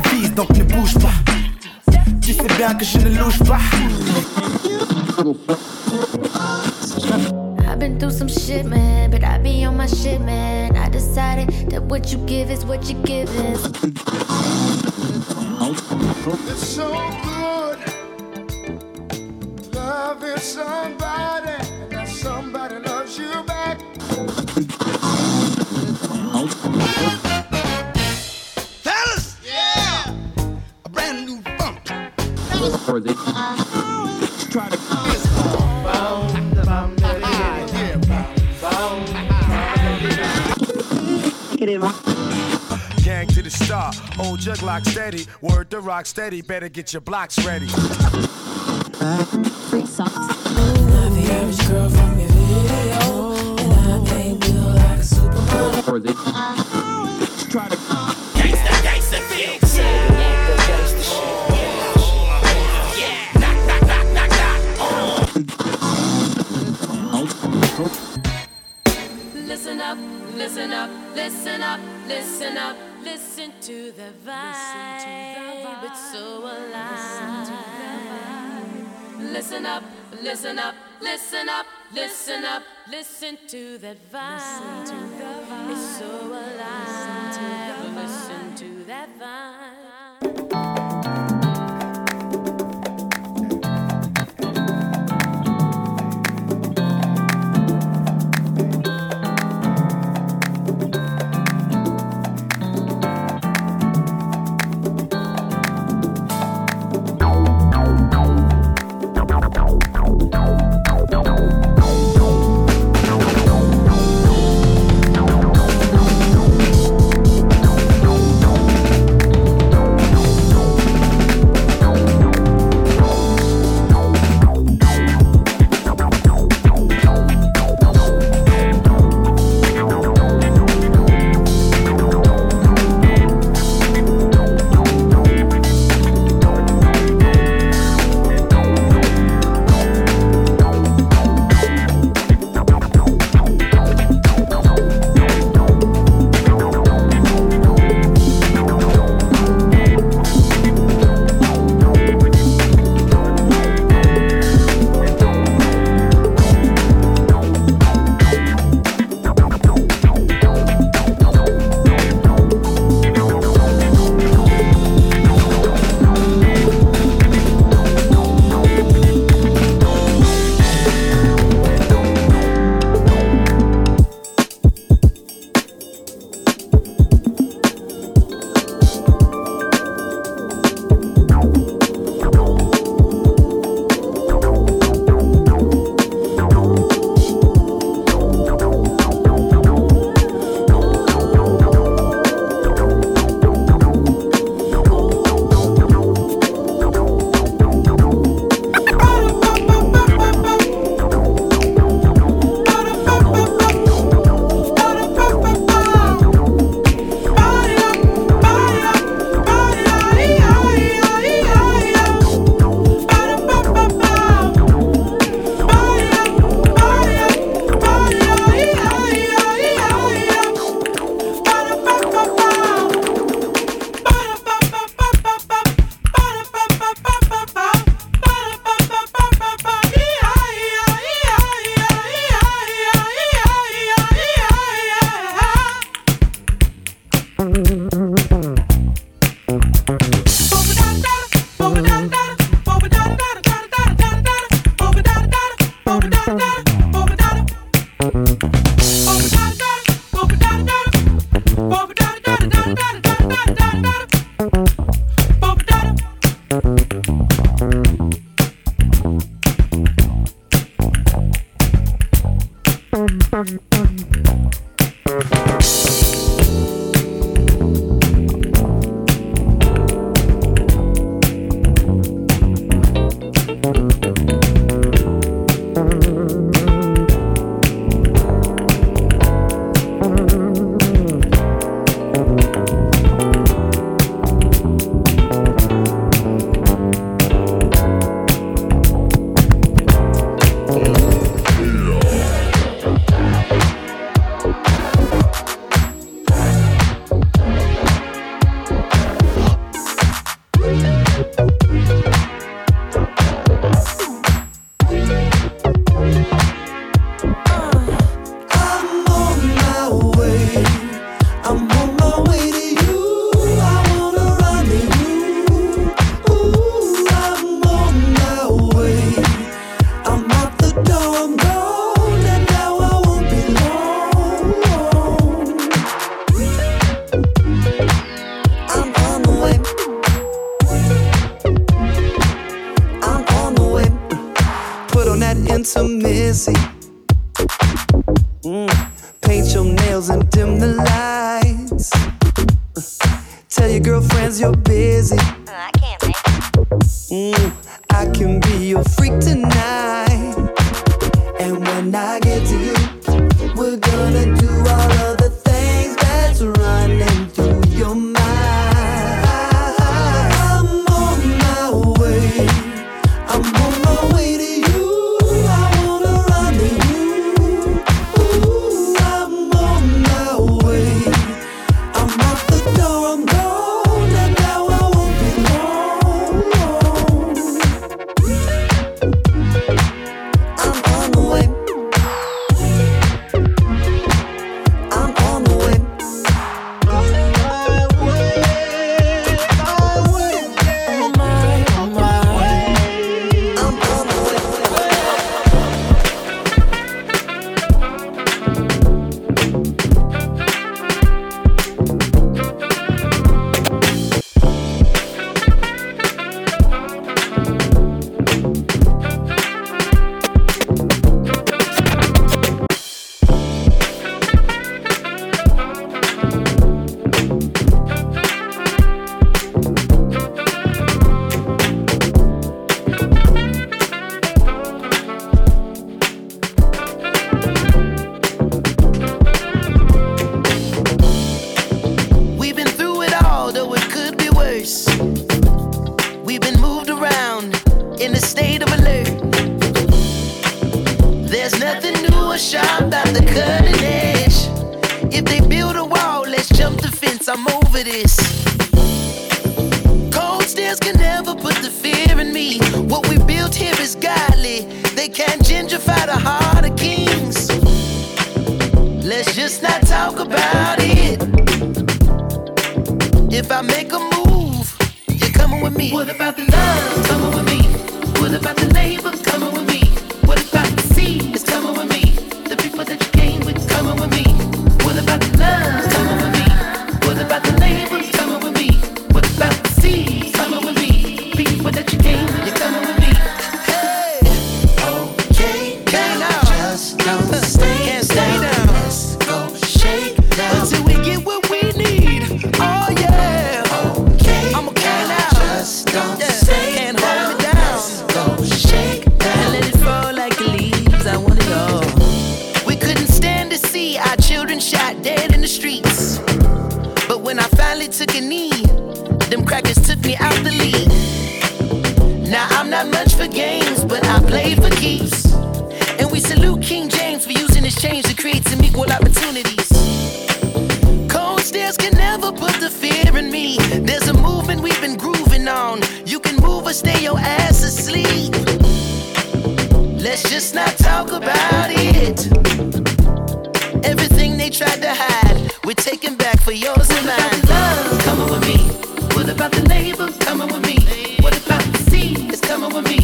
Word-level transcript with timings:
te 0.00 0.08
vise, 0.08 0.34
donc 0.34 0.50
ne 0.50 0.64
bouge 0.64 0.94
pas. 0.94 1.12
Tu 2.20 2.32
sais 2.32 2.46
bien 2.56 2.74
que 2.74 2.84
je 2.84 2.98
ne 2.98 3.18
louche 3.18 3.38
pas. 3.44 3.60
I've 7.68 7.78
been 7.78 7.98
through 7.98 8.12
some 8.12 8.28
shit, 8.28 8.64
man, 8.64 9.10
but 9.10 9.22
I 9.22 9.38
be 9.38 9.66
on 9.66 9.76
my 9.76 9.86
shit, 9.86 10.20
man. 10.20 10.76
I 10.76 10.88
decided 10.88 11.70
that 11.70 11.82
what 11.82 12.12
you 12.12 12.18
give 12.26 12.50
is 12.50 12.64
what 12.64 12.88
you 12.88 12.96
give 13.04 13.28
is. 13.30 13.64
It's 16.48 16.68
so 16.74 16.90
good 17.22 17.78
loving 19.74 20.38
somebody, 20.38 21.05
Oh, 44.18 44.30
old 44.30 44.40
jug 44.40 44.62
lock 44.62 44.84
steady. 44.84 45.26
Word 45.40 45.70
to 45.70 45.80
rock 45.80 46.06
steady, 46.06 46.42
better 46.42 46.68
get 46.68 46.92
your 46.92 47.00
blocks 47.00 47.44
ready. 47.44 47.66
Try 47.66 47.84
to 47.88 49.36
case 49.64 49.96
the 51.14 51.28
average 51.32 51.68
girl 51.68 51.88
from 51.90 52.18
your 52.18 52.28
video. 52.28 53.36
And 53.58 53.72
I 53.72 54.04
pay 54.08 54.34
gangsta 58.82 59.18
feature. 59.28 59.82
Yeah, 62.98 63.40
knock 63.40 63.58
knock 63.66 63.82
knock 63.86 64.06
knock 64.14 64.30
knock 64.30 64.56
Listen 69.34 69.80
up, 69.80 69.98
listen 70.34 70.72
up, 70.72 70.90
listen 71.14 71.62
up, 71.62 71.80
listen 72.08 72.56
up, 72.56 72.76
listen 73.06 73.52
to 73.60 73.92
the 73.92 74.10
vibe. 74.26 75.84
It's 75.84 76.12
so 76.12 76.42
alive. 76.42 77.48
Listen 79.18 79.64
up, 79.66 79.84
listen 80.22 80.58
up, 80.58 80.74
listen 81.00 81.48
up, 81.48 81.66
listen 81.94 82.44
up, 82.44 82.62
listen 82.90 83.38
to 83.48 83.78
that 83.78 83.98
vibe. 84.10 85.70
It's 85.70 85.98
so 85.98 86.10
alive. 86.26 87.36
Listen 87.96 88.54
to 88.56 88.84
that 88.84 89.08
vibe. 89.20 89.85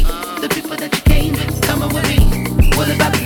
The 0.03 0.49
people 0.53 0.75
that 0.75 0.93
you 0.93 1.01
came 1.01 1.33
with, 1.33 1.61
coming 1.61 1.93
with 1.93 2.07
me. 2.09 2.77
What 2.77 2.93
about 2.93 3.13
the 3.13 3.22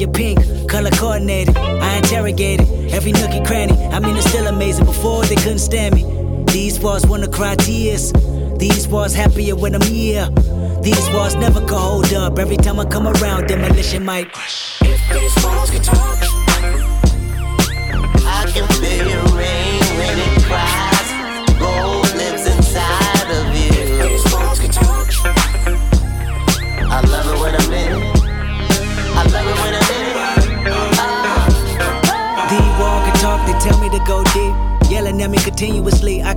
Interior 0.00 0.34
pink, 0.34 0.70
color 0.70 0.90
coordinated. 0.92 1.54
I 1.58 1.98
interrogated 1.98 2.66
every 2.94 3.12
nook 3.12 3.32
and 3.32 3.46
cranny. 3.46 3.74
I 3.88 3.98
mean, 4.00 4.16
it's 4.16 4.26
still 4.30 4.46
amazing. 4.46 4.86
Before 4.86 5.24
they 5.24 5.34
couldn't 5.34 5.58
stand 5.58 5.94
me. 5.94 6.04
These 6.46 6.80
walls 6.80 7.06
wanna 7.06 7.28
cry 7.28 7.54
tears. 7.56 8.10
These 8.56 8.88
walls 8.88 9.12
happier 9.12 9.56
when 9.56 9.74
I'm 9.74 9.82
here. 9.82 10.26
These 10.80 11.06
walls 11.10 11.34
never 11.34 11.60
can 11.60 11.76
hold 11.76 12.14
up. 12.14 12.38
Every 12.38 12.56
time 12.56 12.80
I 12.80 12.86
come 12.86 13.08
around, 13.08 13.48
demolition 13.48 14.02
might. 14.02 14.28
If 14.80 15.00
these 15.12 15.44
walls 15.44 15.70
could 15.70 15.84
talk, 15.84 15.99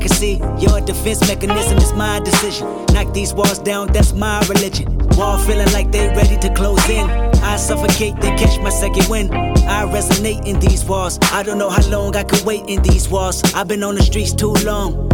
can 0.03 0.11
see 0.11 0.35
your 0.59 0.81
defense 0.81 1.21
mechanism 1.21 1.77
is 1.77 1.93
my 1.93 2.19
decision. 2.19 2.67
Knock 2.93 3.13
these 3.13 3.33
walls 3.33 3.59
down, 3.59 3.87
that's 3.93 4.11
my 4.13 4.39
religion. 4.47 4.97
Wall 5.17 5.37
feeling 5.37 5.71
like 5.71 5.91
they 5.91 6.09
ready 6.09 6.37
to 6.39 6.53
close 6.53 6.83
in. 6.89 7.09
I 7.41 7.55
suffocate, 7.55 8.15
they 8.19 8.35
catch 8.35 8.59
my 8.59 8.69
second 8.69 9.07
wind. 9.09 9.33
I 9.33 9.85
resonate 9.85 10.45
in 10.45 10.59
these 10.59 10.83
walls. 10.83 11.19
I 11.31 11.43
don't 11.43 11.57
know 11.57 11.69
how 11.69 11.87
long 11.89 12.15
I 12.17 12.23
could 12.23 12.41
wait 12.41 12.63
in 12.67 12.81
these 12.81 13.07
walls. 13.07 13.41
I've 13.53 13.67
been 13.67 13.83
on 13.83 13.95
the 13.95 14.03
streets 14.03 14.33
too 14.33 14.53
long. 14.65 15.12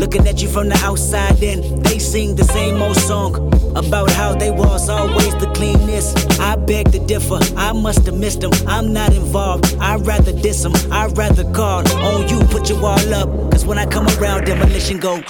Looking 0.00 0.26
at 0.28 0.40
you 0.40 0.48
from 0.48 0.70
the 0.70 0.80
outside 0.82 1.42
in, 1.42 1.82
they 1.82 1.98
sing 1.98 2.34
the 2.34 2.44
same 2.44 2.80
old 2.80 2.96
song 2.96 3.34
about 3.76 4.10
how 4.10 4.34
they 4.34 4.50
was 4.50 4.88
always 4.88 5.34
the 5.36 5.50
cleanest. 5.54 6.40
I 6.40 6.56
beg 6.56 6.90
to 6.92 6.98
differ, 7.00 7.38
I 7.54 7.72
must 7.72 8.06
have 8.06 8.16
missed 8.16 8.40
them. 8.40 8.50
I'm 8.66 8.94
not 8.94 9.14
involved, 9.14 9.76
I'd 9.78 10.06
rather 10.06 10.32
diss 10.32 10.62
them. 10.62 10.72
I'd 10.90 11.18
rather 11.18 11.44
call 11.52 11.86
on 12.02 12.26
you, 12.30 12.40
put 12.46 12.70
your 12.70 12.80
wall 12.80 13.12
up. 13.12 13.28
Cause 13.52 13.66
when 13.66 13.76
I 13.76 13.84
come 13.84 14.06
around, 14.18 14.46
demolition 14.46 15.00
go. 15.00 15.20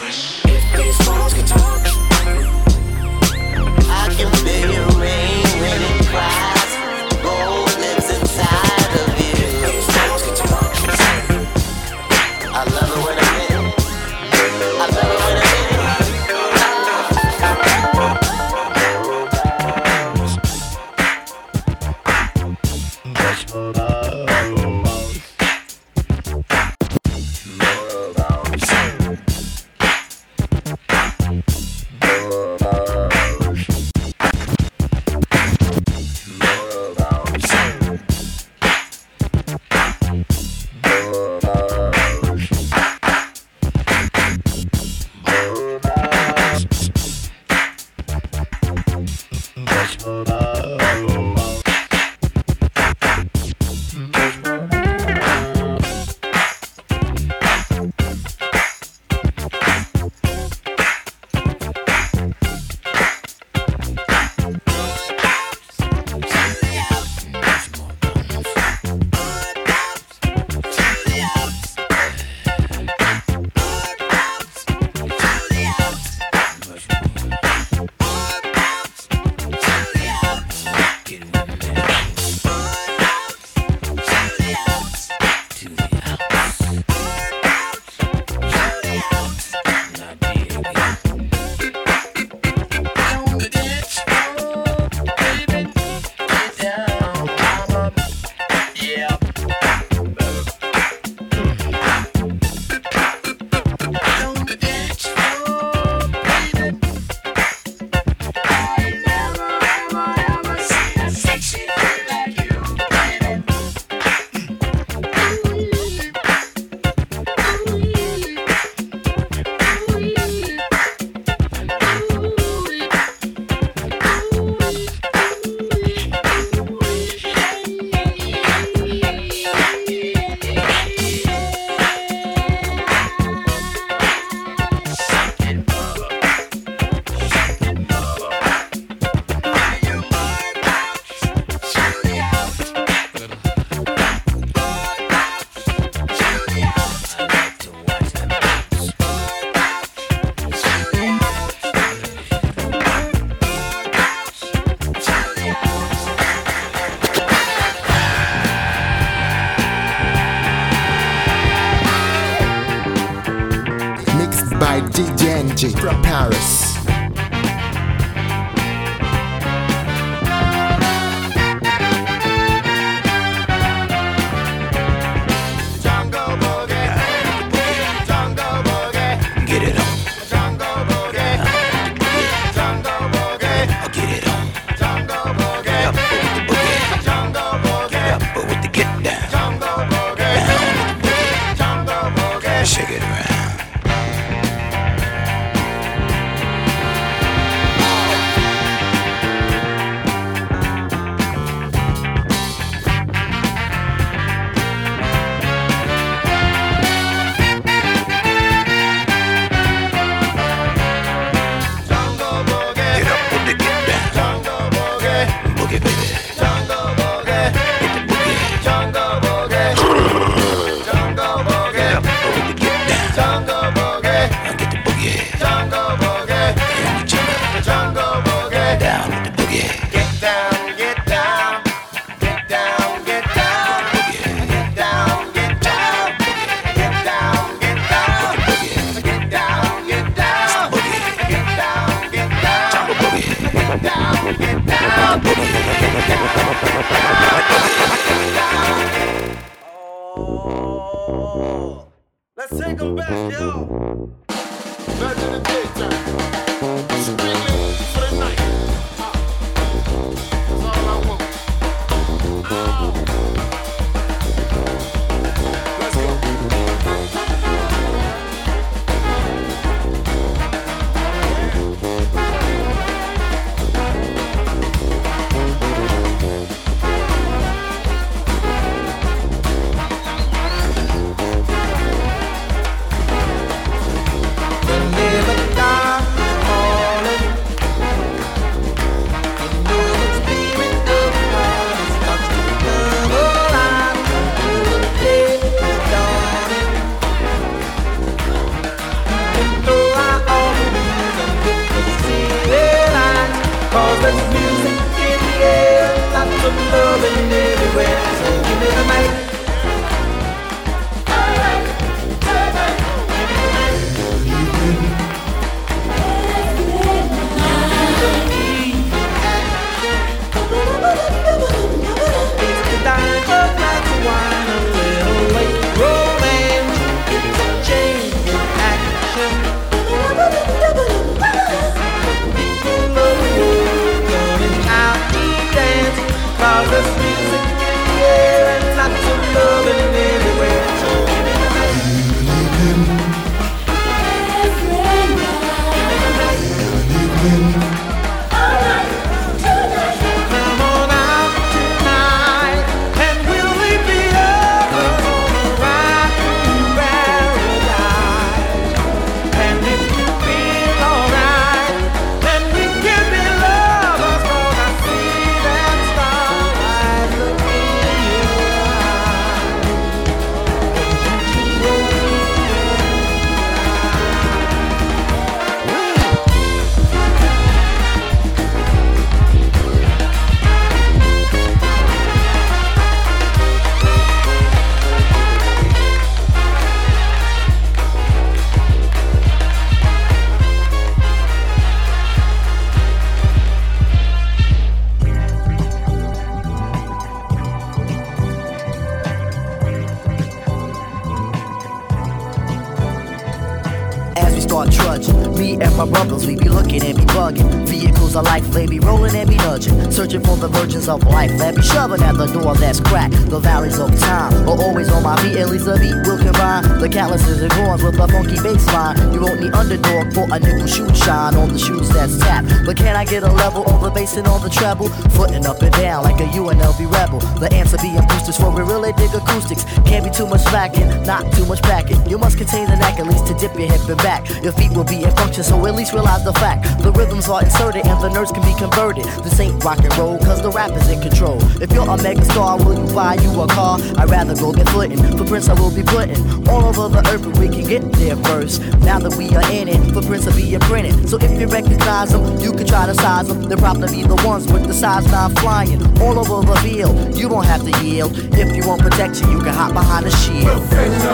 Virgins 410.81 410.89
of 410.89 411.13
life 411.13 411.31
that 411.39 411.55
be 411.55 411.63
shoving 411.63 412.03
at 412.03 412.17
the 412.17 412.27
door 412.27 412.55
that's 412.55 412.81
cracked. 412.81 413.15
The 413.29 413.39
valleys 413.39 413.79
of 413.79 413.99
time 413.99 414.33
are 414.49 414.61
always 414.61 414.91
on 414.91 415.03
my 415.03 415.17
feet, 415.23 415.37
at 415.37 415.49
least 415.51 415.67
a 415.67 415.77
beat 415.79 415.95
will 416.07 416.19
combine. 416.19 416.63
The 416.81 416.89
calluses 416.89 417.43
and 417.43 417.53
horns 417.53 417.83
with 417.83 417.99
a 417.99 418.09
funky 418.09 418.41
bass 418.43 418.67
line. 418.69 418.97
You 419.13 419.21
won't 419.21 419.41
need 419.41 419.53
underdog 419.53 420.13
for 420.13 420.27
a 420.31 420.39
nickel 420.39 420.67
shoe 420.67 420.89
shine 420.95 421.35
on 421.35 421.53
the 421.53 421.59
shoes 421.59 421.89
that's 421.91 422.17
tapped. 422.19 422.49
But 422.65 422.77
can 422.77 422.97
I 422.97 423.05
get 423.05 423.23
a 423.23 423.33
level 423.33 423.65
on 423.65 423.83
the 423.83 423.91
bass 423.91 424.17
and 424.17 424.27
on 424.27 424.43
the 424.43 424.51
treble? 424.51 424.89
Footing 425.17 425.47
up 425.47 425.61
and 425.63 425.73
down 425.73 426.05
like 426.05 426.21
a 426.21 426.27
UNLV 426.33 426.81
rebel. 426.93 427.21
The 427.39 427.53
answer 427.53 427.77
being 427.79 428.01
boosters 428.09 428.37
for 428.37 428.51
we 428.51 428.63
really 428.63 428.93
dig 428.95 429.13
acoustics. 429.15 429.65
Can't 429.85 430.05
be 430.05 430.11
too 430.11 430.27
much 430.27 430.43
slacking, 430.43 430.89
not 431.05 431.31
too 431.35 431.47
much 431.47 431.63
packing. 431.63 432.01
You 432.09 432.19
must 432.19 432.39
contain 432.39 432.69
the 432.69 432.77
knack 432.77 432.99
at 432.99 433.07
least 433.07 433.27
to 433.27 433.35
dip 433.35 433.55
your 433.59 433.69
hip 433.71 433.89
and 433.89 433.99
back. 433.99 434.29
Your 434.43 434.53
feet 434.53 434.73
will 434.73 434.85
be 434.85 435.05
in 435.05 435.11
function, 435.13 435.45
so 435.45 435.55
at 435.67 435.75
least 435.75 435.93
realize 435.93 436.25
the 436.25 436.33
fact. 436.35 436.65
The 436.83 436.93
rhythms 436.93 437.29
are 437.29 437.43
inserted 437.43 437.87
and 437.87 438.01
the 438.01 438.09
nerves 438.09 438.33
can 438.33 438.43
be 438.43 438.55
converted. 438.59 439.05
This 439.25 439.39
ain't 439.41 439.63
rock 439.65 439.81
and 439.81 439.93
roll, 439.99 440.19
cause 440.19 440.41
the 440.43 440.51
rap 440.51 440.70
is 440.77 440.89
in 440.89 441.01
control. 441.01 441.39
If 441.63 441.73
you're 441.73 441.89
a 441.89 441.97
mega 442.03 442.25
star, 442.25 442.59
will 442.59 442.79
you 442.79 442.95
buy 442.95 443.15
you 443.15 443.41
a 443.41 443.49
car? 443.49 443.79
I'd 443.97 444.11
rather 444.11 444.35
go 444.35 444.53
get 444.53 444.69
footing. 444.69 444.99
Footprints 445.17 445.49
I 445.49 445.55
will 445.55 445.75
be 445.75 445.83
putting 445.83 446.19
all 446.49 446.65
over 446.67 446.89
the 446.89 447.03
earth, 447.11 447.23
but 447.25 447.39
we 447.39 447.49
can 447.49 447.65
get 447.65 447.83
there 447.93 448.17
first. 448.17 448.61
Now 448.81 448.99
that 448.99 449.15
we 449.17 449.35
are 449.35 449.51
in 449.51 449.69
it, 449.69 449.81
footprints 449.93 450.11
Prince, 450.11 450.27
I'll 450.27 450.35
be 450.37 450.59
printed. 450.67 451.09
So 451.09 451.19
if 451.19 451.41
you 451.41 451.47
recognize 451.47 452.11
them, 452.11 452.41
you 452.41 452.53
can 452.53 452.67
try 452.67 452.87
to 452.87 452.95
size 452.95 453.29
them. 453.29 453.43
They're 453.45 453.57
probably 453.57 453.89
be 453.89 454.03
the 454.03 454.17
ones 454.27 454.51
with 454.53 454.67
the 454.67 454.75
size 454.75 455.07
9 455.11 455.37
flying 455.37 455.81
all 456.01 456.19
over 456.19 456.45
the 456.47 456.57
field. 456.61 457.17
You 457.17 457.29
don't 457.29 457.45
have 457.45 457.63
to 457.63 457.85
yield. 457.85 458.13
If 458.35 458.57
you 458.57 458.67
want 458.67 458.83
protection, 458.83 459.31
you 459.31 459.39
can 459.39 459.55
hop 459.55 459.73
behind 459.73 460.07
a 460.07 460.11
shield. 460.11 460.61
Footprints, 460.63 461.05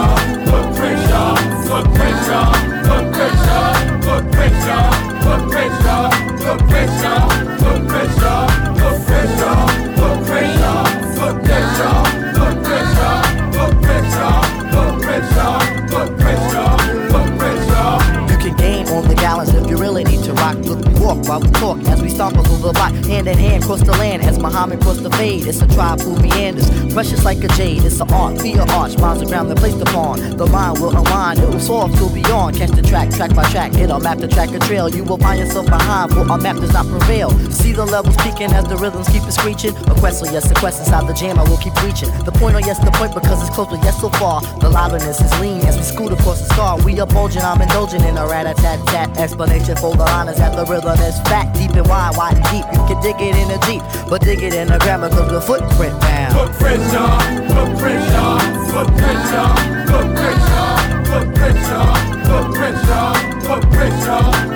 You 8.49 8.56
while 21.27 21.41
we 21.41 21.51
talk 21.51 21.96
stomp 22.17 22.35
the 22.37 22.73
block. 22.73 22.93
Hand 23.05 23.29
in 23.29 23.37
hand, 23.37 23.63
cross 23.63 23.83
the 23.83 23.93
land 23.93 24.23
as 24.23 24.39
Muhammad 24.39 24.81
crossed 24.81 25.03
the 25.03 25.11
fade. 25.11 25.47
It's 25.47 25.61
a 25.61 25.69
tribe 25.69 26.01
who 26.01 26.17
meanders, 26.17 26.69
precious 26.93 27.25
like 27.25 27.45
a 27.45 27.49
jade. 27.49 27.85
It's 27.85 28.01
an 28.01 28.11
art, 28.11 28.41
an 28.43 28.71
arch, 28.71 28.97
miles 28.99 29.21
of 29.21 29.29
ground 29.29 29.51
that 29.51 29.59
placed 29.59 29.81
upon. 29.81 30.37
The 30.37 30.47
mind 30.47 30.81
will 30.81 30.97
unwind, 30.97 31.41
it 31.41 31.49
will 31.49 31.61
soar 31.61 31.89
till 31.91 32.09
beyond. 32.09 32.57
Catch 32.57 32.71
the 32.71 32.83
track, 32.83 33.11
track 33.11 33.35
by 33.35 33.45
track, 33.51 33.75
a 33.75 33.99
map 34.01 34.19
the 34.19 34.29
track 34.29 34.51
a 34.53 34.59
trail. 34.61 34.89
You 34.89 35.05
will 35.05 35.19
find 35.19 35.39
yourself 35.39 35.67
behind, 35.67 36.13
for 36.13 36.21
our 36.21 36.39
map 36.39 36.57
does 36.57 36.73
not 36.73 36.87
prevail. 36.87 37.31
See 37.51 37.73
the 37.73 37.85
levels 37.85 38.17
peaking 38.17 38.53
as 38.53 38.65
the 38.65 38.77
rhythms 38.77 39.09
keep 39.09 39.23
it 39.23 39.33
screeching. 39.33 39.77
A 39.77 39.95
quest, 40.01 40.21
so 40.21 40.31
yes, 40.33 40.49
the 40.49 40.55
quest 40.55 40.81
inside 40.81 41.07
the 41.07 41.15
jam, 41.15 41.39
I 41.39 41.45
will 41.49 41.59
keep 41.59 41.77
reaching. 41.83 42.09
The 42.25 42.33
point, 42.33 42.57
oh 42.57 42.65
yes, 42.65 42.79
the 42.79 42.93
point 42.93 43.13
because 43.15 43.43
it's 43.43 43.55
close, 43.55 43.69
but 43.69 43.83
yes, 43.85 44.01
so 44.01 44.09
far. 44.09 44.41
The 44.61 44.71
liveliness 44.71 45.21
is 45.21 45.33
lean 45.41 45.61
as 45.67 45.77
we 45.77 45.83
scoot 45.83 46.13
across 46.13 46.41
the 46.41 46.55
star. 46.55 46.81
We 46.81 46.99
are 47.01 47.07
bulging, 47.07 47.43
I'm 47.43 47.61
indulging 47.61 48.03
in 48.03 48.17
a 48.17 48.27
rat 48.27 48.47
a 48.47 48.55
tat 48.55 48.81
tat. 48.89 49.19
Explanation 49.19 49.77
for 49.77 49.93
the 49.95 50.05
line 50.05 50.29
is 50.29 50.39
that 50.39 50.57
the 50.57 50.65
rhythm 50.65 50.99
is 51.01 51.21
fat, 51.29 51.53
deep 51.55 51.73
and 51.73 51.87
wide, 51.89 52.06
wide 52.15 52.37
and 52.37 52.45
deep. 52.53 52.67
You 52.73 52.83
can 52.87 53.03
dig 53.03 53.17
it 53.19 53.35
in 53.35 53.51
a 53.51 53.59
deep, 53.67 53.83
but 54.09 54.23
dig 54.23 54.43
it 54.43 54.55
in 54.55 54.71
a 54.71 54.79
grammar 54.79 55.09
cause 55.09 55.31
the 55.31 55.41
footprint 55.41 55.99
down. 56.01 56.33
Footprint, 56.33 56.83
y'all. 56.93 57.21
Footprint, 57.55 58.05
y'all. 58.13 58.41
Footprint, 58.71 59.25
y'all. 59.33 59.57
Footprint, 59.91 60.41
y'all. 60.53 60.79
Footprint, 61.11 61.59
y'all. 61.69 61.97
Footprint, 62.29 62.79
y'all. 62.87 63.15
Footprint, 63.43 63.97
y'all. 64.05 64.56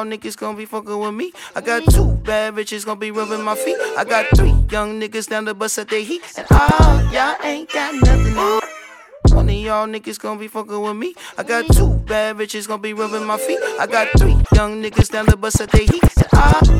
Y'all 0.00 0.10
niggas 0.10 0.36
gonna 0.36 0.56
be 0.56 0.64
fucking 0.64 0.98
with 0.98 1.14
me. 1.14 1.32
I 1.54 1.60
got 1.60 1.84
two 1.90 2.12
bad 2.24 2.54
bitches 2.54 2.86
gonna 2.86 2.98
be 2.98 3.10
rubbing 3.10 3.42
my 3.42 3.54
feet. 3.54 3.76
I 3.98 4.04
got 4.04 4.26
three 4.34 4.54
young 4.70 5.00
niggas 5.00 5.28
down 5.28 5.44
the 5.44 5.54
bus 5.54 5.76
at 5.78 5.88
their 5.88 6.02
heat. 6.02 6.22
And 6.38 6.46
all 6.50 7.12
y'all 7.12 7.36
ain't 7.44 7.70
got 7.70 7.94
nothing 7.94 8.36
on. 8.38 8.60
One 9.36 9.48
of 9.48 9.54
y'all 9.54 9.86
niggas 9.86 10.18
gonna 10.18 10.40
be 10.40 10.48
fucking 10.48 10.80
with 10.80 10.96
me. 10.96 11.14
I 11.36 11.42
got 11.42 11.66
two 11.74 11.94
bad 12.08 12.36
bitches 12.36 12.66
gonna 12.66 12.80
be 12.80 12.94
rubbing 12.94 13.26
my 13.26 13.36
feet. 13.36 13.58
I 13.78 13.86
got 13.86 14.08
three 14.18 14.36
young 14.54 14.82
niggas 14.82 15.10
down 15.10 15.26
the 15.26 15.36
bus 15.36 15.60
at 15.60 15.70
their 15.70 15.82
heat. 15.82 16.02
And 16.16 16.28
all 16.32 16.79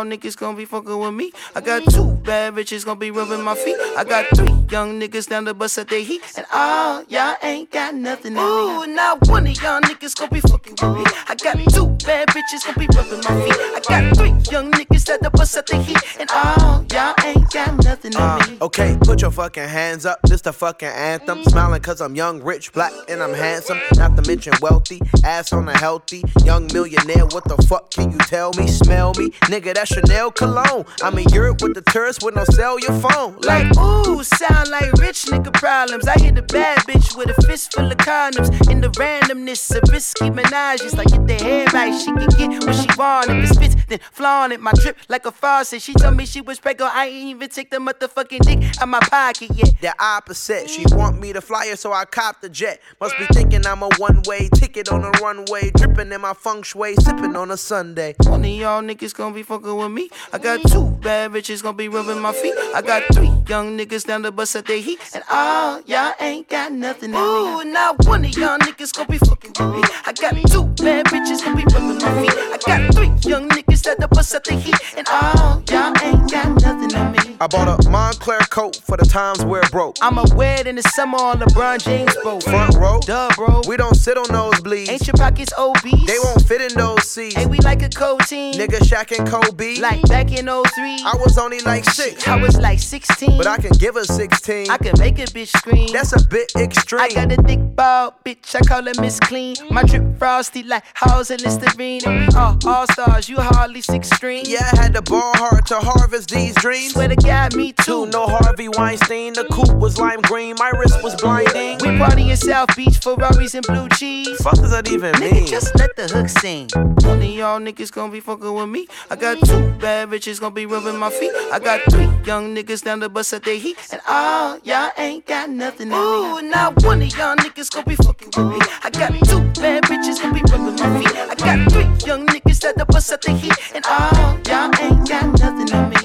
y'all 0.00 0.10
niggas 0.10 0.36
gonna 0.36 0.56
be 0.56 0.64
fucking 0.64 0.98
with 0.98 1.14
me. 1.14 1.32
I 1.54 1.60
got 1.60 1.82
two 1.90 2.12
bad 2.24 2.54
bitches 2.54 2.84
gonna 2.84 2.98
be 2.98 3.10
rubbing 3.10 3.42
my 3.42 3.54
feet. 3.54 3.76
I 3.96 4.04
got 4.04 4.26
three 4.34 4.48
young 4.70 4.98
niggas 5.00 5.28
down 5.28 5.44
the 5.44 5.54
bus 5.54 5.76
at 5.78 5.88
their 5.88 6.02
heat. 6.02 6.22
And 6.36 6.46
all 6.52 7.04
y'all 7.08 7.36
ain't 7.42 7.70
got 7.70 7.94
nothing 7.94 8.36
on 8.36 8.86
me. 8.86 8.92
Ooh, 8.92 8.94
not 8.94 9.28
one 9.28 9.46
of 9.46 9.62
y'all 9.62 9.80
niggas 9.80 10.16
gonna 10.16 10.30
be 10.30 10.40
fucking 10.40 10.76
with 10.80 10.96
me. 10.96 11.04
I 11.28 11.34
got 11.34 11.56
two 11.74 11.86
bad 12.06 12.28
bitches 12.28 12.64
gonna 12.64 12.78
be 12.78 12.86
rubbing 12.96 13.20
my 13.20 13.44
feet. 13.44 13.56
I 13.58 13.80
got 13.86 14.16
three 14.16 14.30
young 14.50 14.70
niggas 14.72 15.10
at 15.10 15.22
the 15.22 15.30
bus 15.30 15.56
at 15.56 15.66
the 15.66 15.76
heat. 15.76 15.98
And 16.18 16.30
all 16.30 16.84
y'all 16.92 17.14
ain't 17.24 17.50
got 17.50 17.84
nothing 17.84 18.16
on 18.16 18.38
me. 18.50 18.58
Uh, 18.60 18.66
okay, 18.66 18.96
put 19.02 19.20
your 19.20 19.30
fucking 19.30 19.68
hands 19.68 20.06
up. 20.06 20.20
This 20.22 20.40
the 20.40 20.52
fucking 20.52 20.88
anthem. 20.88 21.44
Smiling 21.44 21.82
cause 21.82 22.00
I'm 22.00 22.14
young, 22.14 22.42
rich, 22.42 22.72
black, 22.72 22.92
and 23.08 23.22
I'm 23.22 23.34
handsome. 23.34 23.78
Not 23.96 24.16
to 24.16 24.26
mention 24.26 24.54
wealthy, 24.62 25.00
ass 25.24 25.52
on 25.52 25.68
a 25.68 25.76
healthy. 25.76 26.22
Young 26.44 26.68
millionaire, 26.72 27.26
what 27.26 27.44
the 27.44 27.56
fuck 27.68 27.90
can 27.90 28.12
you 28.12 28.18
tell 28.18 28.52
me? 28.56 28.66
Smell 28.66 29.12
me? 29.18 29.30
Nigga, 29.50 29.74
that's 29.74 29.89
Chanel 29.90 30.30
cologne. 30.30 30.84
I'm 31.02 31.18
in 31.18 31.28
Europe 31.30 31.62
with 31.62 31.74
the 31.74 31.82
tourists 31.90 32.24
with 32.24 32.36
no 32.36 32.44
your 32.78 32.92
phone. 33.00 33.36
Like, 33.42 33.66
ooh, 33.76 34.22
sound 34.22 34.68
like 34.70 34.92
rich 34.94 35.24
nigga 35.26 35.52
problems. 35.52 36.06
I 36.06 36.18
hit 36.18 36.38
a 36.38 36.42
bad 36.42 36.78
bitch 36.80 37.16
with 37.16 37.36
a 37.36 37.42
fist 37.42 37.74
full 37.74 37.90
of 37.90 37.96
condoms. 37.98 38.70
In 38.70 38.80
the 38.80 38.88
randomness 38.90 39.74
of 39.74 39.90
risky 39.90 40.30
menages. 40.30 40.96
Like, 40.96 41.08
get 41.08 41.26
the 41.26 41.34
hair 41.34 41.66
right, 41.72 41.98
she 41.98 42.12
can 42.12 42.28
get 42.38 42.64
what 42.64 42.74
she 42.76 42.88
want. 42.96 43.30
If 43.30 43.50
it 43.50 43.54
spits, 43.54 43.76
then 43.88 43.98
flaunt 44.12 44.52
it. 44.52 44.60
My 44.60 44.72
drip 44.72 44.96
like 45.08 45.26
a 45.26 45.32
faucet. 45.32 45.82
She 45.82 45.92
told 45.94 46.16
me 46.16 46.24
she 46.24 46.40
was 46.40 46.60
pregnant. 46.60 46.94
I 46.94 47.06
ain't 47.06 47.30
even 47.30 47.48
take 47.48 47.70
the 47.70 47.78
motherfucking 47.78 48.40
dick 48.40 48.80
out 48.80 48.88
my 48.88 49.00
pocket 49.00 49.50
yet. 49.54 49.74
The 49.80 49.92
opposite, 49.98 50.70
she 50.70 50.84
want 50.90 51.18
me 51.18 51.32
to 51.32 51.40
fly 51.40 51.68
her, 51.68 51.76
so 51.76 51.92
I 51.92 52.04
cop 52.04 52.40
the 52.40 52.48
jet. 52.48 52.80
Must 53.00 53.18
be 53.18 53.26
thinking 53.32 53.66
I'm 53.66 53.82
a 53.82 53.88
one 53.96 54.22
way 54.26 54.48
ticket 54.54 54.90
on 54.90 55.04
a 55.04 55.10
runway. 55.20 55.70
Dripping 55.74 56.12
in 56.12 56.20
my 56.20 56.34
feng 56.34 56.62
shui, 56.62 56.94
sipping 56.96 57.34
on 57.34 57.50
a 57.50 57.56
Sunday. 57.56 58.14
One 58.24 58.44
of 58.44 58.50
y'all 58.50 58.82
niggas 58.82 59.14
gonna 59.14 59.34
be 59.34 59.42
fucking 59.42 59.79
with 59.80 59.90
me. 59.90 60.10
I 60.32 60.38
got 60.38 60.62
two 60.62 60.86
bad 61.02 61.32
bitches 61.32 61.62
gonna 61.62 61.76
be 61.76 61.88
rubbing 61.88 62.20
my 62.20 62.32
feet. 62.32 62.54
I 62.74 62.82
got 62.82 63.02
three 63.12 63.32
young 63.48 63.76
niggas 63.78 64.06
down 64.06 64.22
the 64.22 64.30
bus 64.32 64.54
at 64.56 64.66
their 64.66 64.78
heat. 64.80 65.00
And 65.14 65.24
all 65.30 65.80
y'all 65.86 66.12
ain't 66.20 66.48
got 66.48 66.72
nothing 66.72 67.14
on 67.14 67.64
me. 67.64 67.70
Ooh, 67.70 67.72
not 67.72 68.04
one 68.06 68.24
of 68.24 68.36
y'all 68.36 68.58
niggas 68.58 68.94
gonna 68.94 69.08
be 69.08 69.18
fucking 69.18 69.52
with 69.58 69.76
me. 69.76 69.82
I 70.06 70.12
got 70.12 70.34
two 70.50 70.64
bad 70.84 71.06
bitches 71.06 71.42
gonna 71.44 71.56
be 71.56 71.64
rubbing 71.74 71.98
my 71.98 72.22
feet. 72.22 72.34
I 72.36 72.58
got 72.64 72.94
three 72.94 73.30
young 73.30 73.48
niggas 73.48 73.86
at 73.86 73.98
the 73.98 74.08
bus 74.08 74.34
at 74.34 74.44
the 74.44 74.54
heat. 74.54 74.76
And 74.96 75.06
all 75.08 75.62
y'all 75.70 75.94
ain't 76.04 76.30
got 76.30 76.62
nothing 76.62 76.94
on 76.94 77.12
me. 77.12 77.36
I 77.42 77.46
bought 77.46 77.68
a 77.68 77.88
Moncler 77.88 78.38
coat 78.50 78.76
for 78.76 78.98
the 78.98 79.04
times 79.06 79.42
where 79.46 79.62
it 79.62 79.70
broke. 79.70 79.96
I'ma 80.02 80.24
wear 80.34 80.60
it 80.60 80.66
in 80.66 80.76
the 80.76 80.82
summer 80.82 81.16
on 81.16 81.40
LeBron 81.40 81.82
James 81.82 82.14
boat. 82.22 82.42
Front 82.42 82.74
row, 82.76 83.00
Duh, 83.06 83.30
bro. 83.34 83.62
we 83.66 83.78
don't 83.78 83.94
sit 83.94 84.18
on 84.18 84.26
nosebleeds. 84.26 84.90
Ain't 84.90 85.06
your 85.06 85.14
pockets 85.14 85.52
obese? 85.58 86.06
They 86.06 86.18
won't 86.22 86.46
fit 86.46 86.60
in 86.60 86.76
those 86.76 87.08
seats. 87.08 87.38
Ain't 87.38 87.50
we 87.50 87.58
like 87.60 87.82
a 87.82 87.88
cold 87.88 88.20
team? 88.26 88.52
Nigga 88.54 88.78
Shaq 88.80 89.16
and 89.18 89.26
Kobe. 89.26 89.69
Like 89.78 90.02
back 90.02 90.32
in 90.32 90.46
03. 90.46 91.02
I 91.04 91.16
was 91.24 91.38
only 91.38 91.60
like 91.60 91.84
six, 91.84 92.26
I 92.26 92.36
was 92.36 92.58
like 92.58 92.78
16. 92.78 93.38
but 93.38 93.46
I 93.46 93.58
can 93.58 93.72
give 93.72 93.94
her 93.94 94.04
16. 94.04 94.70
I 94.70 94.76
can 94.78 94.98
make 94.98 95.18
a 95.18 95.24
bitch 95.26 95.48
scream. 95.56 95.88
That's 95.92 96.12
a 96.12 96.26
bit 96.26 96.50
extreme. 96.56 97.00
I 97.02 97.08
got 97.10 97.30
a 97.32 97.36
thick 97.42 97.60
ball, 97.76 98.14
bitch. 98.24 98.54
I 98.54 98.60
call 98.60 98.84
her 98.84 98.92
Miss 99.00 99.20
Clean. 99.20 99.56
My 99.70 99.82
drip 99.82 100.18
frosty 100.18 100.62
like 100.62 100.84
Halls 100.94 101.30
and 101.30 101.40
Listerine. 101.42 102.00
We 102.06 102.26
all 102.36 102.86
stars. 102.88 103.28
You 103.28 103.36
hardly 103.38 103.80
six 103.82 104.10
string. 104.10 104.44
yeah, 104.46 104.70
I 104.72 104.82
had 104.82 104.94
to 104.94 105.02
ball 105.02 105.32
hard 105.36 105.66
to 105.66 105.76
harvest 105.76 106.30
these 106.30 106.54
dreams. 106.56 106.92
Swear 106.94 107.08
to 107.08 107.16
God, 107.16 107.54
me 107.54 107.72
too. 107.72 108.06
No 108.06 108.26
Harvey 108.26 108.68
Weinstein. 108.68 109.34
The 109.34 109.44
coupe 109.44 109.74
was 109.78 109.98
lime 109.98 110.20
green. 110.22 110.56
My 110.58 110.70
wrist 110.70 111.02
was 111.02 111.14
blinding. 111.20 111.78
We 111.82 111.98
party 111.98 112.30
in 112.30 112.36
South 112.36 112.74
Beach, 112.76 112.98
Ferraris 112.98 113.54
and 113.54 113.66
blue 113.66 113.88
cheese. 113.90 114.40
Fuck 114.42 114.54
does 114.56 114.70
that 114.70 114.90
even 114.90 115.12
Nigga, 115.14 115.32
mean? 115.32 115.46
just 115.46 115.74
let 115.76 115.94
the 115.96 116.08
hook 116.08 116.28
sing. 116.28 116.68
One 116.74 117.18
of 117.22 117.24
y'all 117.24 117.60
niggas 117.60 117.92
gonna 117.92 118.12
be 118.12 118.20
fucking 118.20 118.52
with 118.52 118.68
me. 118.68 118.86
I 119.10 119.16
got 119.16 119.38
two 119.50 119.70
bad 119.80 120.08
bitches 120.08 120.40
gonna 120.40 120.54
be 120.54 120.66
rubbing 120.66 120.96
my 120.96 121.10
feet. 121.10 121.32
I 121.52 121.58
got 121.58 121.80
three 121.90 122.08
young 122.24 122.54
niggas 122.54 122.82
down 122.84 123.00
the 123.00 123.08
bus 123.08 123.32
at 123.32 123.42
their 123.42 123.56
heat. 123.56 123.76
And 123.92 124.00
all 124.08 124.58
y'all 124.62 124.90
ain't 124.96 125.26
got 125.26 125.50
nothing 125.50 125.92
on 125.92 125.98
me. 125.98 126.48
Ooh, 126.48 126.50
not 126.50 126.82
one 126.84 127.02
of 127.02 127.16
y'all 127.16 127.36
niggas 127.36 127.70
gonna 127.72 127.86
be 127.86 127.96
fucking 127.96 128.30
with 128.36 128.46
me. 128.52 128.58
I 128.84 128.90
got 128.90 129.12
two 129.28 129.40
bad 129.60 129.84
bitches 129.84 130.20
gonna 130.22 130.34
be 130.34 130.42
rubbing 130.52 130.76
my 130.76 130.90
feet. 130.98 131.16
I 131.16 131.34
got 131.34 131.72
three 131.72 131.88
young 132.06 132.26
niggas 132.26 132.60
down 132.60 132.74
the 132.76 132.86
bus 132.86 133.10
at 133.12 133.22
their 133.22 133.36
heat. 133.36 133.56
And 133.74 133.84
all 133.86 134.38
y'all 134.46 134.70
ain't 134.80 135.08
got 135.08 135.26
nothing 135.40 135.72
on 135.74 135.90
me. 135.90 136.00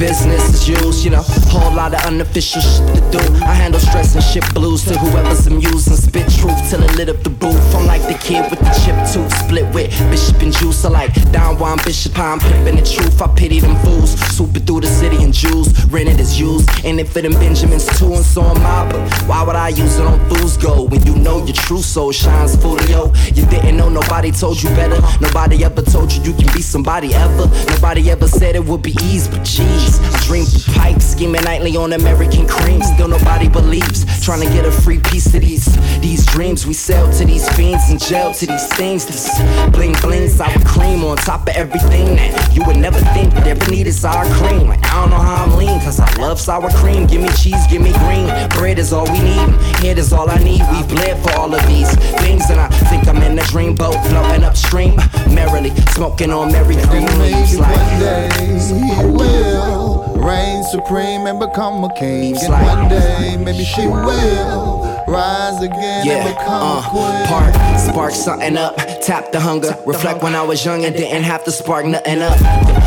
Business 0.00 0.42
as 0.54 0.66
usual, 0.66 0.94
you 0.94 1.10
know, 1.10 1.39
whole 1.50 1.74
lot 1.74 1.92
of 1.92 2.00
unofficial 2.06 2.62
shit 2.62 2.86
to 2.94 3.00
do. 3.10 3.22
I 3.42 3.54
handle 3.54 3.80
stress 3.80 4.14
and 4.14 4.24
shit 4.24 4.46
blues 4.54 4.84
to 4.84 4.96
whoever's 4.96 5.46
amused 5.46 5.88
and 5.88 5.98
spit 5.98 6.30
truth 6.38 6.58
till 6.70 6.82
it 6.82 6.96
lit 6.96 7.08
up 7.08 7.22
the 7.22 7.30
booth. 7.30 7.74
I'm 7.74 7.86
like 7.86 8.02
the 8.02 8.14
kid 8.14 8.48
with 8.50 8.60
the 8.60 8.72
chip 8.82 8.96
tooth, 9.12 9.32
split 9.44 9.66
with 9.74 9.90
Bishop 10.10 10.40
and 10.42 10.52
Juice. 10.52 10.84
I 10.84 10.90
like 10.90 11.12
Don 11.32 11.58
Juan 11.58 11.78
Bishop, 11.84 12.16
I'm 12.18 12.38
pimping 12.38 12.76
the 12.76 12.82
truth. 12.82 13.20
I 13.20 13.26
pity 13.34 13.60
them 13.60 13.76
fools, 13.84 14.18
swooping 14.36 14.64
through 14.64 14.82
the 14.82 14.86
city 14.86 15.22
in 15.22 15.32
jewels, 15.32 15.68
rented 15.86 16.20
as 16.20 16.38
used. 16.38 16.68
And 16.84 17.00
it 17.00 17.08
for 17.08 17.20
them 17.20 17.32
Benjamins 17.32 17.86
too, 17.98 18.14
and 18.14 18.24
so 18.24 18.42
am 18.42 18.64
I. 18.64 18.90
But 18.90 19.02
why 19.28 19.42
would 19.42 19.56
I 19.56 19.68
use 19.68 19.98
it 19.98 20.06
on 20.06 20.18
fools 20.28 20.56
go 20.56 20.84
when 20.84 21.04
you 21.04 21.16
know 21.16 21.44
your 21.44 21.56
true 21.56 21.82
soul 21.82 22.12
shines 22.12 22.54
full 22.56 22.78
folio? 22.78 23.12
You 23.34 23.44
didn't 23.46 23.76
know 23.76 23.88
nobody 23.88 24.30
told 24.30 24.62
you 24.62 24.68
better. 24.70 25.00
Nobody 25.20 25.64
ever 25.64 25.82
told 25.82 26.12
you 26.12 26.22
you 26.22 26.32
can 26.32 26.52
be 26.54 26.62
somebody 26.62 27.14
ever. 27.14 27.46
Nobody 27.74 28.10
ever 28.10 28.28
said 28.28 28.54
it 28.56 28.64
would 28.64 28.82
be 28.82 28.94
easy, 29.02 29.30
but 29.30 29.40
jeez, 29.40 29.98
I 30.14 30.26
dream 30.26 30.44
for 30.44 30.72
pipes, 30.78 31.06
scheming 31.06 31.39
nightly 31.42 31.76
on 31.76 31.92
American 31.92 32.46
cream. 32.46 32.82
Still 32.82 33.08
nobody 33.08 33.48
believes. 33.48 34.04
Trying 34.24 34.42
to 34.46 34.52
get 34.52 34.64
a 34.66 34.72
free 34.72 35.00
piece 35.00 35.32
of 35.34 35.40
these 35.40 35.68
these 36.00 36.26
dreams 36.26 36.66
we 36.66 36.74
sell 36.74 37.10
to 37.12 37.24
these 37.24 37.48
fiends 37.56 37.90
in 37.90 37.98
jail 37.98 38.34
to 38.34 38.46
these 38.46 38.66
things. 38.74 39.06
This 39.06 39.30
bling 39.70 39.94
bling 40.02 40.28
sour 40.28 40.60
cream 40.64 41.04
on 41.04 41.16
top 41.16 41.42
of 41.42 41.54
everything 41.54 42.16
that 42.16 42.54
you 42.54 42.64
would 42.64 42.76
never 42.76 42.98
think 43.14 43.32
would 43.34 43.46
ever 43.46 43.70
need 43.70 43.86
is 43.86 44.00
sour 44.00 44.26
cream. 44.34 44.68
Like 44.68 44.84
I 44.84 45.00
don't 45.00 45.10
know 45.10 45.16
how 45.16 45.44
I'm 45.44 45.56
lean, 45.56 45.80
cause 45.80 46.00
I 46.00 46.12
love 46.16 46.40
sour 46.40 46.70
cream. 46.70 47.06
Give 47.06 47.22
me 47.22 47.28
cheese, 47.30 47.66
give 47.70 47.82
me 47.82 47.92
green. 48.04 48.26
Bread 48.50 48.78
is 48.78 48.92
all 48.92 49.06
we 49.06 49.20
need. 49.20 49.48
Head 49.80 49.98
is 49.98 50.12
all 50.12 50.28
I 50.28 50.38
need. 50.42 50.60
We 50.72 50.82
bled 50.92 51.22
for 51.22 51.32
all 51.38 51.54
of 51.54 51.66
these 51.66 51.94
things, 52.20 52.50
and 52.50 52.60
I 52.60 52.68
think 52.90 53.08
I'm 53.08 53.22
in 53.22 53.38
a 53.38 53.44
dream 53.44 53.60
dreamboat 53.60 54.08
floating 54.08 54.44
upstream, 54.44 54.96
merrily 55.34 55.70
smoking 55.90 56.30
on 56.30 56.52
Mary 56.52 56.76
Green 56.86 57.06
leaves. 57.18 57.52
Maybe 57.52 57.62
Like 57.62 57.76
one 57.76 58.00
day 58.00 59.06
will 59.06 59.99
reign 60.30 60.62
supreme 60.64 61.26
and 61.26 61.38
become 61.40 61.82
a 61.84 61.92
king. 61.94 62.36
And 62.38 62.48
like- 62.52 62.66
one 62.76 62.88
day 62.88 63.36
maybe 63.36 63.64
she 63.64 63.86
will 63.86 64.80
rise 65.08 65.60
again 65.62 66.00
and 66.00 66.06
Yeah, 66.06 66.28
become 66.28 66.62
uh, 66.62 66.80
a 66.80 66.82
queen. 66.90 67.26
park, 67.26 67.52
spark 67.78 68.12
something 68.12 68.56
up, 68.56 68.76
tap 69.02 69.32
the 69.32 69.40
hunger, 69.40 69.76
reflect 69.86 70.22
when 70.22 70.34
I 70.34 70.42
was 70.42 70.64
young 70.64 70.84
and 70.84 70.94
didn't 70.94 71.24
have 71.24 71.42
to 71.44 71.52
spark 71.52 71.84
nothing 71.86 72.22
up. 72.22 72.38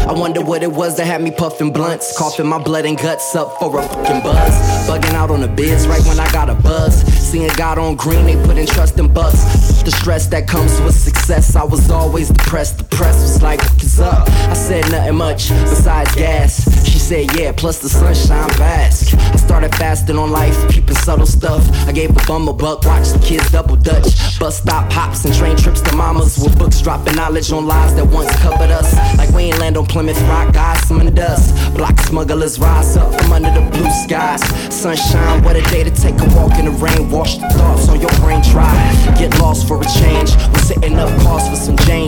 I 0.10 0.14
wonder 0.14 0.42
what 0.42 0.64
it 0.64 0.72
was 0.72 0.96
that 0.98 1.06
had 1.06 1.22
me 1.22 1.32
puffing 1.32 1.72
blunts, 1.74 2.18
coughing 2.18 2.48
my 2.48 2.60
blood 2.64 2.86
and 2.86 2.98
guts 2.98 3.36
up 3.36 3.58
for 3.60 3.80
a 3.80 3.84
fucking 3.84 4.22
buzz, 4.22 4.54
bugging 4.88 5.14
out 5.14 5.30
on 5.32 5.42
the 5.42 5.48
biz 5.48 5.88
right 5.88 6.04
when 6.06 6.20
I 6.20 6.30
got 6.32 6.50
a 6.50 6.56
buzz. 6.56 6.94
Seeing 7.30 7.52
God 7.58 7.78
on 7.78 7.96
green, 7.96 8.26
they 8.26 8.36
put 8.46 8.58
in 8.58 8.68
trust 8.68 9.00
in 9.00 9.12
bucks. 9.12 9.42
The 9.84 9.92
stress 9.92 10.28
that 10.28 10.48
comes 10.48 10.80
with 10.82 10.96
success, 10.96 11.56
I 11.56 11.64
was 11.64 11.90
always 11.92 12.30
depressed. 12.30 12.78
The 12.78 12.84
press 12.86 13.16
was 13.22 13.42
like, 13.42 13.60
what's 13.62 14.00
up? 14.00 14.30
I 14.30 14.54
said 14.54 14.90
nothing 14.92 15.16
much 15.16 15.50
besides 15.50 16.14
gas 16.16 16.64
said 17.04 17.38
yeah, 17.38 17.52
plus 17.52 17.80
the 17.80 17.90
sunshine 17.90 18.48
bask. 18.58 19.14
I 19.14 19.36
started 19.36 19.76
fasting 19.76 20.18
on 20.18 20.32
life, 20.32 20.56
keeping 20.70 20.96
subtle 20.96 21.26
stuff. 21.26 21.62
I 21.86 21.92
gave 21.92 22.12
a 22.12 22.26
bum 22.26 22.48
a 22.48 22.54
buck, 22.54 22.86
watched 22.86 23.12
the 23.14 23.20
kids 23.20 23.52
double 23.52 23.76
dutch. 23.76 24.40
Bus 24.40 24.62
stop 24.62 24.90
hops 24.90 25.26
and 25.26 25.34
train 25.36 25.58
trips 25.58 25.82
to 25.82 25.96
mamas 25.98 26.40
with 26.40 26.58
books 26.58 26.80
dropping 26.82 27.16
knowledge 27.16 27.52
on 27.52 27.68
lies 27.68 27.94
that 27.96 28.06
once 28.06 28.34
covered 28.38 28.72
us. 28.72 28.96
Like 29.18 29.30
we 29.32 29.44
ain't 29.44 29.60
land 29.60 29.76
on 29.76 29.86
Plymouth 29.86 30.22
Rock, 30.30 30.54
God 30.54 30.74
in 31.00 31.06
the 31.06 31.12
dust. 31.12 31.54
Black 31.76 32.00
smugglers 32.00 32.60
rise 32.60 32.96
up 32.98 33.14
from 33.20 33.34
under 33.34 33.52
the 33.52 33.62
blue 33.72 33.90
skies. 34.04 34.42
Sunshine, 34.74 35.44
what 35.44 35.56
a 35.56 35.62
day 35.70 35.84
to 35.84 35.92
take 35.92 36.16
a 36.20 36.28
walk 36.36 36.58
in 36.60 36.66
the 36.66 36.76
rain. 36.80 37.10
Wash 37.10 37.38
the 37.38 37.50
thoughts 37.50 37.90
on 37.90 38.00
your 38.00 38.14
brain 38.22 38.42
dry. 38.52 38.74
Get 39.18 39.38
lost 39.40 39.68
for 39.68 39.82
a 39.82 39.86
change. 40.00 40.36
We're 40.52 40.64
sitting 40.64 40.96
up, 40.96 41.10
cause 41.22 41.48
for 41.50 41.56
some 41.56 41.78
change. 41.78 42.03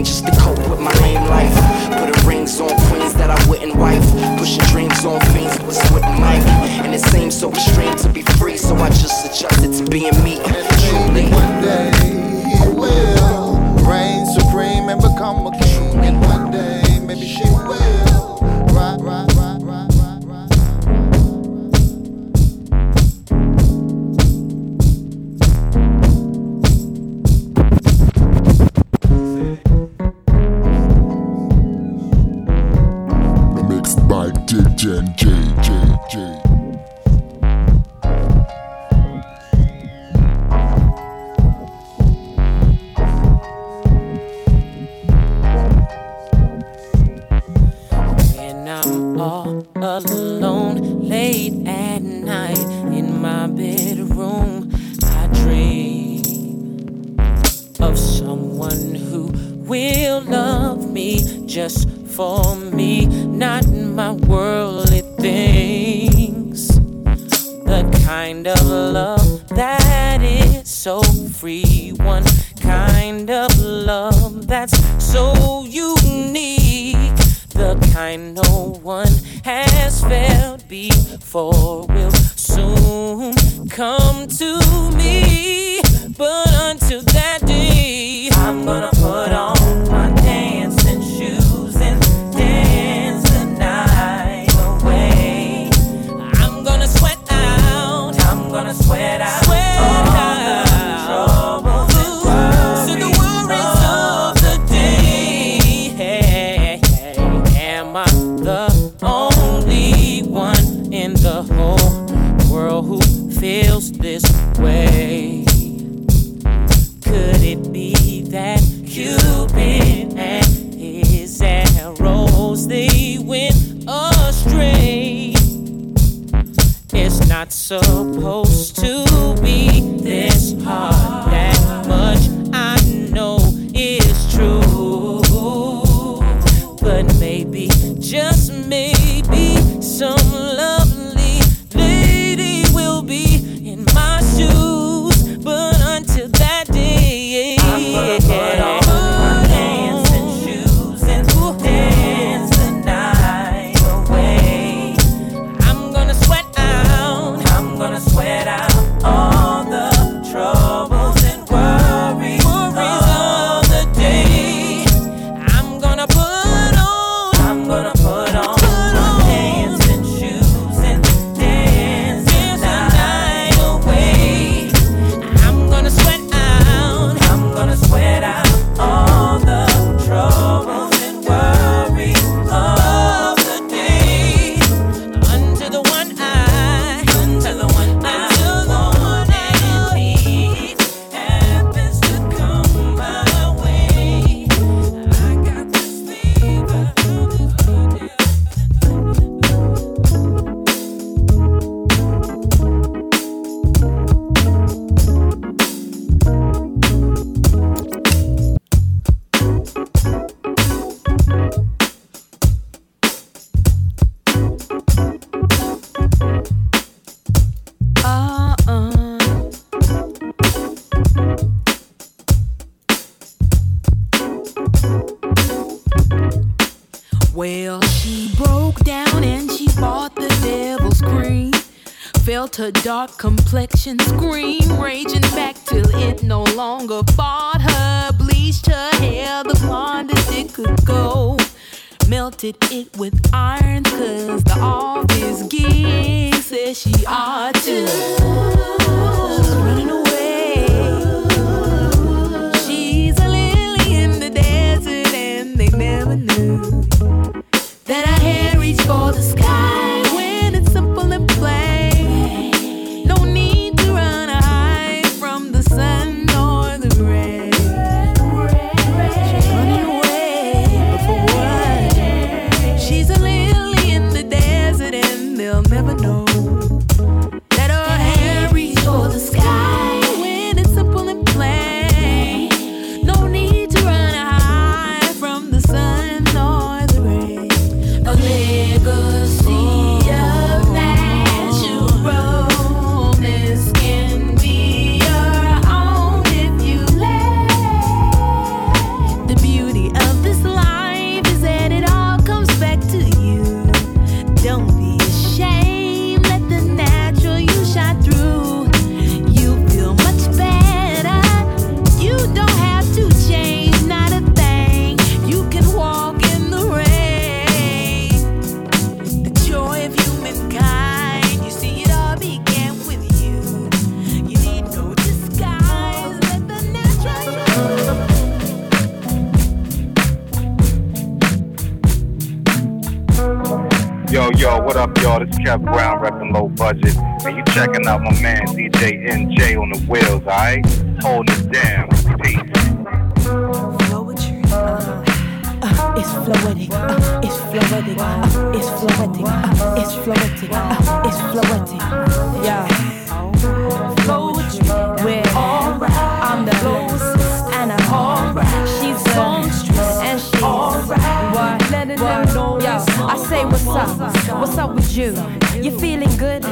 You? 364.96 365.14
You're 365.62 365.80
feeling 365.80 366.16
good? 366.18 366.44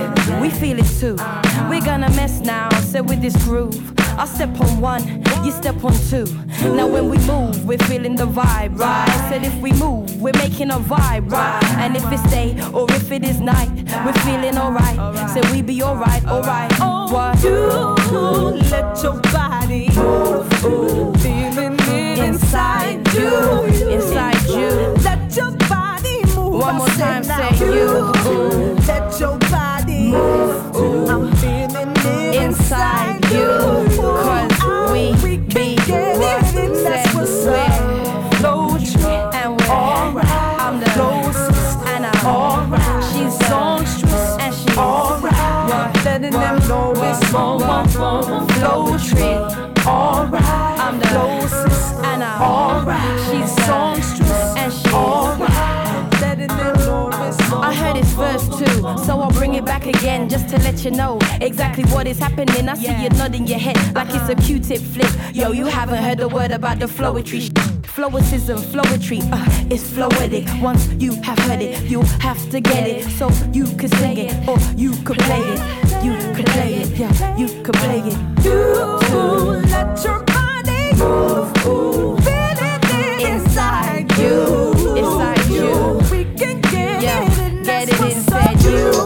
We 0.41 0.49
feel 0.49 0.77
it 0.79 0.87
too. 0.99 1.15
We're 1.69 1.81
gonna 1.81 2.09
mess 2.11 2.39
now, 2.39 2.69
so 2.81 3.01
with 3.01 3.21
this 3.21 3.35
groove. 3.45 3.75
I 4.17 4.25
step 4.25 4.59
on 4.59 4.79
one, 4.79 5.23
you 5.43 5.51
step 5.51 5.83
on 5.83 5.93
two. 6.09 6.25
Now 6.75 6.87
when 6.87 7.09
we 7.09 7.17
move, 7.19 7.65
we're 7.65 7.77
feeling 7.79 8.15
the 8.15 8.27
vibe, 8.27 8.77
right? 8.77 9.07
Said 9.29 9.43
if 9.43 9.55
we 9.61 9.71
move, 9.73 10.21
we're 10.21 10.37
making 10.37 10.71
a 10.71 10.77
vibe, 10.77 11.31
right? 11.31 11.63
And 11.79 11.95
if 11.95 12.03
it's 12.11 12.23
day 12.29 12.59
or 12.73 12.85
if 12.91 13.11
it 13.11 13.23
is 13.23 13.39
night, 13.39 13.71
we're 14.05 14.21
feeling 14.21 14.57
alright. 14.57 15.29
Said 15.31 15.45
we 15.51 15.61
be 15.61 15.81
alright, 15.81 16.23
alright. 16.25 16.71
Oh, 16.79 17.11
what? 17.11 17.41
You 17.43 17.49
let 18.69 19.01
your 19.01 19.19
body 19.31 19.89
move, 19.95 21.21
feeling 21.21 21.75
it 21.79 22.19
inside 22.19 23.07
you, 23.13 23.63
inside 23.89 24.41
you. 24.47 24.69
Let 25.03 25.35
your 25.35 25.51
body. 25.51 25.82
One 26.53 26.75
more 26.75 26.87
time, 26.87 27.23
say 27.23 27.49
you. 27.65 28.11
Let 28.87 29.19
your 29.19 29.39
body 29.49 30.11
move. 30.11 31.09
I'm 31.09 31.35
feeling 31.37 31.93
it 31.95 32.35
inside 32.43 33.25
you. 33.31 33.57
Cause 33.97 34.91
we 34.93 35.37
be 35.37 35.75
what 36.19 36.45
said 36.45 37.15
we're 37.15 37.25
flow 38.37 38.77
and 39.33 39.59
we're 39.59 39.67
alright. 39.67 40.25
I'm 40.61 40.79
the 40.79 40.85
Floacist 40.93 41.87
and 41.87 42.05
I'm 42.05 42.25
alright. 42.25 43.03
She's 43.11 43.47
songstress 43.47 44.37
and 44.39 44.53
she's 44.53 44.77
alright. 44.77 46.05
Letting 46.05 46.33
them 46.33 46.59
know 46.67 46.93
it's 46.97 47.27
flow 47.29 47.57
flow 47.87 48.97
tree. 48.99 49.39
Alright. 49.87 50.79
I'm 50.79 50.99
the 50.99 51.05
Floacist 51.07 52.03
and 52.03 52.23
I'm 52.23 52.41
alright. 52.43 53.19
She's 53.31 53.65
songstress 53.65 54.12
verse 58.43 58.59
two, 58.59 58.81
so 59.05 59.19
I'll 59.19 59.31
bring 59.31 59.55
it 59.55 59.65
back 59.65 59.85
again 59.85 60.29
just 60.29 60.49
to 60.49 60.57
let 60.59 60.83
you 60.83 60.91
know 60.91 61.19
exactly 61.41 61.83
what 61.85 62.07
is 62.07 62.19
happening. 62.19 62.69
I 62.69 62.75
see 62.75 63.03
you 63.03 63.09
nodding 63.09 63.47
your 63.47 63.59
head 63.59 63.77
like 63.95 64.09
it's 64.09 64.29
a 64.29 64.35
Q-tip 64.35 64.81
flip. 64.81 65.11
Yo, 65.33 65.51
you 65.51 65.65
haven't 65.65 66.03
heard 66.03 66.19
a 66.19 66.27
word 66.27 66.51
about 66.51 66.79
the 66.79 66.85
Floetry. 66.85 67.49
Flowicism, 67.83 68.57
Floetry, 68.57 69.21
uh, 69.31 69.45
it's 69.69 69.83
floetic. 69.83 70.47
Once 70.61 70.87
you 70.97 71.13
have 71.21 71.37
heard 71.39 71.61
it, 71.61 71.79
you 71.83 72.01
have 72.19 72.49
to 72.49 72.59
get 72.59 72.87
it. 72.87 73.03
So 73.11 73.29
you 73.51 73.65
can 73.65 73.89
sing 73.89 74.17
it, 74.17 74.47
or 74.47 74.57
you 74.75 74.93
could 75.03 75.19
play 75.19 75.41
it. 75.41 75.59
You 76.03 76.17
could 76.33 76.47
play 76.47 76.73
it, 76.75 76.89
yeah, 76.97 77.37
you 77.37 77.47
could 77.61 77.75
play 77.75 77.99
it. 77.99 78.17
You 78.43 78.53
let 79.69 80.03
your 80.03 80.23
body 80.23 80.93
move, 80.97 81.53
feel 81.53 82.17
it 82.19 83.21
inside 83.21 84.11
you, 84.17 84.62
you 88.73 89.02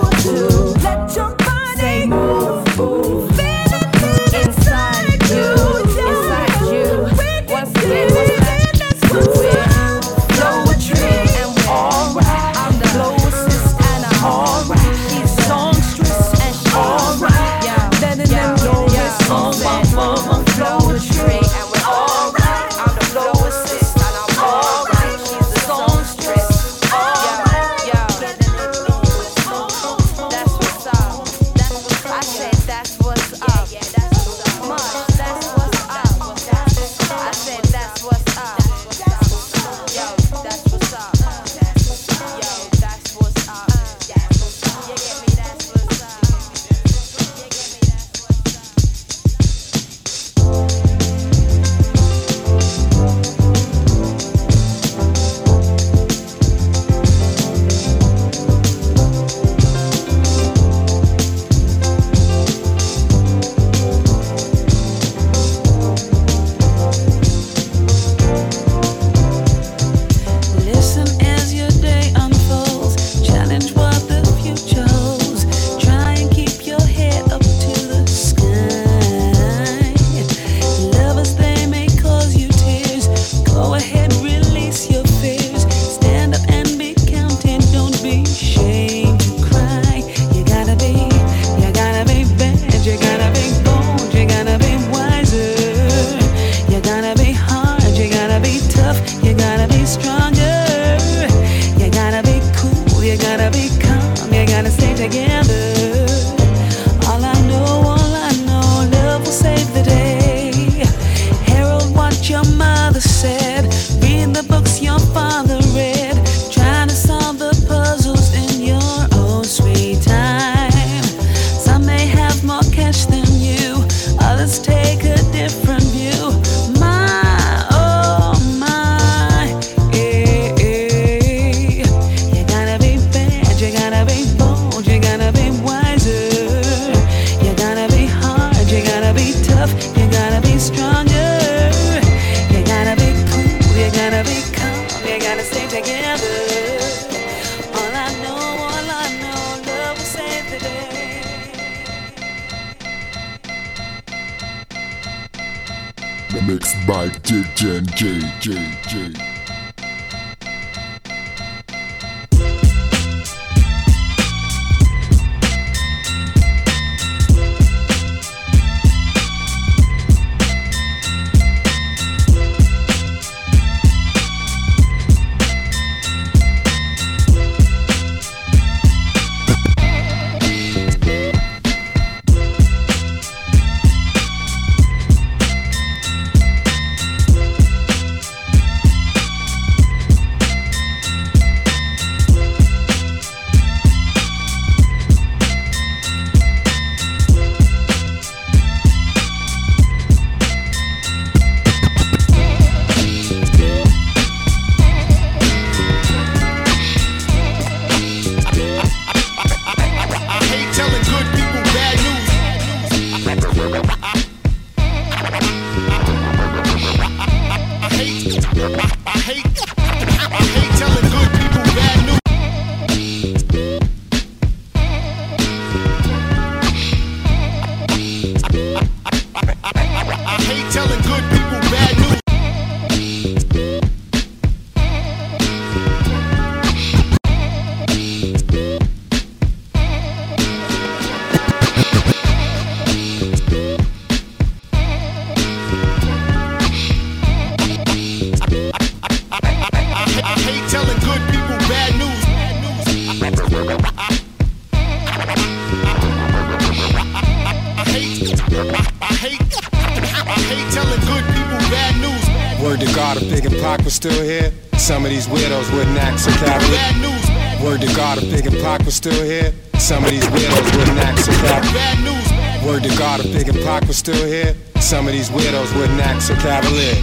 here, 274.54 274.82
some 274.82 275.08
of 275.08 275.14
these 275.14 275.30
weirdos 275.30 275.76
wouldn't 275.78 276.00
act 276.00 276.24
so 276.24 276.36
cavalier. 276.36 276.96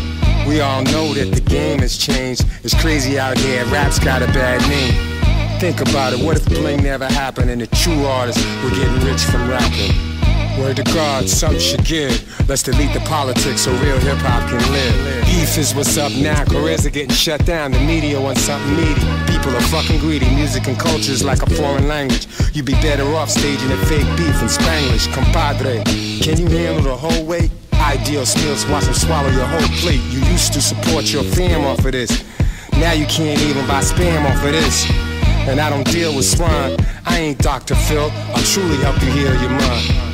We 0.47 0.61
all 0.61 0.83
know 0.83 1.15
that 1.15 1.35
the 1.35 1.41
game 1.41 1.81
has 1.81 1.97
changed. 1.97 2.45
It's 2.63 2.79
crazy 2.81 3.19
out 3.19 3.39
here, 3.39 3.65
rap's 3.67 3.99
got 3.99 4.23
a 4.23 4.27
bad 4.27 4.61
name. 4.69 5.61
Think 5.61 5.81
about 5.81 6.13
it, 6.13 6.25
what 6.25 6.37
if 6.37 6.47
bling 6.47 6.83
never 6.83 7.07
happened 7.07 7.51
and 7.51 7.61
the 7.61 7.67
true 7.69 8.05
artists 8.05 8.45
were 8.63 8.71
getting 8.71 9.01
rich 9.07 9.23
from 9.23 9.49
rapping? 9.49 10.14
Word 10.59 10.77
to 10.77 10.85
God, 10.85 11.29
something 11.29 11.59
should 11.59 11.85
give. 11.85 12.15
Let's 12.49 12.63
delete 12.63 12.93
the 12.93 13.01
politics 13.01 13.63
so 13.63 13.73
real 13.83 13.99
hip 13.99 14.19
hop 14.19 14.49
can 14.49 14.61
live. 14.73 15.25
Beef 15.27 15.59
is 15.59 15.75
what's 15.75 15.97
up 15.97 16.13
now, 16.13 16.45
careers 16.45 16.87
are 16.87 16.91
getting 16.91 17.15
shut 17.15 17.45
down. 17.45 17.73
The 17.73 17.81
media 17.81 18.21
wants 18.21 18.43
something 18.43 18.77
meaty. 18.77 19.01
People 19.27 19.57
are 19.57 19.67
fucking 19.69 19.99
greedy. 19.99 20.31
Music 20.35 20.69
and 20.69 20.79
culture 20.79 21.11
is 21.11 21.25
like 21.25 21.43
a 21.43 21.51
foreign 21.51 21.89
language. 21.89 22.29
You'd 22.53 22.67
be 22.67 22.75
better 22.75 23.05
off 23.17 23.31
staging 23.31 23.73
a 23.73 23.77
fake 23.87 24.07
beef 24.17 24.41
in 24.43 24.49
Spanglish. 24.49 25.13
Compadre, 25.13 25.83
can 26.23 26.39
you 26.39 26.47
handle 26.47 26.83
the 26.83 26.97
whole 26.97 27.25
weight? 27.25 27.51
Ideal 27.75 28.25
skills, 28.25 28.65
watch 28.67 28.85
them 28.85 28.95
swallow 28.95 29.31
your 29.31 29.47
whole 29.47 29.69
plate. 29.83 30.03
You 30.11 30.21
used 30.31 30.53
to 30.53 30.61
support 30.61 31.13
your 31.13 31.25
fam 31.25 31.65
off 31.65 31.85
of 31.85 31.93
this. 31.93 32.25
Now 32.73 32.93
you 32.93 33.07
can't 33.07 33.41
even 33.41 33.67
buy 33.67 33.81
spam 33.81 34.25
off 34.31 34.45
of 34.45 34.53
this. 34.53 34.89
And 35.49 35.61
I 35.61 35.69
don't 35.69 35.87
deal 35.91 36.15
with 36.15 36.25
swine. 36.25 36.77
I 37.05 37.19
ain't 37.19 37.39
Dr. 37.39 37.75
Phil. 37.75 38.11
I'll 38.35 38.43
truly 38.45 38.77
help 38.77 39.03
you 39.03 39.11
heal 39.11 39.35
your 39.43 39.51
mind. 39.51 40.14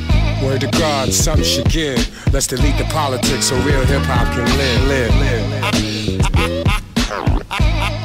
Word 0.41 0.61
to 0.61 0.67
God, 0.67 1.13
something 1.13 1.45
should 1.45 1.69
give. 1.69 2.33
Let's 2.33 2.47
delete 2.47 2.77
the 2.77 2.85
politics 2.85 3.45
so 3.45 3.55
real 3.61 3.85
hip 3.85 4.01
hop 4.03 4.33
can 4.33 4.45
live, 4.57 4.87
live, 4.87 5.15
live. 5.15 5.61
I 7.51 8.00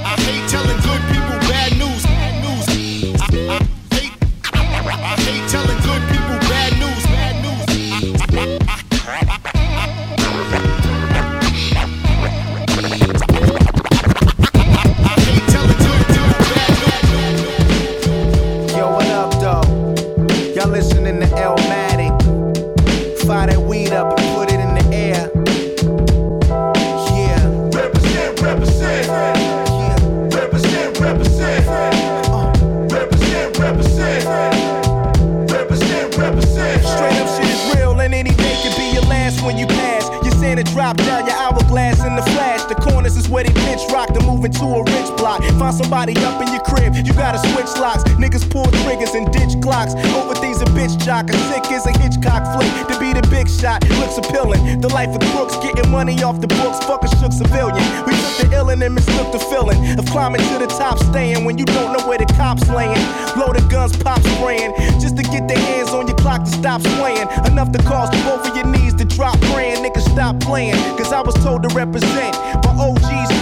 to 44.59 44.64
a 44.64 44.82
rich 44.82 45.11
block. 45.16 45.42
Find 45.59 45.74
somebody 45.74 46.16
up 46.24 46.40
in 46.40 46.48
your 46.52 46.62
crib, 46.62 46.94
you 46.96 47.12
gotta 47.12 47.38
switch 47.52 47.70
locks. 47.78 48.04
Niggas 48.16 48.48
pull 48.50 48.66
triggers 48.84 49.14
and 49.14 49.30
ditch 49.32 49.61
clocks. 49.62 49.94
Over 50.16 50.34
things 50.34 50.61
a 50.62 50.66
bitch 50.76 50.96
jock. 51.04 51.28
A 51.30 51.36
sick 51.52 51.70
is 51.70 51.86
a 51.86 51.92
Hitchcock 51.98 52.42
flick. 52.54 52.70
To 52.88 52.98
be 52.98 53.12
the 53.12 53.26
big 53.28 53.48
shot 53.48 53.88
looks 54.00 54.18
appealing. 54.18 54.80
The 54.80 54.88
life 54.88 55.14
of 55.14 55.20
crooks, 55.32 55.57
getting 55.59 55.90
money 55.90 56.22
off 56.22 56.40
the 56.40 56.48
books. 56.48 56.84
Fuck 56.84 57.04
a 57.04 57.09
shook 57.16 57.32
civilian. 57.32 57.84
We 58.07 58.12
took 58.16 58.50
the 58.50 58.57
illin' 58.57 58.84
and 58.84 58.94
mistook 58.94 59.32
the 59.32 59.38
feeling 59.38 59.78
of 59.98 60.07
climbing 60.07 60.40
to 60.40 60.59
the 60.59 60.66
top, 60.66 60.98
staying 60.98 61.44
when 61.44 61.59
you 61.59 61.64
don't 61.64 61.92
know 61.92 62.07
where 62.07 62.18
the 62.18 62.26
cops 62.36 62.68
laying. 62.68 63.00
Loaded 63.36 63.68
guns, 63.70 63.96
pop 63.96 64.20
spraying, 64.36 64.72
just 65.00 65.16
to 65.16 65.22
get 65.22 65.48
their 65.48 65.59
hands 65.59 65.90
on 65.90 66.07
your 66.07 66.16
clock 66.16 66.44
to 66.44 66.50
stop 66.50 66.80
swaying. 66.82 67.28
Enough 67.44 67.72
to 67.72 67.78
cause 67.84 68.11
both 68.24 68.48
of 68.48 68.57
your 68.57 68.66
knees 68.66 68.94
to 68.94 69.04
drop 69.04 69.38
praying. 69.52 69.84
Niggas 69.84 70.09
stop 70.12 70.40
playing, 70.40 70.74
cause 70.96 71.12
I 71.12 71.20
was 71.20 71.34
told 71.44 71.62
to 71.68 71.74
represent. 71.74 72.32
By 72.62 72.72
OGs 72.76 73.36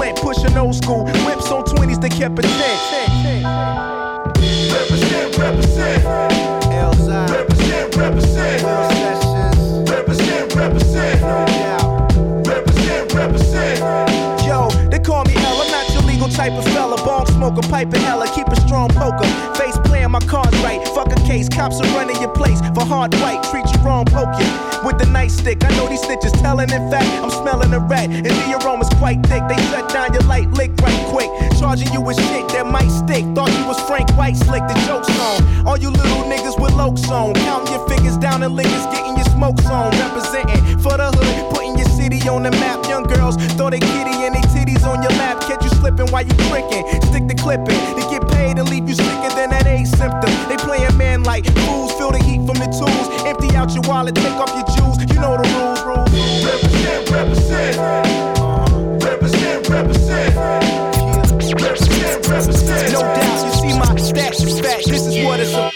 Flint, 0.00 0.16
pushing 0.22 0.56
old 0.56 0.74
school 0.74 1.04
whips 1.26 1.50
on 1.52 1.62
20s 1.62 2.00
that 2.00 2.10
kept 2.10 2.38
a 2.38 2.42
10. 2.42 3.44
Represent, 4.72 5.36
represent. 5.36 6.04
Elzhi. 6.72 7.28
Represent, 7.28 7.96
represent. 7.96 8.60
Sessions. 8.96 9.90
Represent, 9.90 10.54
represent. 10.54 11.20
No 11.20 11.44
doubt. 11.44 12.16
Represent, 12.46 13.12
represent. 13.12 13.80
Yo, 14.48 14.70
they 14.88 15.00
call 15.00 15.24
me 15.26 15.34
L. 15.36 15.60
I'm 15.60 15.70
not 15.70 15.92
your 15.92 16.02
legal 16.04 16.30
type 16.30 16.52
of 16.52 16.64
fella. 16.72 16.96
Bong 17.04 17.26
smoker, 17.26 17.60
pipe 17.68 17.92
and 17.92 18.02
hella, 18.02 18.26
keep 18.34 18.48
a 18.48 18.56
strong 18.56 18.88
poker. 18.88 19.28
Face 19.60 19.76
my 20.10 20.20
cards 20.20 20.56
right. 20.58 20.82
Fuck 20.88 21.12
a 21.12 21.20
case, 21.26 21.48
cops 21.48 21.80
are 21.80 21.86
running 21.94 22.20
your 22.20 22.34
place 22.34 22.60
for 22.74 22.84
hard 22.84 23.14
white. 23.22 23.42
Treat 23.50 23.64
you 23.72 23.80
wrong, 23.82 24.04
poke 24.04 24.34
you 24.42 24.50
with 24.84 24.98
the 24.98 25.06
nightstick. 25.06 25.62
I 25.62 25.70
know 25.76 25.88
these 25.88 26.02
stitches 26.02 26.32
telling. 26.32 26.70
In 26.70 26.90
fact, 26.90 27.06
I'm 27.22 27.30
smelling 27.30 27.72
a 27.72 27.78
rat, 27.78 28.10
and 28.10 28.26
the 28.26 28.58
aroma's 28.60 28.88
quite 28.98 29.22
thick. 29.26 29.42
They 29.48 29.56
shut 29.70 29.88
down 29.90 30.12
your 30.12 30.22
light 30.24 30.50
lick 30.50 30.72
right 30.82 31.06
quick, 31.08 31.30
charging 31.58 31.92
you 31.92 32.00
with 32.00 32.18
shit 32.18 32.48
that 32.48 32.66
might 32.66 32.90
stick. 32.90 33.24
Thought 33.34 33.54
you 33.56 33.64
was 33.66 33.80
Frank 33.86 34.10
White, 34.18 34.36
slick 34.36 34.66
the 34.66 34.74
joke's 34.86 35.08
on. 35.20 35.66
All 35.66 35.78
you 35.78 35.90
little 35.90 36.24
niggas 36.26 36.60
with 36.60 36.72
lokes 36.74 37.08
on, 37.08 37.34
counting 37.46 37.72
your 37.72 37.88
figures 37.88 38.16
down 38.18 38.42
and 38.42 38.54
liquors, 38.54 38.86
getting 38.90 39.14
your 39.16 39.30
smokes 39.30 39.66
on, 39.66 39.90
representing 40.02 40.78
for 40.82 40.96
the 40.98 41.10
hood, 41.14 41.54
putting 41.54 41.78
your 41.78 41.88
city 41.88 42.20
on 42.28 42.42
the 42.42 42.50
map. 42.52 42.84
Young 42.86 43.04
girls 43.04 43.36
throw 43.54 43.70
they 43.70 43.78
kitty 43.78 44.26
and 44.26 44.34
they 44.34 44.42
titties 44.50 44.84
on 44.86 45.02
your 45.02 45.12
lap. 45.22 45.40
Catch 45.46 45.64
you 45.64 45.69
slipping 45.90 46.12
while 46.12 46.22
you 46.22 46.34
tricking. 46.48 46.84
Stick 47.02 47.26
the 47.28 47.34
clipping. 47.34 47.78
They 47.96 48.06
get 48.10 48.28
paid 48.30 48.58
and 48.58 48.68
leave 48.68 48.88
you 48.88 48.94
sicker 48.94 49.30
than 49.34 49.50
that 49.50 49.66
AIDS 49.66 49.90
symptom. 49.90 50.30
They 50.48 50.56
playing 50.56 50.96
man 50.96 51.22
like 51.24 51.44
fools. 51.66 51.92
Feel 51.94 52.12
the 52.12 52.22
heat 52.22 52.46
from 52.46 52.58
the 52.58 52.70
tools. 52.70 53.06
Empty 53.26 53.54
out 53.56 53.72
your 53.74 53.82
wallet, 53.88 54.14
take 54.14 54.38
off 54.38 54.52
your 54.54 54.66
jewels. 54.76 54.98
You 55.00 55.20
know 55.20 55.36
the 55.36 55.46
rules, 55.56 55.82
rules. 55.82 56.10
Represent, 56.44 57.10
represent. 57.10 57.76
Represent, 59.02 59.68
represent. 59.68 60.36
Represent, 61.60 62.28
represent. 62.28 62.92
No 62.92 63.00
doubt, 63.00 63.44
you 63.44 63.52
see 63.60 63.78
my 63.78 63.94
stats 63.98 64.46
is 64.46 64.60
fat. 64.60 64.84
This 64.86 65.06
is 65.06 65.24
what 65.24 65.40
it's 65.40 65.52
about. 65.52 65.72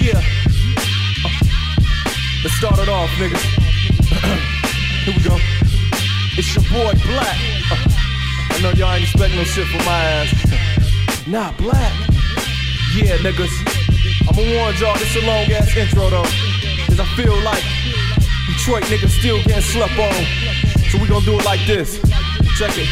Yeah. 0.00 0.16
Uh, 1.24 1.28
let's 2.42 2.56
start 2.56 2.78
it 2.78 2.88
off, 2.88 3.10
niggas. 3.20 3.44
Here 5.04 5.14
we 5.16 5.24
go. 5.24 5.59
It's 6.40 6.54
your 6.54 6.64
boy 6.72 6.94
Black. 7.04 7.36
I 7.36 8.60
know 8.62 8.70
y'all 8.70 8.94
ain't 8.94 9.02
expecting 9.02 9.36
no 9.36 9.44
shit 9.44 9.66
from 9.66 9.84
my 9.84 9.92
ass. 9.92 11.26
not 11.28 11.54
black. 11.58 11.92
Yeah, 12.96 13.18
niggas. 13.18 13.52
I'ma 14.24 14.56
warn 14.56 14.74
y'all, 14.80 14.96
this 14.96 15.14
a 15.16 15.26
long 15.26 15.44
ass 15.52 15.76
intro 15.76 16.08
though. 16.08 16.24
Cause 16.86 16.98
I 16.98 17.04
feel 17.14 17.36
like 17.44 17.62
Detroit 18.46 18.84
niggas 18.84 19.18
still 19.18 19.36
getting 19.44 19.60
slept 19.60 19.98
on. 19.98 20.14
So 20.88 20.96
we 20.96 21.08
gonna 21.08 21.26
do 21.26 21.38
it 21.38 21.44
like 21.44 21.60
this. 21.66 22.00
Check 22.56 22.72
it. 22.72 22.88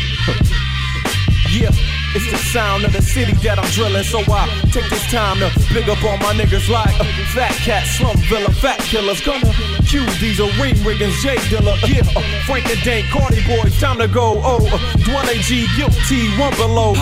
yeah. 1.50 1.87
It's 2.14 2.30
the 2.30 2.38
sound 2.38 2.84
of 2.84 2.92
the 2.92 3.02
city 3.02 3.32
that 3.44 3.58
I'm 3.58 3.70
drilling, 3.72 4.02
so 4.02 4.20
I 4.32 4.48
take 4.72 4.88
this 4.88 5.04
time 5.10 5.38
to 5.40 5.52
big 5.74 5.88
up 5.88 6.02
all 6.02 6.16
my 6.18 6.32
niggas 6.32 6.68
like 6.68 6.98
uh, 6.98 7.04
Fat 7.36 7.52
Cat, 7.60 7.86
Slum 7.86 8.16
Village, 8.32 8.56
Fat 8.58 8.80
Killers. 8.80 9.20
Gonna 9.20 9.52
cue 9.84 10.06
these 10.18 10.40
are 10.40 10.48
ring 10.56 10.74
riggins, 10.86 11.20
J 11.20 11.36
Dilla, 11.52 11.76
yeah, 11.84 12.00
uh, 12.16 12.22
Frank-N-Dank, 12.46 13.08
Cardi 13.12 13.44
Boys, 13.46 13.78
time 13.78 13.98
to 13.98 14.08
go. 14.08 14.40
Oh, 14.42 14.56
uh, 14.56 14.78
Dwayne 15.04 15.40
G, 15.44 15.66
guilty, 15.76 16.28
One 16.40 16.54
Be 16.56 16.64
Lo. 16.64 16.94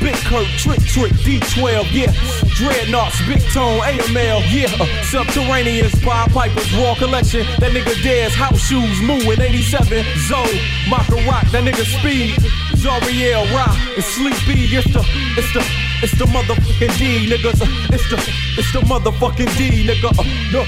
Big 0.00 0.16
Kurt, 0.24 0.48
Trick 0.56 0.80
Trick, 0.88 1.12
D12, 1.20 1.92
yeah. 1.92 2.12
Dreadnoughts, 2.56 3.20
Big 3.28 3.42
Tone, 3.52 3.80
AML, 3.80 4.40
yeah. 4.48 4.72
Uh, 4.80 4.88
Subterraneans, 5.04 5.92
Pied 6.02 6.32
Pipers, 6.32 6.72
Raw 6.72 6.94
Collection. 6.94 7.44
That 7.60 7.72
nigga 7.72 7.92
Dez, 8.00 8.30
House 8.30 8.58
Shoes, 8.58 9.02
Moo 9.02 9.20
in 9.30 9.40
87. 9.40 10.04
Zoe, 10.26 10.60
Maka 10.88 11.16
Rock, 11.28 11.44
that 11.52 11.62
nigga 11.62 11.84
Speed. 11.84 12.40
Zariel, 12.80 13.44
Rock, 13.54 13.76
and 13.94 14.02
Sleepy. 14.02 14.74
It's 14.74 14.90
the, 14.90 15.04
it's 15.36 15.52
the, 15.52 15.60
it's 16.02 16.18
the 16.18 16.24
motherfucking 16.24 16.96
D, 16.98 17.28
niggas. 17.28 17.60
Uh, 17.60 17.92
it's 17.92 18.08
the, 18.08 18.16
it's 18.56 18.72
the 18.72 18.80
motherfucking 18.80 19.54
D, 19.58 19.86
nigga. 19.86 20.08
Uh, 20.18 20.24
no. 20.50 20.62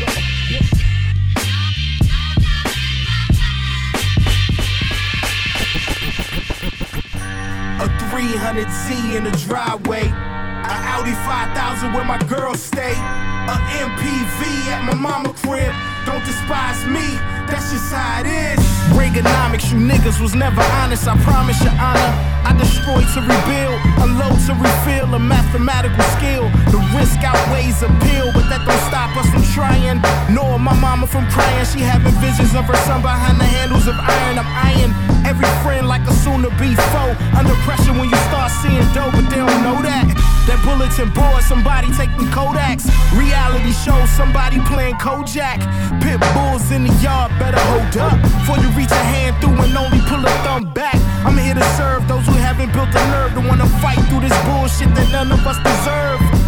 A 7.80 7.88
300Z 8.12 9.16
in 9.16 9.24
the 9.24 9.30
driveway. 9.48 10.02
A 10.02 10.74
Audi 10.92 11.12
5000 11.12 11.94
where 11.94 12.04
my 12.04 12.18
girls 12.28 12.62
stay. 12.62 12.92
A 12.92 13.56
MPV 13.80 14.66
at 14.68 14.84
my 14.84 14.94
mama 14.94 15.32
crib. 15.32 15.91
Don't 16.12 16.26
despise 16.26 16.84
me, 16.84 17.16
that's 17.48 17.72
just 17.72 17.88
how 17.88 18.20
it 18.20 18.28
is. 18.28 18.60
Reaganomics, 18.92 19.72
you 19.72 19.80
niggas 19.80 20.20
was 20.20 20.34
never 20.34 20.60
honest, 20.84 21.08
I 21.08 21.16
promise 21.24 21.56
your 21.64 21.72
honor. 21.80 22.12
I 22.44 22.52
destroy 22.52 23.00
to 23.00 23.20
rebuild, 23.24 23.80
unload 23.96 24.36
to 24.44 24.52
refill, 24.52 25.08
a 25.14 25.18
mathematical 25.18 26.04
skill. 26.20 26.52
The 26.68 26.84
risk 26.92 27.16
outweighs 27.24 27.80
appeal, 27.80 28.28
but 28.36 28.44
that 28.52 28.60
don't 28.68 28.84
stop 28.92 29.16
us 29.16 29.24
from 29.32 29.40
trying. 29.56 30.04
Nor 30.28 30.60
my 30.60 30.76
mama 30.76 31.06
from 31.06 31.24
crying, 31.32 31.64
she 31.64 31.80
having 31.80 32.12
visions 32.20 32.52
of 32.52 32.68
her 32.68 32.76
son 32.84 33.00
behind 33.00 33.40
the 33.40 33.48
handles 33.48 33.88
of 33.88 33.96
iron. 33.96 34.36
I'm 34.36 34.52
eyeing 34.52 34.92
every 35.32 35.48
friend 35.64 35.88
like 35.88 36.04
a 36.04 36.12
soon 36.20 36.42
to 36.44 36.50
be 36.60 36.76
foe. 36.92 37.16
Under 37.32 37.56
pressure 37.64 37.96
when 37.96 38.08
you 38.12 38.20
start 38.28 38.52
seeing 38.60 38.84
dough, 38.92 39.08
but 39.16 39.24
they 39.32 39.40
don't 39.40 39.62
know 39.64 39.80
that. 39.80 40.04
That 40.44 40.60
bulletin 40.60 41.08
board, 41.16 41.40
somebody 41.48 41.88
taking 41.96 42.28
Kodaks. 42.36 42.84
Reality 43.16 43.72
show, 43.72 43.96
somebody 44.12 44.60
playing 44.68 44.96
Kojak. 45.00 45.64
Pit 46.04 46.20
bulls 46.36 46.68
in 46.70 46.84
the 46.84 46.92
yard, 47.00 47.32
better 47.40 47.62
hold 47.72 47.96
up. 47.96 48.16
Before 48.20 48.58
you 48.60 48.68
reach 48.76 48.92
a 48.92 49.04
hand 49.16 49.40
through 49.40 49.56
and 49.56 49.72
only 49.72 50.00
pull 50.04 50.20
a 50.20 50.32
thumb 50.44 50.68
back. 50.74 51.00
I'm 51.24 51.38
here 51.38 51.54
to 51.54 51.68
serve 51.80 52.06
those 52.08 52.26
who 52.26 52.36
haven't 52.36 52.72
built 52.76 52.92
the 52.92 53.02
nerve 53.14 53.32
to 53.32 53.40
wanna 53.48 53.68
fight 53.80 54.00
through 54.12 54.20
this 54.28 54.36
bullshit 54.44 54.92
that 54.96 55.08
none 55.12 55.32
of 55.32 55.40
us 55.46 55.56
deserve. 55.64 56.41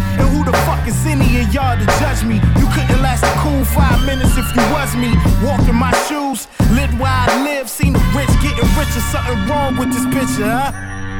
The 0.45 0.53
fuck 0.61 0.87
is 0.87 1.05
any 1.07 1.41
of 1.41 1.51
y'all 1.53 1.73
to 1.73 1.85
judge 1.97 2.23
me? 2.23 2.35
You 2.61 2.67
couldn't 2.69 3.01
last 3.01 3.23
a 3.25 3.33
cool 3.41 3.65
five 3.65 4.05
minutes 4.05 4.37
if 4.37 4.45
you 4.55 4.61
was 4.69 4.95
me. 4.95 5.09
Walk 5.41 5.65
in 5.67 5.73
my 5.73 5.89
shoes, 6.05 6.47
lived 6.77 6.99
where 7.01 7.09
I 7.09 7.43
live, 7.43 7.67
seen 7.67 7.93
the 7.93 8.03
rich 8.13 8.29
getting 8.45 8.69
richer. 8.77 9.01
Something 9.09 9.41
wrong 9.49 9.75
with 9.75 9.89
this 9.89 10.05
picture, 10.13 10.45
huh? 10.45 10.69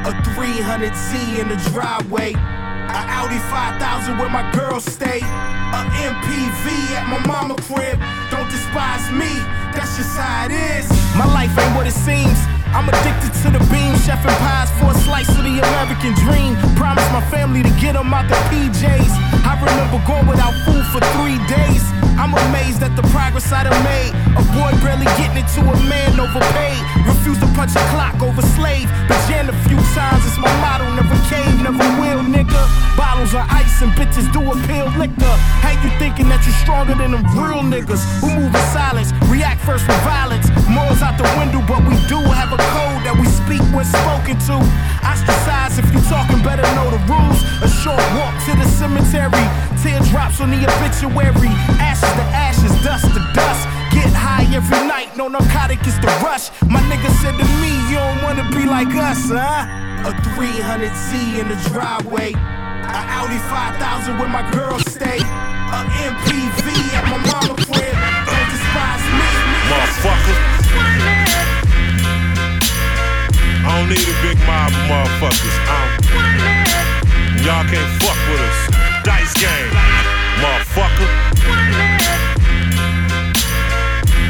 A 0.06 0.14
300Z 0.38 1.42
in 1.42 1.50
the 1.50 1.58
driveway. 1.74 2.34
A 2.34 3.02
Audi 3.18 3.40
5000 3.50 4.18
where 4.20 4.30
my 4.30 4.46
girl 4.52 4.80
stay. 4.80 5.20
A 5.20 5.82
MPV 6.06 6.94
at 6.94 7.10
my 7.10 7.18
mama 7.26 7.56
crib. 7.66 7.98
Don't 8.30 8.50
despise 8.54 9.10
me, 9.10 9.34
that's 9.74 9.98
just 9.98 10.16
how 10.16 10.46
it 10.46 10.54
is. 10.54 10.86
My 11.18 11.26
life 11.26 11.50
ain't 11.58 11.76
what 11.76 11.88
it 11.88 11.98
seems. 11.98 12.38
I'm 12.74 12.90
addicted 12.90 13.34
to 13.44 13.48
the 13.52 13.62
beam, 13.70 13.94
chef 14.02 14.24
and 14.26 14.38
pies 14.42 14.72
for 14.80 14.92
a 14.92 14.98
slice 15.06 15.30
of 15.30 15.44
the 15.44 15.60
American 15.60 16.14
dream. 16.26 16.56
Promise 16.76 17.08
my 17.12 17.22
family 17.30 17.62
to 17.64 17.72
get 17.82 17.94
them 17.94 18.14
out 18.14 18.28
the 18.28 18.36
PJs. 18.50 19.12
I 19.46 19.54
remember 19.60 20.02
going 20.08 20.28
without 20.28 20.54
food 20.66 20.86
for 20.90 21.02
three 21.18 21.38
days. 21.46 21.84
I'm 22.16 22.34
amazed 22.50 22.82
at 22.82 22.96
the 22.96 23.04
progress 23.12 23.52
I 23.52 23.68
done 23.68 23.76
made. 23.84 24.16
A 24.40 24.44
boy 24.56 24.72
barely 24.80 25.06
getting 25.20 25.44
it 25.44 25.48
to 25.60 25.62
a 25.62 25.76
man 25.86 26.16
overpaid. 26.20 26.80
Refuse 27.06 27.40
to 27.44 27.48
punch 27.54 27.76
a 27.76 27.84
clock 27.92 28.18
over 28.24 28.42
slave. 28.56 28.88
But 29.08 29.20
jammed 29.28 29.50
a 29.52 29.58
few 29.68 29.78
times, 29.94 30.24
it's 30.26 30.40
my 30.40 30.52
motto. 30.64 30.88
Never 30.96 31.18
cave, 31.28 31.60
never 31.62 31.86
will, 32.00 32.24
nigga. 32.24 32.62
Bottles 32.96 33.36
of 33.36 33.44
ice 33.52 33.82
and 33.84 33.92
bitches 34.00 34.32
do 34.32 34.40
a 34.42 34.56
appeal 34.56 34.88
liquor. 34.96 35.36
How 35.60 35.76
you 35.84 35.92
thinking 36.00 36.30
that 36.30 36.40
you're 36.48 36.56
stronger 36.64 36.96
than 36.96 37.12
them 37.12 37.24
real 37.36 37.62
niggas 37.62 38.02
who 38.24 38.32
move 38.32 38.56
in 38.56 38.66
silence, 38.72 39.12
react 39.28 39.60
first 39.62 39.88
with 39.88 40.00
violence? 40.08 40.48
Morals 40.70 41.02
out 41.02 41.18
the 41.18 41.28
window, 41.38 41.62
but 41.70 41.82
we 41.86 41.96
do 42.10 42.18
have 42.34 42.50
a 42.50 42.60
code 42.74 43.02
that 43.06 43.14
we 43.14 43.26
speak 43.30 43.62
when 43.70 43.86
spoken 43.86 44.38
to. 44.50 44.58
Ostracized 45.06 45.78
if 45.78 45.88
you 45.94 46.02
talking, 46.10 46.42
better 46.42 46.66
know 46.74 46.90
the 46.90 47.02
rules. 47.06 47.40
A 47.62 47.70
short 47.70 48.02
walk 48.18 48.34
to 48.50 48.52
the 48.58 48.66
cemetery, 48.66 49.46
teardrops 49.86 50.42
on 50.42 50.50
the 50.50 50.62
obituary, 50.66 51.54
ashes 51.78 52.10
to 52.18 52.26
ashes, 52.34 52.74
dust 52.82 53.06
to 53.14 53.22
dust. 53.38 53.64
Get 53.94 54.10
high 54.10 54.50
every 54.50 54.82
night, 54.90 55.16
no 55.16 55.28
narcotic 55.30 55.86
is 55.86 55.98
the 56.02 56.10
rush. 56.26 56.50
My 56.66 56.82
nigga 56.90 57.14
said 57.22 57.38
to 57.38 57.46
me, 57.62 57.72
you 57.94 58.02
don't 58.02 58.22
wanna 58.26 58.46
be 58.50 58.66
like 58.66 58.90
us, 58.98 59.30
huh? 59.30 59.70
A 60.06 60.12
300Z 60.34 61.40
in 61.42 61.48
the 61.48 61.58
driveway. 61.70 62.34
A 62.34 63.02
Audi 63.22 63.38
5000 63.50 64.18
where 64.18 64.30
my 64.30 64.44
girls 64.52 64.82
stay. 64.90 65.22
A 65.22 65.80
MPV 66.10 66.66
at 66.98 67.06
my 67.10 67.18
mama 67.30 67.56
crib. 67.70 68.25
Motherfucker. 69.70 70.38
I 73.66 73.70
don't 73.74 73.90
need 73.90 74.08
a 74.08 74.16
big 74.22 74.38
mob 74.46 74.70
of 74.70 74.78
motherfuckers. 74.86 75.58
Y'all 77.44 77.66
can't 77.66 77.92
fuck 78.02 78.20
with 78.30 78.42
us. 78.42 78.60
Dice 79.04 79.34
game, 79.34 79.72
motherfucker. 80.42 81.10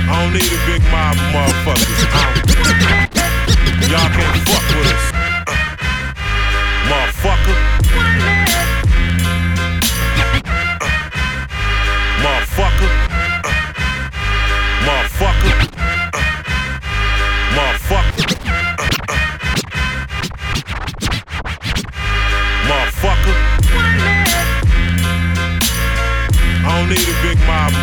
I 0.08 0.14
don't 0.24 0.32
need 0.32 0.48
a 0.48 0.60
big 0.66 0.82
mob 0.92 1.16
of 1.16 1.28
motherfuckers. 1.36 2.00
Y'all 3.92 4.10
can't 4.16 4.40
fuck 4.48 4.66
with 4.76 4.88
us. 4.88 5.04
Uh, 5.14 5.56
motherfucker. 6.90 7.58
Uh, 7.92 8.16
motherfucker. 12.24 12.76
Motherfucker. 12.80 13.05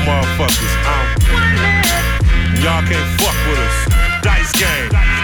Motherfuckers. 0.05 0.75
Um, 0.87 1.07
y'all 2.63 2.83
can't 2.83 3.21
fuck 3.21 3.37
with 3.49 3.59
us. 3.59 4.23
Dice 4.23 4.53
game. 4.53 5.22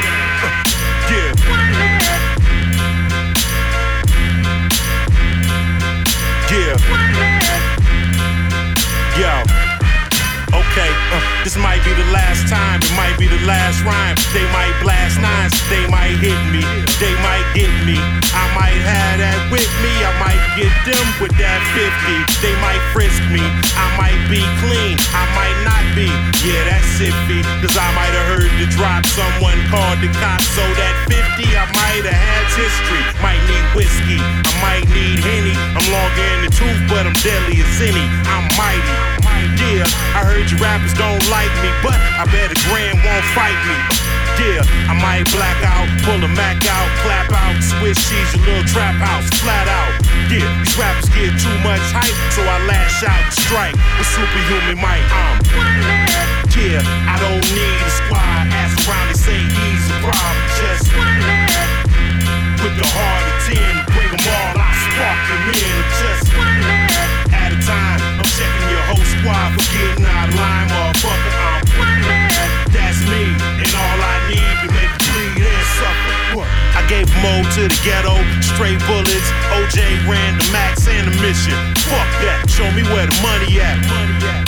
Okay, 10.79 10.95
uh, 11.11 11.43
this 11.43 11.59
might 11.59 11.83
be 11.83 11.91
the 11.91 12.07
last 12.15 12.47
time, 12.47 12.79
it 12.79 12.95
might 12.95 13.19
be 13.19 13.27
the 13.27 13.43
last 13.51 13.83
rhyme. 13.83 14.15
They 14.31 14.47
might 14.55 14.71
blast 14.79 15.19
nines, 15.19 15.59
they 15.67 15.83
might 15.91 16.15
hit 16.23 16.39
me, 16.55 16.63
they 17.03 17.11
might 17.19 17.43
get 17.51 17.75
me. 17.83 17.99
I 18.31 18.47
might 18.55 18.79
have 18.87 19.19
that 19.19 19.43
with 19.51 19.67
me, 19.83 19.91
I 20.07 20.15
might 20.23 20.39
get 20.55 20.71
them 20.87 21.03
with 21.19 21.35
that 21.35 21.59
50. 21.75 21.91
They 22.47 22.55
might 22.63 22.79
frisk 22.95 23.19
me, 23.35 23.43
I 23.75 23.87
might 23.99 24.23
be 24.31 24.39
clean, 24.63 24.95
I 25.11 25.27
might 25.35 25.59
not 25.67 25.83
be. 25.99 26.07
Yeah, 26.47 26.63
that's 26.71 27.03
iffy, 27.03 27.43
cause 27.59 27.75
I 27.75 27.91
might 27.99 28.15
have 28.15 28.39
heard 28.39 28.53
the 28.63 28.71
drop. 28.71 29.03
Someone 29.03 29.59
called 29.75 29.99
the 29.99 30.15
cops, 30.23 30.47
so 30.55 30.63
that 30.63 30.95
50 31.11 31.59
I 31.59 31.67
might 31.75 32.07
have 32.07 32.23
had 32.23 32.47
history. 32.55 33.03
Might 33.19 33.43
need 33.51 33.67
whiskey, 33.75 34.23
I 34.23 34.55
might 34.63 34.87
need 34.95 35.27
Henny. 35.27 35.59
I'm 35.75 35.83
longer 35.91 36.27
in 36.39 36.47
the 36.47 36.51
tooth, 36.55 36.87
but 36.87 37.03
I'm 37.03 37.19
deadly 37.19 37.67
as 37.67 37.83
any. 37.83 38.07
I'm 38.31 38.47
mighty. 38.55 39.18
Yeah, 39.63 39.87
I 40.19 40.27
heard 40.27 40.51
you 40.51 40.59
rappers 40.59 40.95
don't 40.95 41.23
like 41.31 41.53
me, 41.63 41.71
but 41.83 41.95
I 41.95 42.27
bet 42.31 42.51
a 42.51 42.59
grand 42.67 42.99
won't 43.07 43.27
fight 43.37 43.59
me. 43.67 43.77
Yeah, 44.39 44.63
I 44.87 44.95
might 44.95 45.27
black 45.35 45.59
out, 45.67 45.87
pull 46.07 46.23
a 46.23 46.31
Mac 46.31 46.63
out, 46.67 46.89
clap 47.03 47.31
out, 47.31 47.59
switch 47.59 47.99
cheese, 47.99 48.31
your 48.35 48.47
little 48.47 48.67
trap 48.71 48.95
house, 48.99 49.27
flat 49.43 49.67
out. 49.67 49.93
Yeah, 50.31 50.47
these 50.63 50.79
rappers 50.79 51.11
get 51.11 51.35
too 51.39 51.59
much 51.67 51.83
hype, 51.91 52.15
so 52.35 52.47
I 52.47 52.63
lash 52.71 53.03
out 53.03 53.19
and 53.19 53.35
strike 53.35 53.75
with 53.99 54.07
superhuman 54.07 54.79
might. 54.79 55.07
Um, 55.11 55.37
yeah, 56.55 56.83
I 57.07 57.19
don't 57.19 57.43
need 57.51 57.79
a 57.83 57.91
squad. 57.91 58.51
Ask 58.55 58.79
around, 58.87 59.07
they 59.11 59.19
say 59.19 59.39
he's 59.39 59.85
a 59.91 59.99
problem. 60.07 60.39
Just 60.59 60.87
with 62.63 62.75
the 62.79 62.87
heart 62.87 63.25
of 63.27 63.37
10, 63.55 63.87
bring 63.95 64.11
them 64.15 64.23
all, 64.23 64.55
I 64.63 64.69
squad 69.19 69.51
for 69.53 69.73
getting 69.73 70.05
out 70.07 70.29
of 70.29 70.35
line, 70.35 70.69
motherfucker. 70.69 71.69
I'm 71.81 72.28
to 77.29 77.69
the 77.69 77.81
ghetto, 77.85 78.17
straight 78.41 78.81
bullets. 78.89 79.29
OJ 79.53 79.81
ran 80.09 80.39
the 80.39 80.49
max 80.53 80.89
and 80.89 81.09
the 81.09 81.15
mission. 81.21 81.57
Fuck 81.89 82.09
that, 82.25 82.49
show 82.49 82.69
me 82.73 82.83
where 82.89 83.05
the 83.05 83.19
money 83.21 83.61
at. 83.61 83.77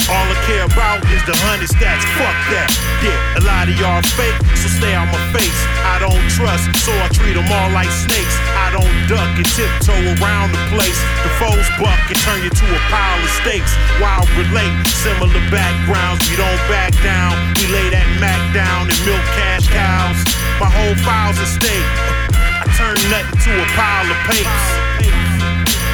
All 0.09 0.27
I 0.27 0.37
care 0.49 0.65
about 0.65 1.05
is 1.13 1.23
the 1.29 1.37
hundred 1.45 1.69
stats. 1.69 2.05
Fuck 2.17 2.39
that. 2.53 2.71
Yeah, 3.05 3.41
a 3.41 3.43
lot 3.45 3.69
of 3.69 3.77
y'all 3.77 4.03
fake, 4.17 4.37
so 4.57 4.69
stay 4.69 4.95
on 4.97 5.09
my 5.09 5.21
face. 5.33 5.61
I 5.85 6.01
don't 6.01 6.21
trust, 6.33 6.69
so 6.85 6.93
I 7.05 7.09
treat 7.13 7.37
them 7.37 7.49
all 7.49 7.71
like 7.73 7.91
snakes. 7.93 8.37
I 8.57 8.73
don't 8.73 8.97
duck 9.09 9.31
and 9.37 9.49
tiptoe 9.57 10.17
around 10.19 10.53
the 10.53 10.63
place. 10.73 10.99
The 11.25 11.31
foes 11.41 11.67
buck 11.81 12.01
and 12.09 12.19
turn 12.25 12.41
you 12.43 12.51
to 12.51 12.67
a 12.71 12.81
pile 12.89 13.21
of 13.21 13.33
steaks. 13.41 13.73
While 14.01 14.25
relate 14.37 14.75
similar 15.01 15.43
backgrounds, 15.53 16.25
we 16.29 16.37
don't 16.37 16.63
back 16.69 16.97
down. 17.05 17.37
We 17.61 17.71
lay 17.71 17.87
that 17.93 18.09
Mac 18.21 18.41
down 18.53 18.89
and 18.89 19.01
milk 19.07 19.25
cash 19.37 19.69
cows. 19.69 20.19
My 20.61 20.69
whole 20.69 20.97
file's 21.05 21.39
a 21.41 21.47
stake. 21.47 22.20
I 22.61 22.69
turn 22.77 22.93
nothing 23.09 23.41
to 23.41 23.53
a 23.57 23.67
pile 23.73 24.05
of 24.05 24.21
papes. 24.29 24.67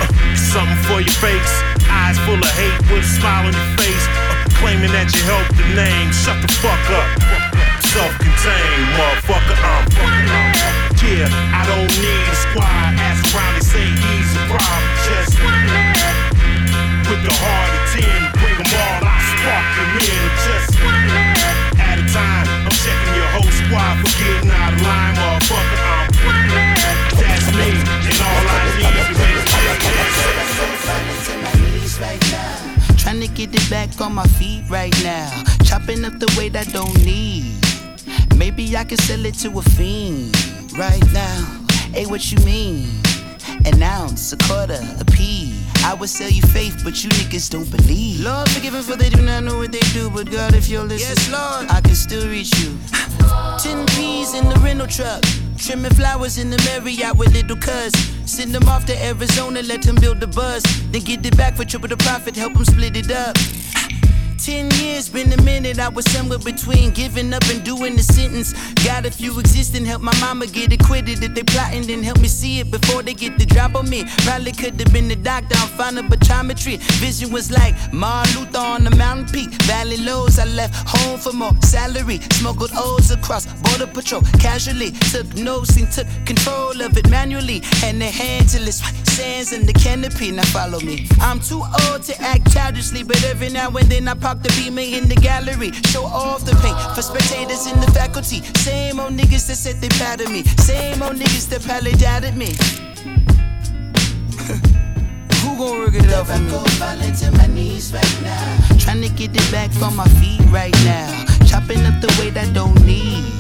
Uh, 0.03 0.11
something 0.35 0.83
for 0.91 0.99
your 0.99 1.15
face. 1.23 1.55
Eyes 1.87 2.19
full 2.27 2.43
of 2.43 2.53
hate 2.59 2.75
with 2.91 3.07
a 3.07 3.11
smile 3.23 3.47
on 3.47 3.55
your 3.55 3.71
face. 3.79 4.07
Uh, 4.11 4.51
claiming 4.59 4.91
that 4.91 5.07
you 5.15 5.23
helped 5.31 5.55
the 5.55 5.63
name. 5.79 6.11
Shut 6.11 6.43
the 6.43 6.51
fuck 6.59 6.83
up. 6.91 7.07
Self-contained, 7.95 8.99
motherfucker. 8.99 9.55
I'm 9.63 9.87
yeah. 11.07 11.31
I 11.55 11.63
don't 11.71 11.87
need 12.03 12.27
a 12.27 12.35
squad. 12.35 12.99
Ask 12.99 13.31
around, 13.31 13.55
they 13.55 13.63
say 13.63 13.87
he's 13.87 14.31
a 14.35 14.43
problem. 14.51 14.91
Just 15.07 15.39
with 17.07 17.23
the 17.23 17.31
heart 17.31 17.71
of 17.79 17.83
ten, 17.95 18.21
bring 18.43 18.59
'em 18.59 18.75
all. 18.75 19.07
I 19.07 19.23
spark 19.23 19.67
them 19.79 20.03
in. 20.03 20.27
Just 20.43 21.76
whole 23.37 23.53
squad 23.53 24.01
for 24.01 24.11
getting 24.19 24.51
out 24.51 24.73
of 24.73 24.81
line, 24.83 25.15
motherfucker. 25.15 25.81
I'm 25.87 26.09
that's 27.21 27.49
me, 27.53 27.69
and 28.09 28.19
all 28.25 28.45
I 28.49 28.59
need 28.79 29.03
is 31.83 31.95
right 32.01 32.23
now. 32.33 32.97
Trying 32.97 33.21
to 33.21 33.29
get 33.29 33.55
it 33.55 33.71
back 33.71 34.01
on 34.01 34.15
my 34.15 34.27
feet 34.39 34.65
right 34.69 34.95
now. 35.03 35.31
Chopping 35.65 36.05
up 36.05 36.19
the 36.19 36.33
weight 36.39 36.57
I 36.57 36.65
don't 36.65 36.97
need. 37.05 37.55
Maybe 38.37 38.77
I 38.77 38.85
can 38.85 38.99
sell 38.99 39.25
it 39.25 39.35
to 39.43 39.59
a 39.59 39.63
fiend 39.63 40.37
right 40.73 41.05
now. 41.13 41.65
Hey, 41.93 42.07
what 42.07 42.33
you 42.33 42.39
mean? 42.45 42.89
An 43.65 43.83
ounce, 43.83 44.33
a 44.33 44.37
quarter, 44.37 44.81
a 45.01 45.05
pea. 45.05 45.66
I 45.87 45.95
would 45.95 46.11
sell 46.11 46.29
you 46.29 46.43
faith, 46.43 46.81
but 46.83 47.05
you 47.05 47.11
niggas 47.11 47.49
don't 47.49 47.71
believe. 47.71 48.19
Lord, 48.19 48.51
forgive 48.51 48.73
them 48.73 48.83
for 48.83 48.97
they 48.97 49.09
do 49.09 49.23
not 49.23 49.45
know 49.45 49.57
what 49.59 49.71
they 49.71 49.87
do. 49.95 50.11
But 50.11 50.29
God, 50.29 50.53
if 50.53 50.69
you're 50.69 50.83
listening, 50.83 51.17
yes, 51.17 51.31
Lord, 51.31 51.71
I 51.71 51.81
can 51.81 51.95
still 51.95 52.29
reach 52.29 52.51
you. 52.59 52.77
Ten 53.63 53.87
peas 53.95 54.35
in 54.35 54.49
the 54.49 54.59
rental 54.65 54.89
truck. 54.89 55.23
Trimming 55.57 55.93
flowers 55.93 56.39
in 56.39 56.51
the 56.51 56.59
Marriott 56.67 57.17
with 57.17 57.33
little 57.33 57.57
cuz. 57.57 57.93
Send 58.27 58.53
them 58.53 58.69
off 58.69 58.85
to 58.87 59.01
Arizona, 59.01 59.63
let 59.63 59.83
them 59.83 59.95
build 59.95 60.19
the 60.19 60.27
buzz. 60.27 60.65
Then 60.91 61.03
get 61.03 61.25
it 61.25 61.37
back 61.37 61.55
for 61.55 61.65
triple 61.65 61.89
the 61.89 61.97
profit, 61.99 62.35
help 62.35 62.55
them 62.55 62.65
split 62.65 62.97
it 62.97 63.13
up. 63.13 63.37
Ten 64.39 64.71
years, 64.73 65.09
been 65.09 65.33
a 65.33 65.43
minute. 65.43 65.79
I 65.79 65.89
was 65.89 66.05
somewhere 66.13 66.39
between 66.39 66.91
giving 66.91 67.33
up 67.33 67.43
and 67.49 67.65
doing 67.65 67.97
the 67.97 68.03
sentence. 68.03 68.53
Got 68.85 69.07
a 69.07 69.11
few 69.11 69.39
existing, 69.41 69.85
help 69.85 70.03
my 70.03 70.17
mama 70.21 70.47
get 70.47 70.73
acquitted. 70.73 71.23
If 71.23 71.35
they 71.35 71.43
plotting, 71.43 71.87
then 71.87 72.03
help 72.03 72.21
me 72.21 72.29
see 72.29 72.61
it 72.61 72.71
before 72.71 73.03
they 73.03 73.15
get 73.15 73.39
the 73.39 73.47
drop 73.47 73.75
on 73.75 73.89
me. 73.89 74.05
Probably 74.25 74.53
could 74.53 74.79
have 74.81 74.93
been 74.93 75.09
the 75.09 75.17
doctor, 75.17 75.57
I'm 75.57 75.69
fine. 75.69 75.87
Vision 76.67 77.33
was 77.33 77.51
like 77.51 77.75
Martin 77.93 78.41
Luther 78.41 78.59
on 78.59 78.85
the 78.85 78.95
mountain 78.97 79.27
peak. 79.33 79.51
Valley 79.63 79.97
lows, 79.97 80.39
I 80.39 80.45
left 80.45 80.75
home 80.87 81.19
for 81.19 81.33
more 81.33 81.53
salary. 81.63 82.19
Smuggled 82.33 82.71
O's 82.75 83.11
across 83.11 83.47
border 83.63 83.87
patrol. 83.87 84.23
Casually 84.41 84.91
took 85.13 85.27
notes 85.35 85.77
and 85.77 85.91
took 85.91 86.07
control 86.27 86.81
of 86.83 86.97
it 86.97 87.09
manually. 87.11 87.63
And 87.85 88.01
the 88.01 88.07
hand 88.07 88.49
till 88.49 88.67
it's 88.67 88.83
sands 89.17 89.53
in 89.53 89.67
the 89.67 89.73
canopy. 89.73 90.31
Now 90.31 90.45
follow 90.45 90.81
me. 90.81 91.09
I'm 91.21 91.41
too 91.41 91.63
old 91.89 92.03
to 92.05 92.21
act 92.21 92.53
childishly, 92.53 93.03
but 93.03 93.23
every 93.25 93.49
now 93.49 93.71
and 93.71 93.89
then 93.89 94.09
I 94.09 94.15
pop 94.27 94.43
the 94.43 94.51
beamer 94.59 94.81
in 94.81 95.09
the 95.09 95.15
gallery. 95.15 95.71
Show 95.95 96.03
off 96.05 96.45
the 96.45 96.51
paint 96.59 96.77
for 96.97 97.03
spectators 97.03 97.71
in 97.71 97.79
the 97.79 97.87
faculty. 97.93 98.43
Same 98.59 98.99
old 98.99 99.13
niggas 99.13 99.47
that 99.47 99.55
said 99.55 99.77
they 99.81 99.87
of 99.87 100.33
me. 100.33 100.43
Same 100.67 101.01
old 101.01 101.15
niggas 101.15 101.47
that 101.51 101.63
probably 101.63 101.93
doubted 101.93 102.35
me. 102.35 102.51
Who 105.43 105.51
gon' 105.57 105.79
work 105.79 105.95
it 105.95 106.11
out 106.11 106.27
for 106.27 106.43
me? 106.43 106.51
my 107.39 107.47
knees 107.55 107.93
right 107.95 108.19
now. 108.23 108.77
Trying 108.81 109.03
to 109.03 109.11
get 109.11 109.31
it 109.31 109.49
back 109.53 109.71
on 109.81 109.95
my 109.95 110.09
feet 110.19 110.43
right 110.51 110.75
now. 110.83 111.07
Chopping 111.47 111.87
up 111.87 112.01
the 112.01 112.11
weight 112.19 112.37
I 112.37 112.51
don't 112.53 112.75
need. 112.85 113.31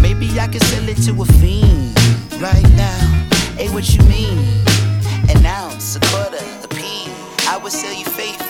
Maybe 0.00 0.26
I 0.40 0.48
can 0.48 0.62
sell 0.72 0.88
it 0.88 0.96
to 1.04 1.12
a 1.20 1.26
fiend 1.36 1.92
right 2.40 2.68
now. 2.80 3.00
Hey, 3.60 3.68
what 3.68 3.84
you 3.92 4.02
mean? 4.04 4.38
An 5.28 5.44
ounce, 5.44 5.96
a 5.96 6.00
quarter, 6.00 6.44
a 6.64 6.68
pea. 6.68 7.12
I 7.46 7.60
would 7.62 7.72
sell 7.72 7.92
you 7.92 8.06
faith, 8.06 8.47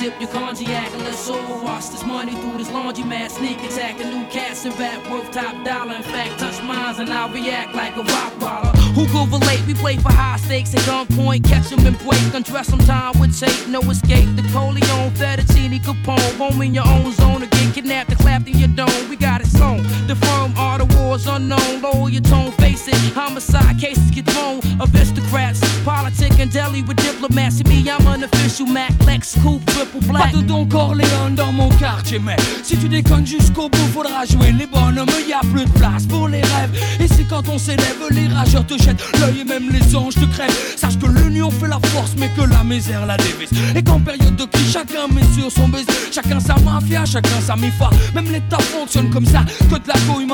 sip 0.00 0.18
your 0.18 0.30
cognac, 0.30 0.90
and 0.94 1.02
let's 1.04 1.28
all 1.28 1.62
wash 1.62 1.88
this 1.88 2.04
money 2.06 2.32
through 2.32 2.56
this 2.56 2.70
laundry 2.70 3.04
mat. 3.04 3.30
Sneak 3.30 3.58
attack, 3.58 4.00
a 4.00 4.04
new 4.04 4.24
cast 4.30 4.64
and 4.64 4.78
rap 4.78 4.98
worth 5.10 5.30
top 5.30 5.54
dollar. 5.62 5.94
In 5.94 6.02
fact, 6.02 6.40
touch 6.40 6.62
mines 6.62 6.98
and 6.98 7.10
I'll 7.10 7.28
react 7.28 7.74
like 7.74 7.94
a 7.96 8.02
rock 8.02 8.32
baller. 8.40 8.74
Who 8.96 9.04
go 9.12 9.26
relate? 9.26 9.60
We 9.66 9.74
play 9.74 9.98
for 9.98 10.10
high 10.10 10.38
stakes 10.38 10.72
and 10.72 10.82
gunpoint, 10.88 11.44
catch 11.44 11.70
'em 11.70 11.86
and 11.86 11.98
break. 11.98 12.32
Undress 12.32 12.68
some 12.68 12.84
time 12.92 13.12
with 13.20 13.38
tape, 13.38 13.68
no 13.68 13.80
escape. 13.94 14.28
The 14.36 14.44
Corleone, 14.54 15.10
Fettuccine, 15.20 15.78
Capone, 15.86 16.32
home 16.38 16.62
in 16.62 16.72
your 16.72 16.88
own 16.88 17.12
zone. 17.12 17.40
To 17.42 17.46
get 17.46 17.74
kidnapped 17.74 18.10
and 18.10 18.20
clapped 18.20 18.48
in 18.48 18.56
your 18.58 18.72
dome, 18.80 19.02
we 19.10 19.16
got 19.16 19.42
it 19.42 19.48
sewn. 19.48 19.82
The 20.06 20.16
firm 20.16 20.50
the 20.80 20.89
wars 21.10 21.26
unknown. 21.26 21.82
Lower 21.82 22.08
your 22.08 22.22
tone, 22.22 22.52
face 22.52 22.86
it. 22.86 22.94
Homicide 23.14 23.78
cases 23.78 24.10
get 24.10 24.26
thrown. 24.26 24.60
Aristocrats, 24.80 25.60
politic 25.84 26.38
and 26.38 26.50
deli 26.52 26.82
with 26.82 26.96
diplomats. 26.96 27.62
Me, 27.64 27.90
I'm 27.90 28.06
an 28.06 28.22
official 28.24 28.66
Mac, 28.66 28.92
Lex, 29.06 29.36
Coupe, 29.42 29.64
triple 29.66 30.00
black. 30.06 30.32
Pas 30.32 30.38
de 30.38 30.42
Don 30.42 30.66
Corleone 30.66 31.34
dans 31.34 31.52
mon 31.52 31.68
quartier, 31.70 32.18
mais 32.18 32.36
si 32.62 32.78
tu 32.78 32.88
déconnes 32.88 33.26
jusqu'au 33.26 33.68
bout, 33.68 33.88
faudra 33.92 34.24
jouer 34.24 34.52
les 34.52 34.66
bonhommes. 34.66 35.08
Y 35.28 35.32
a 35.32 35.40
plus 35.52 35.64
de 35.64 35.70
place 35.72 36.06
pour 36.06 36.28
les 36.28 36.42
rêves. 36.42 36.74
Et 37.00 37.08
c'est 37.08 37.24
quand 37.24 37.48
on 37.48 37.58
s'élève, 37.58 38.02
les 38.10 38.28
rageurs 38.28 38.66
te 38.66 38.78
jettent 38.78 39.02
l'œil 39.20 39.40
et 39.40 39.44
même 39.44 39.68
les 39.70 39.96
anges 39.96 40.14
te 40.14 40.26
crèvent. 40.26 40.74
Sache 40.76 40.98
que 40.98 41.06
l'union 41.06 41.50
fait 41.50 41.68
la 41.68 41.80
force, 41.92 42.14
mais 42.18 42.28
que 42.36 42.42
la 42.42 42.62
misère 42.62 43.04
la 43.06 43.16
dévise. 43.16 43.50
Et 43.74 43.82
qu'en 43.82 44.00
période 44.00 44.36
de 44.36 44.44
crise, 44.44 44.72
chacun 44.72 45.08
met 45.12 45.26
sur 45.34 45.50
son 45.50 45.68
baiser. 45.68 45.86
Chacun 46.12 46.38
sa 46.40 46.56
mafia, 46.58 47.04
chacun 47.04 47.40
sa 47.40 47.56
mifa. 47.56 47.90
Même 48.14 48.30
l'État 48.30 48.58
fonctionne 48.58 49.10
comme 49.10 49.26
ça. 49.26 49.44
Que 49.70 49.76
de 49.76 49.88
la 49.88 49.94
couille 50.12 50.26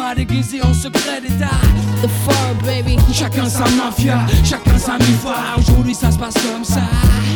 déguisé 0.67 0.69
en 0.69 0.75
secret 0.75 1.21
d'État. 1.21 1.51
The 2.03 2.09
Firm, 2.09 2.59
baby. 2.65 2.99
Chacun 3.13 3.49
sa 3.49 3.65
mafia, 3.71 4.27
chacun 4.45 4.79
sa 4.79 4.99
mifa. 4.99 5.57
Aujourd'hui 5.59 5.95
ça 5.95 6.11
se 6.11 6.19
passe 6.19 6.35
comme 6.35 6.65
ça. 6.65 6.83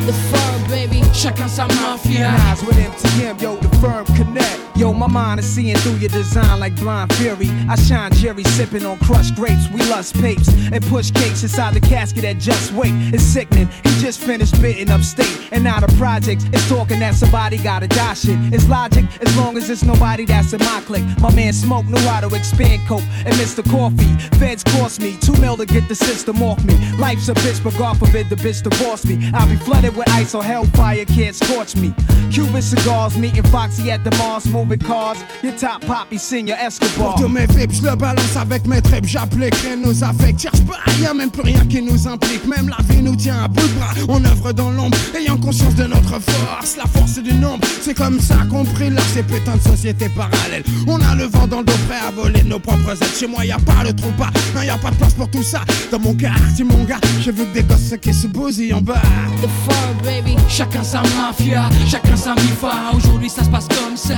The 0.07 0.13
Firm, 0.13 0.63
baby. 0.69 1.03
Chacun 1.15 1.49
sa 1.49 1.67
mafia. 1.67 2.33
Nas 2.33 2.63
with 2.67 2.77
NTM, 2.77 3.41
yo, 3.41 3.57
the 3.57 3.69
firm 3.77 4.05
connect. 4.17 4.61
Yo, 4.77 4.95
my 4.95 5.07
mind 5.07 5.41
is 5.41 5.47
seeing 5.47 5.77
through 5.77 5.97
your 5.97 6.09
design 6.09 6.59
like 6.59 6.75
blind 6.77 7.13
fury. 7.15 7.51
I 7.69 7.77
shine 7.77 8.13
Jerry 8.13 8.45
sipping 8.45 8.87
on 8.87 8.99
crushed 8.99 9.35
grapes. 9.35 9.69
We 9.71 9.83
lust 9.91 10.15
papes 10.15 10.49
and 10.73 10.83
push 10.87 11.11
cakes 11.11 11.43
inside 11.43 11.75
the 11.75 11.81
casket 11.81 12.25
at 12.25 12.39
just 12.39 12.73
wait. 12.73 12.95
It's 13.13 13.23
sickening. 13.23 13.69
He 13.85 13.91
just 14.01 14.21
finished 14.21 14.59
bidding 14.59 14.89
upstate. 14.89 15.49
And 15.53 15.65
now 15.65 15.81
the 15.81 15.93
project 15.99 16.49
is 16.55 16.67
talking 16.67 16.99
that 17.01 17.15
somebody 17.15 17.59
gotta 17.59 17.89
die 17.89 18.15
shit. 18.15 18.39
It's 18.55 18.67
logic 18.71 19.05
as 19.21 19.37
long 19.37 19.59
as 19.59 19.69
it's 19.69 19.83
nobody 19.83 20.25
that's 20.25 20.55
in 20.55 20.61
my 20.61 20.81
clique. 20.87 21.05
My 21.21 21.35
man 21.35 21.53
Smoke 21.53 21.85
knew 21.85 22.01
how 22.09 22.21
to 22.27 22.35
expand 22.35 22.81
coke 22.89 23.05
and 23.27 23.35
Mr. 23.37 23.63
Coffee. 23.71 24.15
Feds 24.39 24.65
cost 24.65 25.01
me 25.01 25.17
two 25.21 25.35
mil 25.41 25.57
to 25.57 25.67
get 25.67 25.89
the 25.89 25.95
system 25.95 26.43
off 26.43 26.63
me. 26.65 26.75
Life's 26.99 27.29
a 27.29 27.35
bitch, 27.35 27.63
but 27.63 27.77
God 27.77 27.99
forbid 27.99 28.29
the 28.29 28.37
bitch 28.37 28.63
divorce 28.63 29.05
me. 29.05 29.31
I'll 29.35 29.49
be 29.49 29.57
flooded 29.57 29.97
with 29.97 30.09
ice 30.11 30.35
or 30.35 30.43
hellfire 30.43 31.05
can't 31.05 31.35
scorch 31.35 31.77
me. 31.77 31.95
Cuban 32.31 32.63
cigars, 32.63 33.17
meeting 33.17 33.43
Foxy 33.45 33.91
at 33.91 34.05
the 34.05 34.11
Mars, 34.17 34.47
moving 34.47 34.79
cars. 34.79 35.19
Your 35.43 35.57
top 35.57 35.83
poppy, 35.83 36.19
senior 36.19 36.57
Escobar. 36.57 37.15
Pour 37.15 37.15
tous 37.23 37.29
mes 37.29 37.47
vips, 37.47 37.83
le 37.83 37.97
balance 37.97 38.37
avec 38.37 38.67
mes 38.67 38.81
tripes, 38.81 39.07
j'applique 39.07 39.55
rien 39.57 39.77
nous 39.77 40.05
affecte. 40.05 40.41
Cherche 40.41 40.63
pas 40.63 40.79
rien, 40.99 41.15
même 41.15 41.31
plus 41.31 41.43
rien 41.43 41.65
qui 41.67 41.83
nous 41.83 42.07
implique. 42.09 42.47
Même 42.47 42.69
la 42.69 42.83
vie 42.89 43.03
nous 43.03 43.17
tient 43.17 43.45
à 43.45 43.49
bout 43.49 43.67
de 43.67 43.75
bras. 43.75 43.95
On 44.09 44.25
œuvre 44.25 44.53
dans 44.53 44.71
l'ombre, 44.71 44.97
ayant 45.17 45.37
conscience 45.37 45.75
de 45.75 45.85
notre 45.85 46.21
force. 46.21 46.77
La 46.77 46.87
force 46.87 47.19
du 47.19 47.35
nombre, 47.35 47.67
c'est 47.81 47.95
comme 47.95 48.21
ça 48.21 48.37
qu'on 48.51 48.65
brille 48.65 48.91
là, 48.91 49.03
ces 49.13 49.23
putains 49.23 49.57
de 49.57 49.63
sociétés 49.63 50.09
parallèles. 50.09 50.65
On 50.87 51.01
a 51.01 51.15
le 51.15 51.25
vent 51.25 51.47
dans 51.47 51.59
le 51.59 51.65
dos, 51.65 51.73
prêt 51.89 51.99
à 52.07 52.11
voler 52.11 52.43
nos 52.45 52.59
propres 52.59 53.03
ailes. 53.03 53.10
Chez 53.19 53.27
moi, 53.27 53.45
y 53.45 53.53
a 53.53 53.59
pas 53.59 53.85
le 53.85 53.93
trou 53.95 54.11
pas, 54.13 54.31
non, 54.55 54.63
y 54.63 54.71
a 54.71 54.79
pas 54.79 54.91
de 54.91 54.97
place 54.97 55.13
pour 55.15 55.29
tout 55.31 55.43
ça. 55.43 55.61
Dans 55.91 55.99
mon 55.99 56.15
quartier, 56.15 56.65
mon 56.65 56.85
gars, 56.85 57.01
j'ai 57.21 57.33
vu 57.33 57.45
que 57.45 57.55
des 57.55 57.63
gosses 57.63 57.95
qui 58.01 58.15
se 58.15 58.27
bousillent 58.27 58.73
en 58.73 58.81
bas. 58.81 59.03
The 59.43 59.49
fur, 59.65 59.95
baby? 60.05 60.37
Chacun 60.49 60.83
sa 60.83 61.03
mafia, 61.03 61.69
chacun 61.87 62.17
sa 62.17 62.35
mifa. 62.35 62.73
Aujourd'hui 62.95 63.29
ça 63.29 63.45
se 63.45 63.51
passe 63.51 63.69
comme 63.69 63.97
ça. 63.97 64.15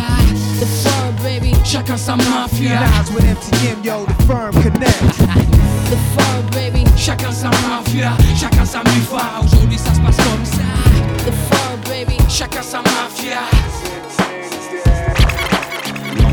The 0.61 0.67
fur, 0.67 1.13
baby? 1.25 1.53
Chacun 1.65 1.97
sa 1.97 2.17
mafia. 2.17 2.81
With 3.15 3.25
MTM, 3.25 3.85
yo, 3.85 4.07
the 4.07 4.23
firm 4.25 4.53
connect. 4.63 5.01
The 5.91 5.97
fur, 6.15 6.43
baby? 6.53 6.85
Chacun 6.97 7.33
sa 7.33 7.51
mafia, 7.69 8.13
chacun 8.39 8.65
sa 8.65 8.83
mufa. 8.85 9.41
Aujourd'hui 9.43 9.79
ça 9.79 9.93
se 9.95 10.01
passe 10.01 10.17
comme 10.17 10.45
ça. 10.45 10.63
The 11.27 11.33
fur, 11.33 11.91
baby? 11.91 12.17
Chacun 12.29 12.63
sa 12.63 12.79
mafia. 12.79 13.82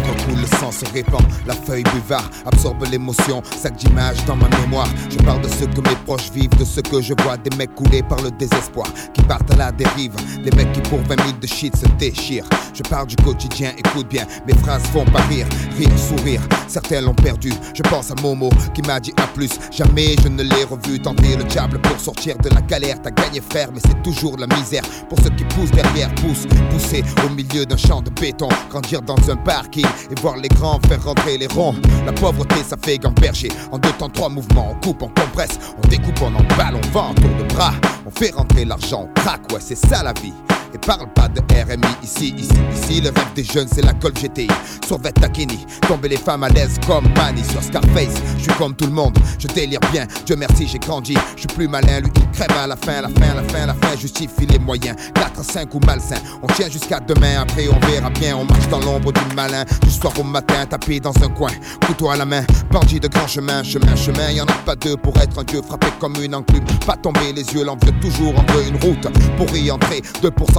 L'encre 0.09 0.25
coule, 0.25 0.39
le 0.39 0.47
sang 0.57 0.71
se 0.71 0.85
répand, 0.91 1.21
la 1.45 1.53
feuille 1.53 1.83
buvard 1.83 2.29
absorbe 2.45 2.83
l'émotion, 2.89 3.43
sac 3.55 3.75
d'images 3.75 4.23
dans 4.25 4.35
ma 4.35 4.49
mémoire. 4.59 4.87
Je 5.09 5.17
parle 5.17 5.41
de 5.41 5.47
ce 5.47 5.65
que 5.65 5.81
mes 5.81 5.95
proches 6.05 6.31
vivent, 6.31 6.55
de 6.57 6.65
ce 6.65 6.81
que 6.81 7.01
je 7.01 7.13
vois, 7.21 7.37
des 7.37 7.55
mecs 7.57 7.75
coulés 7.75 8.01
par 8.01 8.19
le 8.21 8.31
désespoir, 8.31 8.87
qui 9.13 9.21
partent 9.23 9.51
à 9.51 9.55
la 9.55 9.71
dérive, 9.71 10.13
des 10.43 10.51
mecs 10.51 10.71
qui 10.71 10.81
pour 10.81 10.99
20 10.99 11.15
000 11.15 11.37
de 11.39 11.47
shit 11.47 11.75
se 11.75 11.85
déchirent. 11.97 12.47
Je 12.73 12.81
parle 12.83 13.07
du 13.07 13.15
quotidien, 13.17 13.71
écoute 13.77 14.07
bien, 14.07 14.25
mes 14.47 14.53
phrases 14.55 14.83
font 14.87 15.05
pas 15.05 15.21
rire, 15.23 15.45
rire, 15.77 15.91
sourire. 15.97 16.41
Certains 16.67 17.01
l'ont 17.01 17.13
perdu, 17.13 17.51
je 17.73 17.83
pense 17.83 18.09
à 18.09 18.15
Momo 18.21 18.49
qui 18.73 18.81
m'a 18.83 18.99
dit 18.99 19.13
à 19.17 19.27
plus. 19.27 19.51
Jamais 19.71 20.15
je 20.23 20.29
ne 20.29 20.43
l'ai 20.43 20.63
revu 20.63 20.99
tenter 20.99 21.35
le 21.35 21.43
diable 21.43 21.79
pour 21.81 21.99
sortir 21.99 22.37
de 22.37 22.49
la 22.49 22.61
galère. 22.61 23.01
T'as 23.01 23.11
gagné 23.11 23.41
frère, 23.41 23.69
mais 23.73 23.81
c'est 23.85 24.01
toujours 24.01 24.37
la 24.37 24.47
misère 24.47 24.83
pour 25.07 25.19
ceux 25.21 25.29
qui 25.31 25.43
poussent 25.45 25.71
derrière, 25.71 26.13
poussent, 26.15 26.47
pousser 26.71 27.03
au 27.25 27.29
milieu 27.29 27.65
d'un 27.65 27.77
champ 27.77 28.01
de 28.01 28.09
béton, 28.09 28.49
grandir 28.69 29.01
dans 29.01 29.17
un 29.29 29.35
parking 29.35 29.85
et 30.09 30.19
voir 30.21 30.37
les 30.37 30.49
grands 30.49 30.79
faire 30.87 31.03
rentrer 31.03 31.37
les 31.37 31.47
ronds. 31.47 31.75
La 32.05 32.11
pauvreté, 32.11 32.55
ça 32.67 32.77
fait 32.81 32.97
gamberger. 32.97 33.49
En 33.71 33.77
deux 33.77 33.91
temps, 33.93 34.09
trois 34.09 34.29
mouvements, 34.29 34.71
on 34.71 34.85
coupe, 34.85 35.01
on 35.01 35.09
compresse, 35.09 35.59
on 35.83 35.87
découpe, 35.87 36.21
on 36.21 36.35
emballe, 36.35 36.75
on 36.75 36.87
vend 36.91 37.09
en 37.09 37.13
tour 37.13 37.29
de 37.37 37.53
bras. 37.53 37.73
On 38.05 38.11
fait 38.11 38.33
rentrer 38.33 38.65
l'argent, 38.65 39.07
on 39.09 39.21
craque, 39.21 39.51
ouais, 39.51 39.59
c'est 39.61 39.75
ça 39.75 40.03
la 40.03 40.13
vie. 40.13 40.33
Et 40.73 40.77
parle 40.77 41.07
pas 41.13 41.27
de 41.27 41.41
RMI 41.41 41.87
ici, 42.03 42.33
ici, 42.37 42.53
ici. 42.73 43.01
Le 43.01 43.09
rêve 43.09 43.33
des 43.35 43.43
jeunes, 43.43 43.67
c'est 43.73 43.83
la 43.83 43.93
colle 43.93 44.13
GTI. 44.13 44.47
Sur 44.85 44.99
Takini, 45.01 45.65
tomber 45.87 46.09
les 46.09 46.17
femmes 46.17 46.43
à 46.43 46.49
l'aise 46.49 46.77
comme 46.85 47.07
Manny 47.15 47.43
sur 47.43 47.61
Scarface. 47.63 48.21
Je 48.37 48.43
suis 48.43 48.53
comme 48.53 48.75
tout 48.75 48.85
le 48.85 48.91
monde, 48.91 49.17
je 49.37 49.47
délire 49.47 49.79
bien. 49.91 50.05
Dieu 50.25 50.35
merci, 50.35 50.67
j'ai 50.67 50.79
grandi. 50.79 51.15
Je 51.35 51.41
suis 51.41 51.47
plus 51.47 51.67
malin, 51.67 52.01
lui 52.01 52.11
il 52.15 52.31
crève 52.31 52.55
à 52.57 52.67
la 52.67 52.75
fin, 52.75 53.01
la 53.01 53.09
fin, 53.09 53.33
la 53.35 53.43
fin, 53.43 53.65
la 53.65 53.73
fin. 53.73 53.95
Justifie 53.97 54.45
les 54.47 54.59
moyens. 54.59 54.95
4 55.15 55.43
5 55.43 55.73
ou 55.75 55.79
malsain. 55.85 56.17
On 56.41 56.47
tient 56.47 56.69
jusqu'à 56.69 56.99
demain, 56.99 57.41
après 57.41 57.67
on 57.67 57.79
verra 57.87 58.09
bien. 58.09 58.37
On 58.37 58.45
marche 58.45 58.67
dans 58.69 58.79
l'ombre 58.79 59.11
du 59.11 59.35
malin. 59.35 59.65
Du 59.81 59.91
soir 59.91 60.13
au 60.19 60.23
matin, 60.23 60.65
tapé 60.67 60.99
dans 60.99 61.15
un 61.23 61.29
coin. 61.29 61.51
Couteau 61.85 62.09
à 62.09 62.15
la 62.15 62.25
main, 62.25 62.43
bandit 62.71 62.99
de 62.99 63.07
grand 63.07 63.27
chemin, 63.27 63.63
chemin, 63.63 63.95
chemin. 63.95 64.31
Y 64.31 64.41
en 64.41 64.45
a 64.45 64.53
pas 64.65 64.75
deux 64.75 64.97
pour 64.97 65.17
être 65.17 65.39
un 65.39 65.43
dieu 65.43 65.61
frappé 65.61 65.87
comme 65.99 66.15
une 66.21 66.35
enclume. 66.35 66.65
Pas 66.85 66.95
tomber 66.95 67.33
les 67.33 67.43
yeux, 67.53 67.63
l'envieux 67.63 67.93
toujours 68.01 68.37
en 68.37 68.53
veut 68.53 68.67
une 68.67 68.77
route. 68.83 69.07
Pour 69.37 69.55
y 69.55 69.71
entrer, 69.71 70.01
2% 70.21 70.58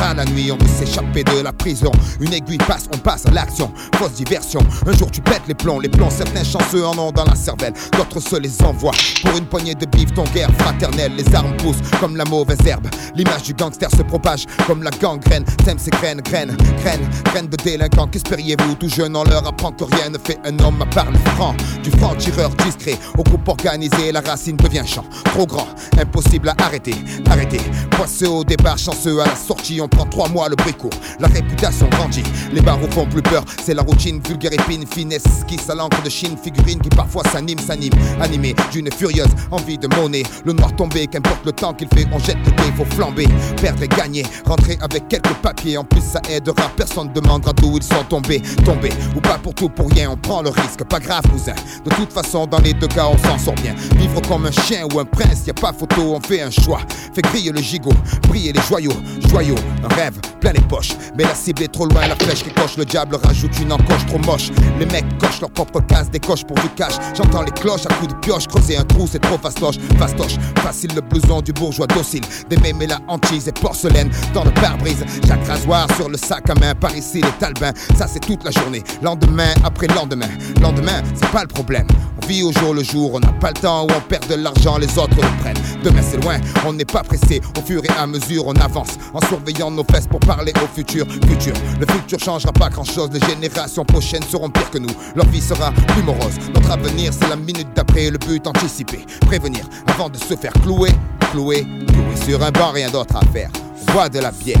rats 0.00 0.14
la 0.14 0.24
nuit, 0.24 0.50
on 0.50 0.56
veut 0.56 0.70
s'échapper 0.78 1.24
de 1.24 1.40
la 1.40 1.52
prison. 1.52 1.92
Une 2.20 2.32
aiguille 2.32 2.58
passe, 2.58 2.88
on 2.94 2.98
passe 2.98 3.26
à 3.26 3.30
l'action. 3.30 3.72
Fausse 3.96 4.12
diversion. 4.12 4.60
Un 4.86 4.92
jour 4.96 5.10
tu 5.10 5.20
pètes 5.20 5.42
les 5.48 5.54
plombs, 5.54 5.80
les 5.80 5.88
plombs. 5.88 6.10
Certains 6.10 6.44
chanceux 6.44 6.84
en 6.86 6.96
ont 6.98 7.12
dans 7.12 7.24
la 7.24 7.34
cervelle, 7.34 7.72
d'autres 7.96 8.20
se 8.20 8.36
les 8.36 8.62
envoient. 8.62 8.94
Pour 9.22 9.36
une 9.36 9.46
poignée 9.46 9.74
de 9.74 9.86
bif, 9.86 10.12
ton 10.14 10.24
guerre 10.34 10.50
fraternelle. 10.58 11.12
Les 11.16 11.34
armes 11.34 11.56
poussent 11.56 11.82
comme 12.00 12.16
la 12.16 12.24
mauvaise 12.24 12.58
herbe. 12.66 12.86
L'image 13.14 13.42
du 13.42 13.54
gangster 13.54 13.90
se 13.90 14.02
propage 14.02 14.46
comme 14.66 14.82
la 14.82 14.90
gangrène. 14.90 15.44
Sème 15.64 15.78
ses 15.78 15.90
graines, 15.90 16.20
graines, 16.20 16.56
graines, 16.82 17.08
graines 17.24 17.48
de 17.48 17.56
délinquants. 17.56 18.06
Qu'espériez-vous 18.06 18.74
Tout 18.74 18.88
jeune, 18.88 19.16
on 19.16 19.24
leur 19.24 19.46
apprend 19.46 19.72
que 19.72 19.84
rien 19.84 20.10
ne 20.10 20.18
fait 20.18 20.38
un 20.44 20.58
homme 20.60 20.82
à 20.82 20.86
part 20.86 21.10
le 21.10 21.18
franc. 21.34 21.54
Du 21.82 21.90
franc 21.90 22.14
tireur 22.14 22.50
discret 22.64 22.98
au 23.16 23.22
groupe 23.22 23.46
organisé, 23.48 24.12
la 24.12 24.20
racine 24.20 24.56
devient 24.56 24.86
champ. 24.86 25.04
Trop 25.24 25.46
grand, 25.46 25.68
impossible 25.98 26.48
à 26.48 26.54
arrêter, 26.62 26.94
arrêter. 27.30 27.60
Poisseux 27.90 28.28
au 28.28 28.44
départ, 28.44 28.78
chanceux 28.78 29.20
à 29.20 29.26
la 29.26 29.36
sortie, 29.36 29.80
on 29.80 29.85
prend 29.88 30.06
trois 30.06 30.28
mois 30.28 30.48
le 30.48 30.56
bruit 30.56 30.74
court. 30.74 30.90
La 31.20 31.28
réputation 31.28 31.88
grandit, 31.88 32.22
les 32.52 32.60
barreaux 32.60 32.90
font 32.90 33.06
plus 33.06 33.22
peur. 33.22 33.44
C'est 33.64 33.74
la 33.74 33.82
routine, 33.82 34.20
vulgaire 34.26 34.52
épine, 34.52 34.86
finesse, 34.86 35.44
qui 35.46 35.58
à 35.68 35.74
l'encre 35.74 36.02
de 36.02 36.10
Chine, 36.10 36.36
figurine 36.42 36.80
qui 36.80 36.88
parfois 36.90 37.22
s'anime, 37.32 37.58
s'anime. 37.58 37.92
Animé 38.20 38.54
d'une 38.70 38.90
furieuse 38.90 39.28
envie 39.50 39.78
de 39.78 39.88
monnaie. 39.96 40.22
Le 40.44 40.52
noir 40.52 40.74
tombé, 40.76 41.06
qu'importe 41.06 41.44
le 41.44 41.52
temps 41.52 41.74
qu'il 41.74 41.88
fait, 41.88 42.06
on 42.12 42.18
jette 42.18 42.38
le 42.44 42.52
dé, 42.52 42.72
faut 42.76 42.84
flamber. 42.84 43.26
Perdre 43.60 43.82
et 43.82 43.88
gagner, 43.88 44.24
rentrer 44.44 44.78
avec 44.80 45.08
quelques 45.08 45.34
papiers. 45.42 45.78
En 45.78 45.84
plus, 45.84 46.02
ça 46.02 46.20
aidera, 46.30 46.70
personne 46.76 47.12
demandera 47.12 47.52
d'où 47.52 47.76
ils 47.76 47.82
sont 47.82 48.04
tombés. 48.08 48.42
Tombés, 48.64 48.92
ou 49.16 49.20
pas 49.20 49.38
pour 49.38 49.54
tout, 49.54 49.68
pour 49.68 49.90
rien, 49.90 50.10
on 50.10 50.16
prend 50.16 50.42
le 50.42 50.50
risque. 50.50 50.84
Pas 50.84 51.00
grave, 51.00 51.22
cousin. 51.30 51.54
De 51.84 51.90
toute 51.94 52.12
façon, 52.12 52.46
dans 52.46 52.58
les 52.58 52.74
deux 52.74 52.88
cas, 52.88 53.06
on 53.06 53.18
s'en 53.18 53.38
sort 53.38 53.54
bien. 53.54 53.74
Vivre 53.96 54.20
comme 54.28 54.46
un 54.46 54.52
chien 54.52 54.86
ou 54.92 55.00
un 55.00 55.04
prince, 55.04 55.46
y 55.46 55.50
a 55.50 55.54
pas 55.54 55.72
photo, 55.72 56.14
on 56.14 56.20
fait 56.20 56.42
un 56.42 56.50
choix. 56.50 56.80
Fait 57.14 57.22
griller 57.22 57.52
le 57.52 57.60
gigot, 57.60 57.92
briller 58.28 58.52
les 58.52 58.60
joyaux, 58.62 58.92
joyaux, 59.28 59.56
un 59.84 59.94
rêve 59.94 60.14
plein 60.40 60.52
les 60.52 60.60
poches. 60.60 60.92
Mais 61.16 61.24
la 61.24 61.34
cible 61.34 61.62
est 61.62 61.72
trop 61.72 61.86
loin, 61.86 62.06
la 62.06 62.16
flèche 62.16 62.42
qui 62.42 62.50
coche, 62.50 62.76
le 62.76 62.84
diable 62.84 63.16
rajoute 63.22 63.58
une 63.60 63.72
encoche 63.72 64.06
trop 64.06 64.18
moche. 64.18 64.50
Les 64.78 64.86
mecs 64.86 65.18
cochent 65.18 65.40
leur 65.40 65.50
propre 65.50 65.80
case, 65.80 66.10
décochent 66.10 66.44
pour 66.44 66.56
du 66.56 66.68
cash. 66.70 66.94
J'entends 67.14 67.42
les 67.42 67.52
cloches 67.52 67.86
à 67.86 67.94
coups 67.94 68.14
de 68.14 68.18
pioche, 68.20 68.46
creuser 68.46 68.76
un 68.76 68.84
trou, 68.84 69.06
c'est 69.10 69.20
trop 69.20 69.38
fastoche. 69.38 69.76
Fastoche, 69.98 70.36
facile 70.62 70.90
le 70.94 71.00
blouson 71.00 71.40
du 71.40 71.52
bourgeois 71.52 71.86
docile. 71.86 72.22
Des 72.48 72.56
mémés 72.58 72.86
la 72.86 72.98
hantise 73.08 73.48
et 73.48 73.52
porcelaine 73.52 74.10
dans 74.34 74.44
le 74.44 74.50
pare-brise. 74.52 75.04
Rasoir 75.46 75.86
sur 75.96 76.08
le 76.08 76.16
sac 76.16 76.50
à 76.50 76.54
main, 76.54 76.74
par 76.74 76.94
ici 76.96 77.20
les 77.20 77.30
talbins. 77.38 77.72
Ça 77.96 78.06
c'est 78.08 78.20
toute 78.20 78.42
la 78.44 78.50
journée, 78.50 78.82
lendemain 79.02 79.54
après 79.64 79.86
lendemain. 79.88 80.28
Lendemain, 80.60 81.02
c'est 81.14 81.30
pas 81.30 81.42
le 81.42 81.48
problème. 81.48 81.86
On 82.22 82.26
vit 82.26 82.42
au 82.42 82.52
jour 82.52 82.74
le 82.74 82.82
jour, 82.82 83.14
on 83.14 83.20
n'a 83.20 83.32
pas 83.34 83.48
le 83.48 83.60
temps 83.60 83.84
où 83.84 83.88
on 83.96 84.00
perd 84.00 84.26
de 84.28 84.34
l'argent, 84.34 84.78
les 84.78 84.98
autres 84.98 85.14
le 85.16 85.42
prennent. 85.42 85.56
Demain 85.84 86.02
c'est 86.02 86.22
loin, 86.22 86.38
on 86.66 86.72
n'est 86.72 86.84
pas 86.84 87.02
pressé. 87.02 87.40
Au 87.56 87.62
fur 87.62 87.84
et 87.84 87.90
à 87.98 88.06
mesure, 88.06 88.46
on 88.46 88.54
avance 88.54 88.96
en 89.14 89.20
surveillant 89.28 89.65
nos 89.70 89.84
fesses 89.84 90.06
pour 90.06 90.20
parler 90.20 90.52
au 90.62 90.66
futur. 90.66 91.06
Futur, 91.28 91.54
le 91.80 91.86
futur 91.86 92.18
changera 92.18 92.52
pas 92.52 92.68
grand 92.68 92.84
chose. 92.84 93.10
Les 93.12 93.20
générations 93.20 93.84
prochaines 93.84 94.22
seront 94.22 94.50
pires 94.50 94.70
que 94.70 94.78
nous. 94.78 94.94
Leur 95.14 95.26
vie 95.26 95.40
sera 95.40 95.72
plus 95.72 96.02
morose. 96.02 96.36
Notre 96.54 96.70
avenir, 96.70 97.12
c'est 97.12 97.28
la 97.28 97.36
minute 97.36 97.68
d'après. 97.74 98.10
Le 98.10 98.18
but 98.18 98.46
anticipé, 98.46 99.04
prévenir 99.26 99.64
avant 99.86 100.08
de 100.08 100.16
se 100.16 100.34
faire 100.36 100.52
clouer, 100.62 100.90
clouer, 101.32 101.66
clouer 101.86 102.16
sur 102.24 102.42
un 102.42 102.50
banc, 102.50 102.72
rien 102.72 102.90
d'autre 102.90 103.16
à 103.16 103.24
faire. 103.32 103.50
On 103.88 103.92
boit 103.92 104.08
de 104.08 104.18
la 104.20 104.30
bière. 104.30 104.60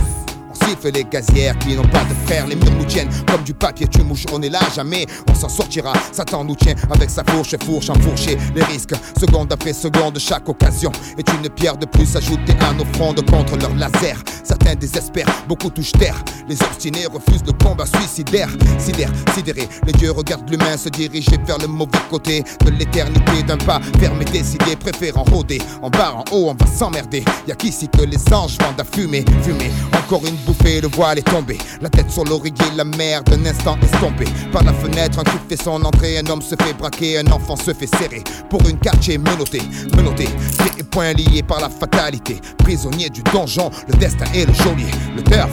Les 0.92 1.04
gazières 1.04 1.58
qui 1.58 1.74
n'ont 1.74 1.88
pas 1.88 2.04
de 2.04 2.14
frères, 2.26 2.46
les 2.46 2.54
murs 2.54 2.72
nous 2.78 2.84
tiennent 2.84 3.08
comme 3.26 3.42
du 3.42 3.54
papier, 3.54 3.86
tu 3.88 4.02
mouches, 4.02 4.26
on 4.32 4.40
est 4.42 4.48
là, 4.48 4.60
jamais 4.74 5.06
on 5.28 5.34
s'en 5.34 5.48
sortira. 5.48 5.92
Satan 6.12 6.44
nous 6.44 6.54
tient 6.54 6.74
avec 6.90 7.10
sa 7.10 7.24
fourche 7.24 7.56
fourche 7.64 7.90
enfourchée. 7.90 8.36
Les 8.54 8.62
risques, 8.62 8.94
seconde 9.18 9.52
après 9.52 9.72
seconde, 9.72 10.18
chaque 10.18 10.48
occasion 10.48 10.92
est 11.18 11.28
une 11.32 11.48
pierre 11.50 11.76
de 11.76 11.86
plus 11.86 12.16
ajoutée 12.16 12.54
à 12.60 12.72
nos 12.72 12.84
frondes 12.94 13.24
contre 13.28 13.56
leur 13.56 13.74
laser. 13.74 14.22
Certains 14.44 14.74
désespèrent, 14.74 15.26
beaucoup 15.48 15.70
touchent 15.70 15.92
terre. 15.92 16.22
Les 16.48 16.60
obstinés 16.62 17.06
refusent 17.06 17.44
le 17.44 17.52
combat 17.52 17.86
suicidaire. 17.86 18.48
Sidère, 18.78 19.10
sidéré, 19.34 19.68
les 19.86 19.92
dieux 19.92 20.12
regardent 20.12 20.48
l'humain 20.48 20.76
se 20.76 20.88
diriger 20.88 21.36
vers 21.46 21.58
le 21.58 21.66
mauvais 21.66 21.98
côté 22.10 22.44
de 22.64 22.70
l'éternité 22.70 23.42
d'un 23.42 23.58
pas 23.58 23.80
fermé, 23.98 24.24
décidé, 24.24 24.76
préférant 24.76 25.24
rôder. 25.24 25.60
En 25.82 25.90
bas, 25.90 26.12
en 26.14 26.24
haut, 26.32 26.50
on 26.50 26.54
va 26.54 26.66
s'emmerder. 26.70 27.24
Y'a 27.46 27.54
qu'ici 27.56 27.88
que 27.88 28.02
les 28.02 28.32
anges 28.32 28.56
vendent 28.60 28.80
à 28.80 28.84
fumer, 28.84 29.24
fumer. 29.42 29.70
Encore 29.92 30.24
une 30.26 30.36
le 30.64 30.88
voile 30.88 31.18
est 31.18 31.22
tombé. 31.22 31.58
La 31.80 31.88
tête 31.88 32.10
sur 32.10 32.24
l'oreiller, 32.24 32.54
la 32.76 32.84
mer 32.84 33.22
d'un 33.24 33.44
instant 33.46 33.76
estompée. 33.82 34.28
Par 34.52 34.64
la 34.64 34.72
fenêtre, 34.72 35.18
un 35.18 35.24
cri 35.24 35.38
fait 35.48 35.62
son 35.62 35.82
entrée. 35.84 36.18
Un 36.18 36.26
homme 36.26 36.42
se 36.42 36.54
fait 36.62 36.72
braquer, 36.74 37.18
un 37.18 37.26
enfant 37.28 37.56
se 37.56 37.72
fait 37.72 37.86
serrer. 37.86 38.22
Pour 38.50 38.66
une 38.68 38.78
quartier 38.78 39.18
menotté, 39.18 39.62
menotté. 39.96 40.24
Pieds 40.24 40.80
et 40.80 40.82
poings 40.82 41.12
liés 41.12 41.42
par 41.42 41.60
la 41.60 41.68
fatalité. 41.68 42.40
Prisonnier 42.58 43.10
du 43.10 43.22
donjon, 43.22 43.70
le 43.88 43.94
destin 43.94 44.26
est 44.34 44.46
le 44.46 44.54
geôlier. 44.54 44.90
Le 45.14 45.22
turf, 45.22 45.50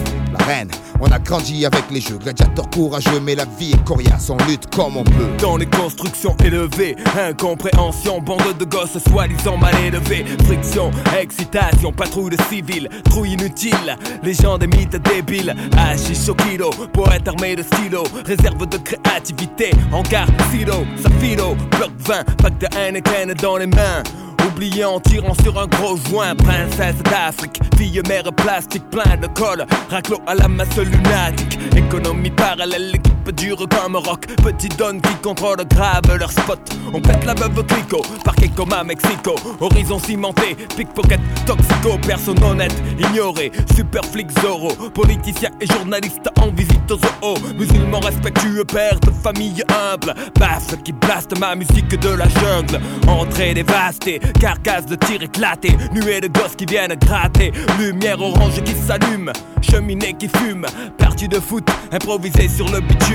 On 0.99 1.11
a 1.11 1.19
grandi 1.19 1.65
avec 1.65 1.83
les 1.91 1.99
jeux, 1.99 2.17
gladiateurs 2.17 2.69
courageux, 2.69 3.19
mais 3.21 3.35
la 3.35 3.45
vie 3.45 3.73
est 3.73 3.83
coriace, 3.83 4.29
on 4.29 4.37
lutte 4.45 4.73
comme 4.73 4.97
on 4.97 5.03
peut. 5.03 5.29
Dans 5.39 5.57
les 5.57 5.65
constructions 5.65 6.35
élevées, 6.43 6.95
incompréhension, 7.19 8.21
bande 8.21 8.57
de 8.57 8.65
gosses 8.65 8.97
soi-disant 9.09 9.57
mal 9.57 9.75
élevés, 9.83 10.25
friction, 10.45 10.91
excitation, 11.19 11.91
patrouille 11.91 12.35
de 12.35 12.41
civils, 12.43 12.89
trou 13.05 13.25
inutile, 13.25 13.97
les 14.23 14.33
gens 14.33 14.57
des 14.57 14.67
mythes 14.67 15.01
débiles, 15.03 15.55
hachiche 15.77 16.29
au 16.29 16.35
kilo, 16.35 16.69
poète 16.93 17.27
armé 17.27 17.55
de 17.55 17.63
stylo, 17.63 18.03
réserve 18.25 18.65
de 18.67 18.77
créativité, 18.77 19.71
hangar, 19.91 20.27
silo, 20.51 20.85
safilo, 21.01 21.55
bloc 21.71 21.91
20, 21.99 22.23
pack 22.37 22.57
de 22.59 22.67
Heineken 22.77 23.33
dans 23.41 23.57
les 23.57 23.67
mains. 23.67 24.03
Oublié 24.47 24.85
en 24.85 24.99
tirant 24.99 25.33
sur 25.35 25.59
un 25.59 25.67
gros 25.67 25.97
joint, 25.97 26.35
princesse 26.35 27.01
d'Afrique, 27.03 27.59
fille 27.77 28.01
mère 28.07 28.31
plastique, 28.35 28.83
plein 28.89 29.17
de 29.17 29.27
colle, 29.27 29.65
raclo 29.89 30.19
à 30.27 30.35
la 30.35 30.47
masse 30.47 30.77
lunatique, 30.77 31.57
économie 31.75 32.31
parallèle, 32.31 32.93
l'équipe 33.23 33.35
type 33.35 33.35
dur 33.35 33.57
comme 33.69 33.95
rock. 33.95 34.27
Petit 34.43 34.69
donne 34.69 35.01
qui 35.01 35.13
contrôle 35.15 35.57
grave 35.69 36.01
leur 36.17 36.31
spot. 36.31 36.59
On 36.93 37.01
pète 37.01 37.25
la 37.25 37.33
veuve 37.33 37.65
clico, 37.65 38.01
parquet 38.23 38.49
comme 38.49 38.73
à 38.73 38.83
Mexico. 38.83 39.35
Horizon 39.59 39.99
cimenté, 39.99 40.55
pickpocket, 40.75 41.19
toxico, 41.45 41.97
personne 42.05 42.41
honnête, 42.43 42.73
ignoré. 42.99 43.51
Super 43.75 44.03
flic 44.05 44.27
Zoro, 44.41 44.73
politicien 44.93 45.49
et 45.59 45.67
journaliste 45.67 46.29
en 46.39 46.49
visite 46.51 46.91
aux 46.91 46.97
zoo. 46.97 47.35
Musulman 47.57 47.99
respectueux, 47.99 48.65
père 48.65 48.99
de 48.99 49.11
famille 49.11 49.63
humble. 49.69 50.13
Basse 50.39 50.75
qui 50.83 50.91
blaste 50.91 51.37
ma 51.39 51.55
musique 51.55 51.99
de 51.99 52.09
la 52.09 52.27
jungle. 52.29 52.79
Entrée 53.07 53.53
dévastée, 53.53 54.19
carcasse 54.39 54.85
de 54.85 54.95
tir 54.95 55.21
éclaté. 55.21 55.75
Nuée 55.93 56.21
de 56.21 56.27
gosses 56.27 56.55
qui 56.55 56.65
viennent 56.65 56.95
gratter. 56.95 57.51
Lumière 57.79 58.21
orange 58.21 58.61
qui 58.63 58.73
s'allume, 58.73 59.31
cheminée 59.61 60.13
qui 60.13 60.27
fume. 60.27 60.65
Partie 60.97 61.27
de 61.27 61.39
foot, 61.39 61.67
improvisé 61.91 62.47
sur 62.47 62.69
le 62.69 62.79
bitume. 62.81 63.12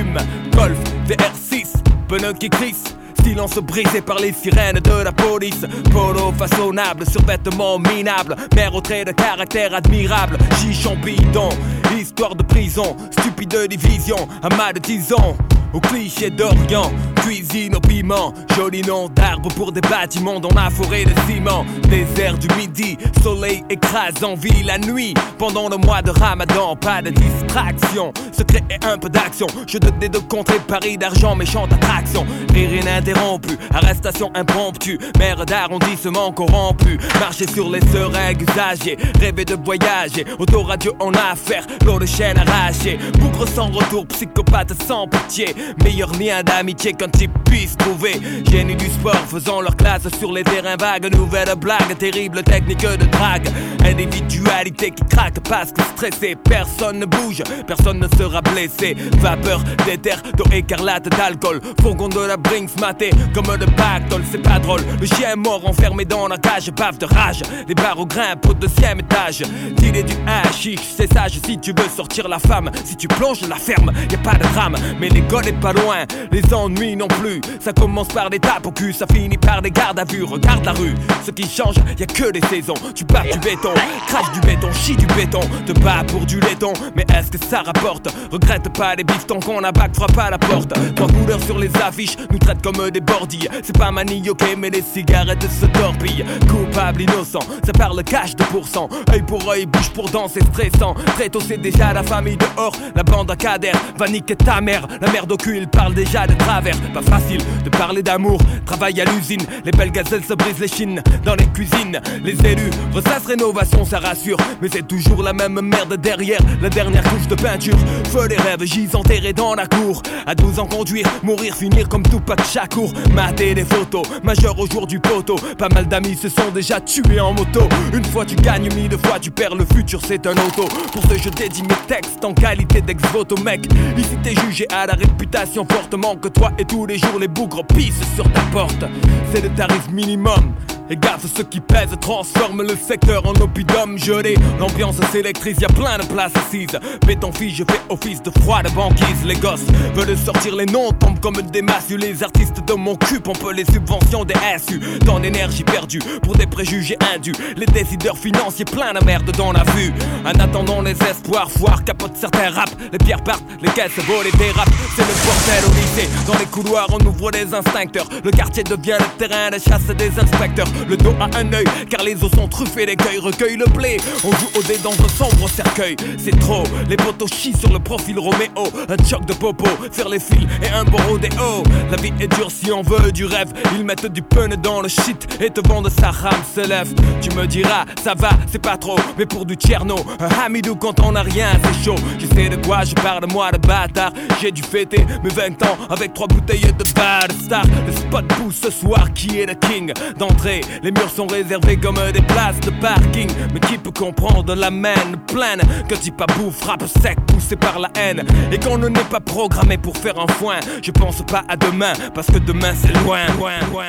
Golf, 0.53 0.78
VR6, 1.09 1.82
pneus 2.07 2.34
qui 2.34 2.49
crissent. 2.49 2.94
Silence 3.24 3.59
brisé 3.59 4.01
par 4.01 4.18
les 4.20 4.32
sirènes 4.32 4.78
de 4.78 5.03
la 5.03 5.11
police. 5.11 5.66
Polo 5.90 6.32
façonnable, 6.32 7.05
survêtement 7.05 7.78
minable. 7.78 8.36
Mère 8.55 8.74
au 8.74 8.80
trait 8.80 9.05
de 9.05 9.11
caractère 9.11 9.74
admirable. 9.74 10.38
Chichon 10.61 10.96
bidon, 10.96 11.49
histoire 11.97 12.34
de 12.34 12.43
prison. 12.43 12.97
Stupide 13.11 13.68
division, 13.68 14.28
amas 14.43 14.72
de 14.72 14.80
tisons. 14.80 15.36
Au 15.74 15.80
cliché 15.80 16.30
d'Orient, 16.30 16.91
cuisine 17.16 17.76
au 17.76 17.80
piment, 17.80 18.32
joli 18.57 18.80
nom 18.80 19.07
d'arbre 19.11 19.51
pour 19.55 19.70
des 19.70 19.82
bâtiments 19.82 20.41
dans 20.41 20.55
la 20.55 20.70
forêt 20.70 21.05
de 21.05 21.12
ciment. 21.26 21.66
Désert 21.91 22.39
du 22.39 22.49
midi, 22.57 22.97
soleil 23.22 23.62
écrase 23.68 24.24
en 24.24 24.34
vie 24.34 24.62
la 24.64 24.78
nuit. 24.78 25.12
Pendant 25.36 25.68
le 25.68 25.76
mois 25.76 26.01
de 26.01 26.11
ramadan, 26.11 26.74
pas 26.74 27.03
de 27.03 27.11
distraction. 27.11 28.14
Secret 28.32 28.64
et 28.70 28.82
un 28.84 28.97
peu 28.97 29.11
d'action. 29.11 29.47
Je 29.66 29.76
te 29.76 29.91
des 29.99 30.09
deux 30.09 30.22
contrées 30.22 30.59
Paris 30.66 30.97
d'argent, 30.97 31.36
méchante 31.36 31.70
attraction. 31.72 32.24
Rire 32.55 32.72
ininterrompu, 32.72 33.59
arrestation 33.74 34.30
impromptue. 34.34 34.99
Maire 35.18 35.45
d'arrondissement 35.45 36.32
corrompu. 36.32 36.99
Marcher 37.20 37.47
sur 37.47 37.68
les 37.70 37.80
seringues 37.93 38.43
usagées, 38.43 38.97
rêver 39.20 39.45
de 39.45 39.57
voyager. 39.62 40.24
Autoradio 40.39 40.95
en 40.99 41.12
affaire, 41.12 41.66
l'eau 41.85 41.99
de 41.99 42.07
chaîne 42.07 42.39
arrachée. 42.39 42.99
Bougre 43.18 43.47
sans 43.49 43.68
retour, 43.68 44.07
psychopathe 44.07 44.72
sans 44.87 45.07
pitié. 45.07 45.55
Meilleur 45.83 46.12
lien 46.12 46.43
d'amitié 46.43 46.93
qu'un 46.93 47.09
type 47.09 47.33
puisse 47.45 47.76
trouver. 47.76 48.20
Génie 48.51 48.76
du 48.76 48.87
sport 48.87 49.24
faisant 49.29 49.61
leur 49.61 49.76
classe 49.76 50.09
sur 50.18 50.33
les 50.33 50.45
terrains 50.45 50.76
vagues. 50.76 51.12
Nouvelle 51.14 51.55
blague, 51.57 51.97
terrible 51.99 52.43
technique 52.43 52.83
de 52.83 53.05
drague. 53.07 53.49
Individualité 53.85 54.91
qui 54.91 55.05
craque 55.05 55.41
parce 55.49 55.72
que 55.72 55.83
stressé. 55.83 56.37
Personne 56.37 56.99
ne 56.99 57.07
bouge, 57.07 57.43
personne 57.66 57.99
ne 57.99 58.09
sera 58.16 58.41
blessé. 58.43 58.97
Vapeur 59.18 59.62
d'éther, 59.87 60.22
d'eau 60.37 60.45
écarlate, 60.53 61.09
d'alcool. 61.09 61.61
Fourgon 61.81 62.09
de 62.09 62.20
la 62.20 62.37
Brinks 62.37 62.79
maté 62.81 63.11
comme 63.35 63.57
de 63.57 63.66
pactole, 63.66 64.22
c'est 64.31 64.43
pas 64.43 64.59
drôle. 64.59 64.81
Le 65.01 65.07
chien 65.07 65.33
est 65.33 65.37
mort 65.37 65.66
enfermé 65.66 66.05
dans 66.05 66.29
la 66.29 66.39
cage, 66.39 66.70
bave 66.72 66.99
de 66.99 67.07
rage. 67.07 67.43
Les 67.66 67.74
barres 67.74 67.99
au 67.99 68.07
grimpe 68.07 68.47
au 68.49 68.55
deuxième 68.55 69.01
étage. 69.01 69.43
Dealer 69.76 70.05
du 70.05 70.14
hashish, 70.26 70.81
c'est 70.97 71.12
sage 71.12 71.39
si 71.45 71.59
tu 71.59 71.67
veux 71.72 71.88
sortir 71.88 72.28
la 72.28 72.38
femme. 72.38 72.70
Si 72.84 72.96
tu 72.96 73.08
plonges 73.08 73.40
la 73.48 73.56
ferme, 73.56 73.92
y 74.10 74.14
a 74.14 74.18
pas 74.18 74.34
de 74.34 74.42
drame. 74.54 74.76
Mais 75.00 75.08
l'école 75.08 75.48
est 75.48 75.60
pas 75.60 75.72
loin, 75.72 76.04
les 76.30 76.42
ennuis 76.54 76.96
non 76.96 77.08
plus. 77.08 77.40
Ça 77.60 77.72
commence 77.72 78.08
par 78.08 78.30
des 78.30 78.38
tapes 78.38 78.66
au 78.66 78.70
cul, 78.70 78.92
ça 78.92 79.06
finit 79.06 79.38
par 79.38 79.62
des 79.62 79.70
gardes 79.70 79.98
à 79.98 80.04
vue. 80.04 80.24
Regarde 80.24 80.64
la 80.64 80.72
rue, 80.72 80.94
ce 81.24 81.30
qui 81.30 81.48
change, 81.48 81.76
y 81.98 82.02
a 82.02 82.06
que 82.06 82.30
des 82.30 82.42
saisons. 82.48 82.74
Tu 82.94 83.04
bats 83.04 83.22
du 83.22 83.38
béton, 83.38 83.74
crache 84.06 84.32
du 84.32 84.40
béton, 84.40 84.68
chie 84.72 84.96
du 84.96 85.06
béton. 85.06 85.40
Te 85.66 85.72
bats 85.80 86.04
pour 86.06 86.24
du 86.26 86.40
laiton, 86.40 86.72
mais 86.94 87.04
est-ce 87.14 87.30
que 87.30 87.38
ça 87.44 87.62
rapporte? 87.62 88.08
Regrette 88.30 88.72
pas 88.72 88.94
les 88.94 89.04
bifetons 89.04 89.40
qu'on 89.40 89.62
a 89.64 89.72
bac, 89.72 89.94
frappe 89.94 90.18
à 90.18 90.30
la 90.30 90.38
porte. 90.38 90.72
Trois 90.94 91.08
couleurs 91.08 91.42
sur 91.42 91.58
les 91.58 91.70
affiches, 91.76 92.16
nous 92.30 92.38
traitent 92.38 92.62
comme 92.62 92.90
des 92.90 93.00
bordilles. 93.00 93.48
C'est 93.62 93.76
pas 93.76 93.90
manioqué, 93.90 94.56
mais 94.56 94.70
les 94.70 94.82
cigarettes 94.82 95.46
se 95.50 95.66
torpillent. 95.66 96.24
Coupable, 96.48 97.02
innocent, 97.02 97.40
ça 97.64 97.72
parle 97.72 98.02
cash 98.04 98.36
de 98.36 98.44
pourcent. 98.44 98.88
Œil 99.12 99.22
pour 99.22 99.48
œil, 99.48 99.66
bouche 99.66 99.90
pour 99.90 100.08
dent, 100.10 100.28
c'est 100.28 100.44
stressant. 100.44 100.94
Très 101.16 101.28
tôt, 101.28 101.40
déjà 101.59 101.92
la 101.92 102.02
famille 102.02 102.36
dehors. 102.36 102.72
La 102.94 103.02
bande 103.02 103.30
à 103.30 103.36
cadère 103.36 103.76
va 103.96 104.09
niquer 104.09 104.36
ta 104.36 104.61
mère. 104.61 104.86
La 105.00 105.11
merde 105.11 105.32
au 105.32 105.36
cul, 105.36 105.56
il 105.56 105.68
parle 105.68 105.94
déjà 105.94 106.26
de 106.26 106.34
travers. 106.34 106.76
Pas 106.92 107.02
facile 107.02 107.40
de 107.64 107.70
parler 107.70 108.02
d'amour. 108.02 108.40
Travail 108.66 109.00
à 109.00 109.04
l'usine, 109.04 109.42
les 109.64 109.70
belles 109.70 109.92
gazelles 109.92 110.24
se 110.24 110.34
brisent 110.34 110.61
les 110.61 110.68
chines. 110.68 111.02
Dans 111.24 111.34
les 111.34 111.46
cuisines, 111.46 112.00
les 112.22 112.36
élus 112.46 112.70
ressassent 112.92 113.26
rénovation, 113.26 113.84
ça 113.84 113.98
rassure. 113.98 114.38
Mais 114.61 114.68
c'est 114.70 114.86
toujours 114.86 115.22
la 115.22 115.32
même 115.32 115.61
merde 115.61 115.96
derrière. 115.96 116.40
La 116.61 116.68
dernière 116.68 117.02
couche 117.04 117.28
de 117.28 117.34
peinture. 117.34 117.76
Feu 118.12 118.28
les 118.28 118.36
rêves, 118.36 118.64
gis 118.64 118.88
enterrés 118.94 119.32
dans 119.32 119.54
la 119.54 119.66
cour. 119.66 120.02
À 120.26 120.34
12 120.34 120.59
ans, 120.59 120.66
conduire, 120.66 121.06
mourir, 121.22 121.54
finir 121.54 121.88
comme 121.88 122.02
tout 122.02 122.18
Tupac 122.18 122.44
Shakur. 122.44 122.92
Mater 123.14 123.54
des 123.54 123.64
photos, 123.64 124.06
majeur 124.22 124.59
au 124.59 124.66
jour 124.66 124.86
du 124.86 124.98
poteau. 124.98 125.36
Pas 125.56 125.68
mal 125.68 125.86
d'amis 125.86 126.16
se 126.16 126.28
sont 126.28 126.50
déjà 126.52 126.80
tués 126.80 127.20
en 127.20 127.32
moto. 127.32 127.68
Une 127.92 128.04
fois 128.04 128.24
tu 128.24 128.34
gagnes, 128.36 128.68
mille 128.74 128.96
fois 128.98 129.18
tu 129.20 129.30
perds. 129.30 129.54
Le 129.54 129.64
futur, 129.64 130.00
c'est 130.04 130.26
un 130.26 130.32
auto. 130.32 130.64
Pour 130.92 131.02
ce, 131.04 131.18
je 131.18 131.28
dédie 131.49 131.62
mes 131.62 131.86
textes 131.86 132.24
en 132.24 132.34
qualité 132.34 132.80
d'ex-voto, 132.80 133.36
mec. 133.42 133.66
Ici, 133.96 134.16
t'es 134.22 134.34
jugé 134.34 134.66
à 134.70 134.86
la 134.86 134.94
réputation 134.94 135.66
fortement 135.70 136.16
que 136.16 136.28
toi 136.28 136.51
et 136.59 136.64
tous 136.64 136.86
les 136.86 136.99
jours 136.99 137.18
les 137.18 137.28
bougres 137.28 137.64
pissent 137.64 138.14
sur 138.14 138.30
ta 138.32 138.40
porte. 138.53 138.84
C'est 139.32 139.40
le 139.40 139.49
tarif 139.51 139.88
minimum. 139.90 140.53
Et 140.91 140.97
gaffe, 140.97 141.26
ceux 141.36 141.45
qui 141.45 141.61
pèsent 141.61 141.97
transforment 142.01 142.62
le 142.62 142.74
secteur 142.74 143.26
en 143.26 143.32
oppidum 143.43 143.99
gelé. 143.99 144.36
L'ambiance 144.59 144.97
s'électrise, 145.12 145.59
y 145.61 145.64
a 145.64 145.68
plein 145.68 145.99
de 145.99 146.05
places 146.05 146.32
assises. 146.36 146.78
Béton 147.07 147.30
fille, 147.30 147.55
je 147.55 147.64
fais 147.64 147.80
office 147.91 148.22
de 148.22 148.30
froide 148.41 148.72
banquise. 148.74 149.24
Les 149.24 149.34
gosses 149.34 149.66
veulent 149.95 150.16
sortir 150.16 150.57
les 150.57 150.64
noms, 150.66 150.93
tombent 150.93 151.20
comme 151.20 151.43
des 151.43 151.61
massues. 151.61 151.99
Les 151.99 152.22
artistes 152.22 152.66
de 152.66 152.72
mon 152.72 152.97
cul 152.97 153.20
pompent 153.20 153.53
les 153.55 153.66
subventions 153.66 154.24
des 154.24 154.34
SU. 154.59 154.80
Tant 155.05 155.20
d'énergie 155.20 155.64
perdue 155.64 156.01
pour 156.22 156.36
des 156.36 156.47
préjugés 156.47 156.97
indus. 157.14 157.34
Les 157.57 157.66
décideurs 157.66 158.16
financiers 158.16 158.64
plein 158.64 158.95
de 158.95 159.05
merde 159.05 159.30
dans 159.36 159.53
la 159.53 159.64
vue. 159.74 159.93
En 160.24 160.41
attendant 160.41 160.80
les 160.80 160.97
espoirs, 161.03 161.51
foire 161.51 161.84
capote 161.84 162.16
certains 162.16 162.51
rap. 162.51 162.70
Les 162.93 162.99
pierres 162.99 163.22
partent, 163.22 163.45
les 163.61 163.70
caisses 163.70 163.99
volent 164.07 164.22
et 164.22 164.36
dérapent. 164.39 164.72
C'est 164.97 165.03
le 165.03 165.14
bordel 165.24 165.64
au 165.66 165.74
lycée. 165.74 166.09
Dans 166.26 166.39
les 166.39 166.47
couloirs, 166.47 166.89
on 166.93 167.07
ouvre 167.07 167.30
les 167.30 167.53
instincteurs. 167.53 168.07
Le 168.24 168.30
quartier 168.30 168.64
devient 168.64 168.97
le 168.99 169.18
terrain 169.18 169.51
de 169.51 169.59
chasse 169.59 169.86
des 169.97 170.18
inspecteurs. 170.18 170.66
Le 170.89 170.97
dos 170.97 171.14
à 171.20 171.24
un 171.39 171.53
œil, 171.53 171.64
car 171.91 172.03
les 172.05 172.22
os 172.22 172.31
sont 172.31 172.49
truffés, 172.49 172.87
l'écueil 172.87 173.18
recueille 173.18 173.57
le 173.57 173.66
blé. 173.66 173.99
On 174.24 174.31
joue 174.33 174.51
au 174.59 174.62
dé 174.62 174.79
dans 174.79 174.93
un 174.93 175.09
sombre 175.09 175.49
cercueil. 175.49 175.97
C'est 176.18 176.39
trop, 176.39 176.64
les 176.89 176.97
poteaux 176.97 177.26
chient 177.26 177.57
sur 177.57 177.72
le 177.72 177.79
profil 177.79 178.18
Roméo. 178.18 178.49
Un 178.89 179.05
choc 179.05 179.24
de 179.26 179.35
popo, 179.35 179.66
faire 179.93 180.09
les 180.09 180.20
fils 180.20 180.47
et 180.62 180.68
un 180.68 180.85
beau 180.85 180.99
rodéo. 181.09 181.62
La 181.91 181.97
vie 181.97 182.12
est 182.20 182.29
dure 182.29 182.51
si 182.51 182.70
on 182.70 182.83
veut 182.83 183.12
du 183.12 183.24
rêve. 183.24 183.53
Ils 183.76 183.85
mettent 183.85 184.07
du 184.07 184.22
pun 184.22 184.49
dans 184.62 184.81
le 184.81 184.89
shit 184.89 185.26
et 185.41 185.51
te 185.51 185.66
vendent 185.66 185.91
sa 185.91 186.11
rame 186.11 186.43
se 186.55 186.61
lève. 186.66 186.93
Tu 187.20 187.31
me 187.31 187.47
diras, 187.47 187.85
ça 188.03 188.14
va, 188.16 188.31
c'est 188.51 188.62
pas 188.62 188.76
trop, 188.76 188.99
mais 189.16 189.26
pour 189.26 189.45
du 189.45 189.57
tierno, 189.57 189.97
un 190.20 190.45
hamidou 190.45 190.76
quand 190.76 191.01
on 191.01 191.14
a 191.14 191.22
rien, 191.22 191.49
c'est 191.62 191.85
chaud. 191.85 191.97
Je 192.18 192.26
sais 192.26 192.49
de 192.49 192.57
quoi 192.66 192.85
je 192.85 192.95
parle, 192.95 193.26
moi 193.31 193.51
de 193.51 193.59
bâtard. 193.59 194.12
J'ai 194.41 194.51
dû 194.51 194.62
fêter 194.62 195.05
mes 195.22 195.31
20 195.31 195.62
ans 195.64 195.79
avec 195.91 196.14
trois 196.14 196.26
bouteilles 196.26 196.61
de 196.61 196.85
bad 196.95 197.33
star. 197.33 197.64
Le 197.87 197.93
spot 197.93 198.26
pousse 198.29 198.61
ce 198.62 198.70
soir, 198.70 199.12
qui 199.14 199.41
est 199.41 199.47
le 199.47 199.55
king 199.55 199.93
d'entrée. 200.18 200.61
Les 200.82 200.90
murs 200.90 201.10
sont 201.10 201.26
réservés 201.26 201.76
comme 201.76 201.98
des 202.12 202.22
places 202.22 202.60
de 202.60 202.70
parking. 202.80 203.30
Mais 203.52 203.60
qui 203.60 203.78
peut 203.78 203.90
comprendre 203.90 204.54
la 204.54 204.70
main 204.70 204.94
pleine 205.26 205.60
que 205.88 205.94
dit 205.94 206.12
bouffe, 206.36 206.56
frappe 206.60 206.84
sec, 206.86 207.18
poussé 207.26 207.56
par 207.56 207.78
la 207.78 207.90
haine. 207.96 208.24
Et 208.52 208.58
qu'on 208.58 208.78
ne 208.78 208.88
n'est 208.88 209.04
pas 209.04 209.20
programmé 209.20 209.78
pour 209.78 209.96
faire 209.96 210.18
un 210.18 210.26
foin. 210.26 210.60
Je 210.82 210.90
pense 210.90 211.22
pas 211.22 211.42
à 211.48 211.56
demain, 211.56 211.92
parce 212.14 212.28
que 212.28 212.38
demain 212.38 212.72
c'est 212.74 212.92
loin. 213.04 213.26
loin, 213.38 213.52
loin. 213.70 213.84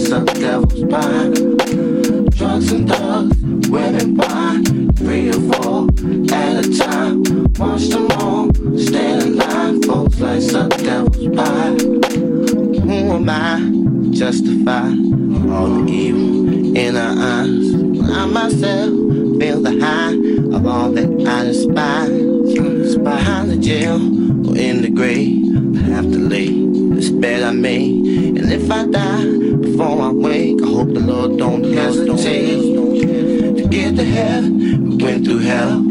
mess 0.00 0.12
up 0.12 0.26
devil's 0.26 0.84
pie. 0.84 1.30
Drugs 2.36 2.72
and 2.72 2.88
thugs, 2.88 3.68
women 3.68 4.16
wine, 4.16 4.92
three 4.94 5.28
or 5.28 5.40
four 5.52 5.88
at 6.32 6.64
a 6.64 6.78
time. 6.78 7.22
Watch 7.54 7.88
them 7.88 8.10
all, 8.12 8.52
stand 8.78 9.22
in 9.22 9.36
line, 9.36 9.82
folks 9.82 10.20
like 10.20 10.40
suck 10.40 10.70
devil's 10.78 11.36
pie. 11.36 11.76
Who 12.80 13.12
am 13.12 13.28
I? 13.28 14.10
Justify 14.10 14.88
all 15.52 15.68
the 15.68 15.86
evil 15.88 16.76
in 16.76 16.96
our 16.96 17.16
eyes. 17.18 17.72
When 17.74 18.10
I 18.10 18.26
myself 18.26 18.90
feel 19.38 19.60
the 19.60 19.78
high 19.80 20.14
of 20.56 20.66
all 20.66 20.90
that 20.92 21.10
I 21.28 21.44
despise. 21.44 22.10
It's 22.10 22.96
behind 22.96 23.50
the 23.50 23.56
jail 23.56 23.96
or 24.48 24.56
in 24.56 24.82
the 24.82 24.90
grave. 24.90 25.76
I 25.76 25.94
have 25.94 26.10
to 26.10 26.18
lay 26.18 26.48
this 26.94 27.10
bed 27.10 27.42
I 27.42 27.52
made, 27.52 28.38
and 28.38 28.52
if 28.52 28.70
I 28.70 28.86
die 28.86 29.39
before 29.80 30.02
I 30.02 30.12
wake. 30.12 30.62
I 30.62 30.66
hope 30.66 30.92
the 30.92 31.00
Lord 31.00 31.38
don't 31.38 31.64
hesitate 31.64 32.60
to 33.56 33.66
get 33.68 33.96
to 33.96 34.04
heaven. 34.04 35.00
I 35.00 35.04
went 35.04 35.24
through 35.24 35.38
hell. 35.38 35.82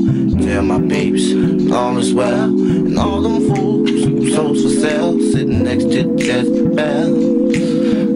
Tell 0.46 0.62
my 0.62 0.78
babes 0.80 1.34
all 1.72 1.98
is 1.98 2.14
well, 2.14 2.46
and 2.46 2.98
all 3.00 3.22
them 3.22 3.48
fools, 3.48 4.34
souls 4.36 4.62
for 4.64 4.70
sale, 4.70 5.20
sitting 5.32 5.64
next 5.64 5.86
to 5.86 6.04
death 6.18 6.50
bell. 6.76 7.14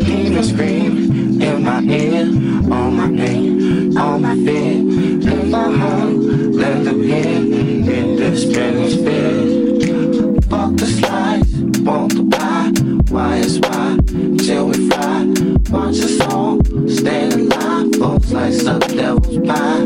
Demons 0.06 0.50
scream 0.50 1.42
in 1.42 1.64
my 1.64 1.82
ear, 1.82 2.26
all 2.72 2.92
my 2.92 3.08
pain, 3.08 3.98
all 3.98 4.20
my 4.20 4.36
fear, 4.36 4.78
in 5.32 5.50
my 5.50 5.72
heart, 5.78 6.14
let 6.62 6.84
them 6.86 7.02
hear, 7.02 7.26
in 7.26 8.16
this 8.16 8.44
spinning 8.44 8.90
spirit. 8.90 9.33
sun 18.64 18.80
that 18.80 19.28
was 19.28 19.38
by. 19.40 19.83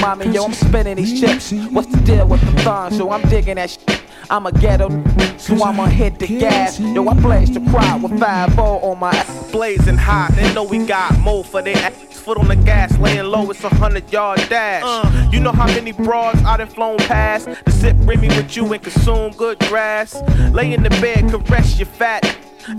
Mommy? 0.00 0.28
Yo, 0.28 0.44
I'm 0.44 0.52
spinning 0.52 0.96
these 0.96 1.20
chips. 1.20 1.52
What's 1.70 1.88
the 1.88 2.00
deal 2.00 2.26
with 2.26 2.40
the 2.40 2.62
thongs? 2.62 2.96
So 2.96 3.10
I'm 3.10 3.22
digging 3.28 3.56
that 3.56 3.70
shit. 3.70 4.02
I'm 4.30 4.44
a 4.44 4.52
ghetto, 4.52 4.90
so 5.38 5.62
I'ma 5.62 5.86
hit 5.86 6.18
the 6.18 6.26
gas. 6.26 6.78
Yo, 6.78 7.08
I 7.08 7.14
blaze 7.14 7.50
the 7.50 7.60
crowd 7.70 8.02
with 8.02 8.18
5 8.20 8.58
on 8.58 8.98
my 8.98 9.10
ass. 9.10 9.50
Blazing 9.50 9.96
hot, 9.96 10.32
they 10.32 10.52
know 10.52 10.64
we 10.64 10.84
got 10.84 11.18
more 11.20 11.42
for 11.42 11.62
their 11.62 11.76
ass. 11.76 11.94
Foot 12.20 12.36
on 12.36 12.48
the 12.48 12.56
gas, 12.56 12.98
laying 12.98 13.24
low, 13.24 13.50
it's 13.50 13.64
a 13.64 13.70
hundred 13.70 14.12
yard 14.12 14.38
dash. 14.50 14.82
Uh. 14.84 15.30
You 15.32 15.40
know 15.40 15.52
how 15.52 15.66
many 15.66 15.92
broads 15.92 16.42
I 16.42 16.58
done 16.58 16.68
flown 16.68 16.98
past 16.98 17.48
to 17.64 17.70
sit 17.70 17.98
bring 18.04 18.20
me 18.20 18.28
with 18.28 18.54
you 18.54 18.70
and 18.70 18.82
consume 18.82 19.32
good 19.32 19.58
grass. 19.60 20.20
Lay 20.52 20.74
in 20.74 20.82
the 20.82 20.90
bed, 20.90 21.30
caress 21.30 21.78
your 21.78 21.86
fat. 21.86 22.24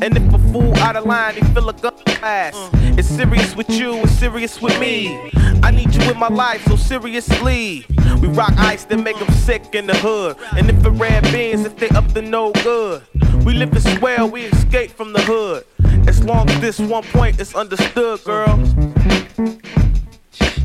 And 0.01 0.17
if 0.17 0.33
a 0.33 0.39
fool 0.51 0.75
out 0.77 0.95
of 0.95 1.05
line, 1.05 1.35
they 1.35 1.41
feel 1.53 1.69
a 1.69 1.73
gun 1.73 1.93
ass. 2.21 2.55
It's 2.97 3.07
serious 3.07 3.55
with 3.55 3.69
you, 3.69 3.95
it's 3.95 4.11
serious 4.13 4.61
with 4.61 4.79
me. 4.79 5.31
I 5.63 5.71
need 5.71 5.93
you 5.93 6.01
in 6.11 6.17
my 6.17 6.27
life, 6.27 6.63
so 6.65 6.75
seriously. 6.75 7.85
We 8.21 8.27
rock 8.27 8.53
ice 8.57 8.83
that 8.85 8.97
make 8.97 9.17
them 9.19 9.31
sick 9.31 9.73
in 9.73 9.87
the 9.87 9.95
hood. 9.97 10.37
And 10.57 10.69
if 10.69 10.85
it 10.85 10.89
red 10.89 11.23
beans, 11.31 11.65
if 11.65 11.77
they 11.77 11.89
up 11.89 12.11
to 12.13 12.21
no 12.21 12.51
good. 12.63 13.03
We 13.45 13.53
live 13.53 13.73
in 13.73 13.81
swell, 13.97 14.29
we 14.29 14.43
escape 14.45 14.91
from 14.91 15.13
the 15.13 15.21
hood. 15.21 15.63
As 16.07 16.23
long 16.23 16.49
as 16.49 16.59
this 16.59 16.79
one 16.79 17.03
point 17.03 17.39
is 17.39 17.55
understood, 17.55 18.23
girl. 18.23 18.57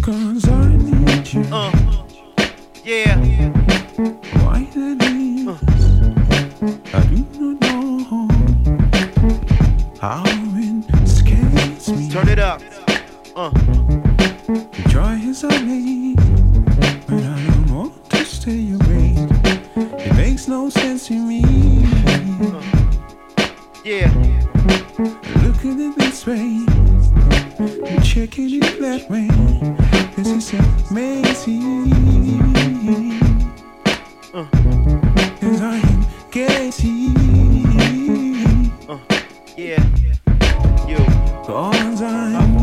Cause 0.03 0.49
I 0.49 0.69
need 0.77 1.33
you. 1.33 1.45
Uh, 1.53 1.71
yeah. 2.85 3.17
Why 4.45 4.69
the 4.75 4.97
days 4.99 5.49
I 6.93 7.01
do 7.07 7.25
not 7.41 7.61
know 7.63 7.84
it 10.07 11.09
scares 11.09 11.89
me. 11.89 12.11
Turn 12.11 12.29
it 12.29 12.39
up. 12.39 12.61
Uh. 13.35 13.51
Try 14.91 15.19
as 15.25 15.45
I 15.45 15.59
may, 15.63 16.15
but 17.07 17.23
I 17.25 17.47
don't 17.47 17.71
want 17.71 18.11
to 18.11 18.25
stay 18.25 18.73
away. 18.73 19.15
It 19.77 20.15
makes 20.15 20.47
no 20.47 20.69
sense 20.69 21.07
to 21.09 21.15
me. 21.15 21.41
Yeah. 23.85 24.13
Look 25.43 25.65
at 25.65 25.79
it 25.81 25.97
this 25.97 26.27
way, 26.27 26.67
checking 28.03 28.63
it 28.63 28.81
that 28.81 29.09
way. 29.09 29.29
This 30.17 30.29
is 30.29 30.53
amazing. 30.91 31.91
Cause 35.41 35.61
I 35.63 35.77
am 35.77 36.07
getting. 36.31 37.24
Yeah. 39.57 39.81
You. 40.89 40.97
Cause 41.47 42.03
I, 42.03 42.54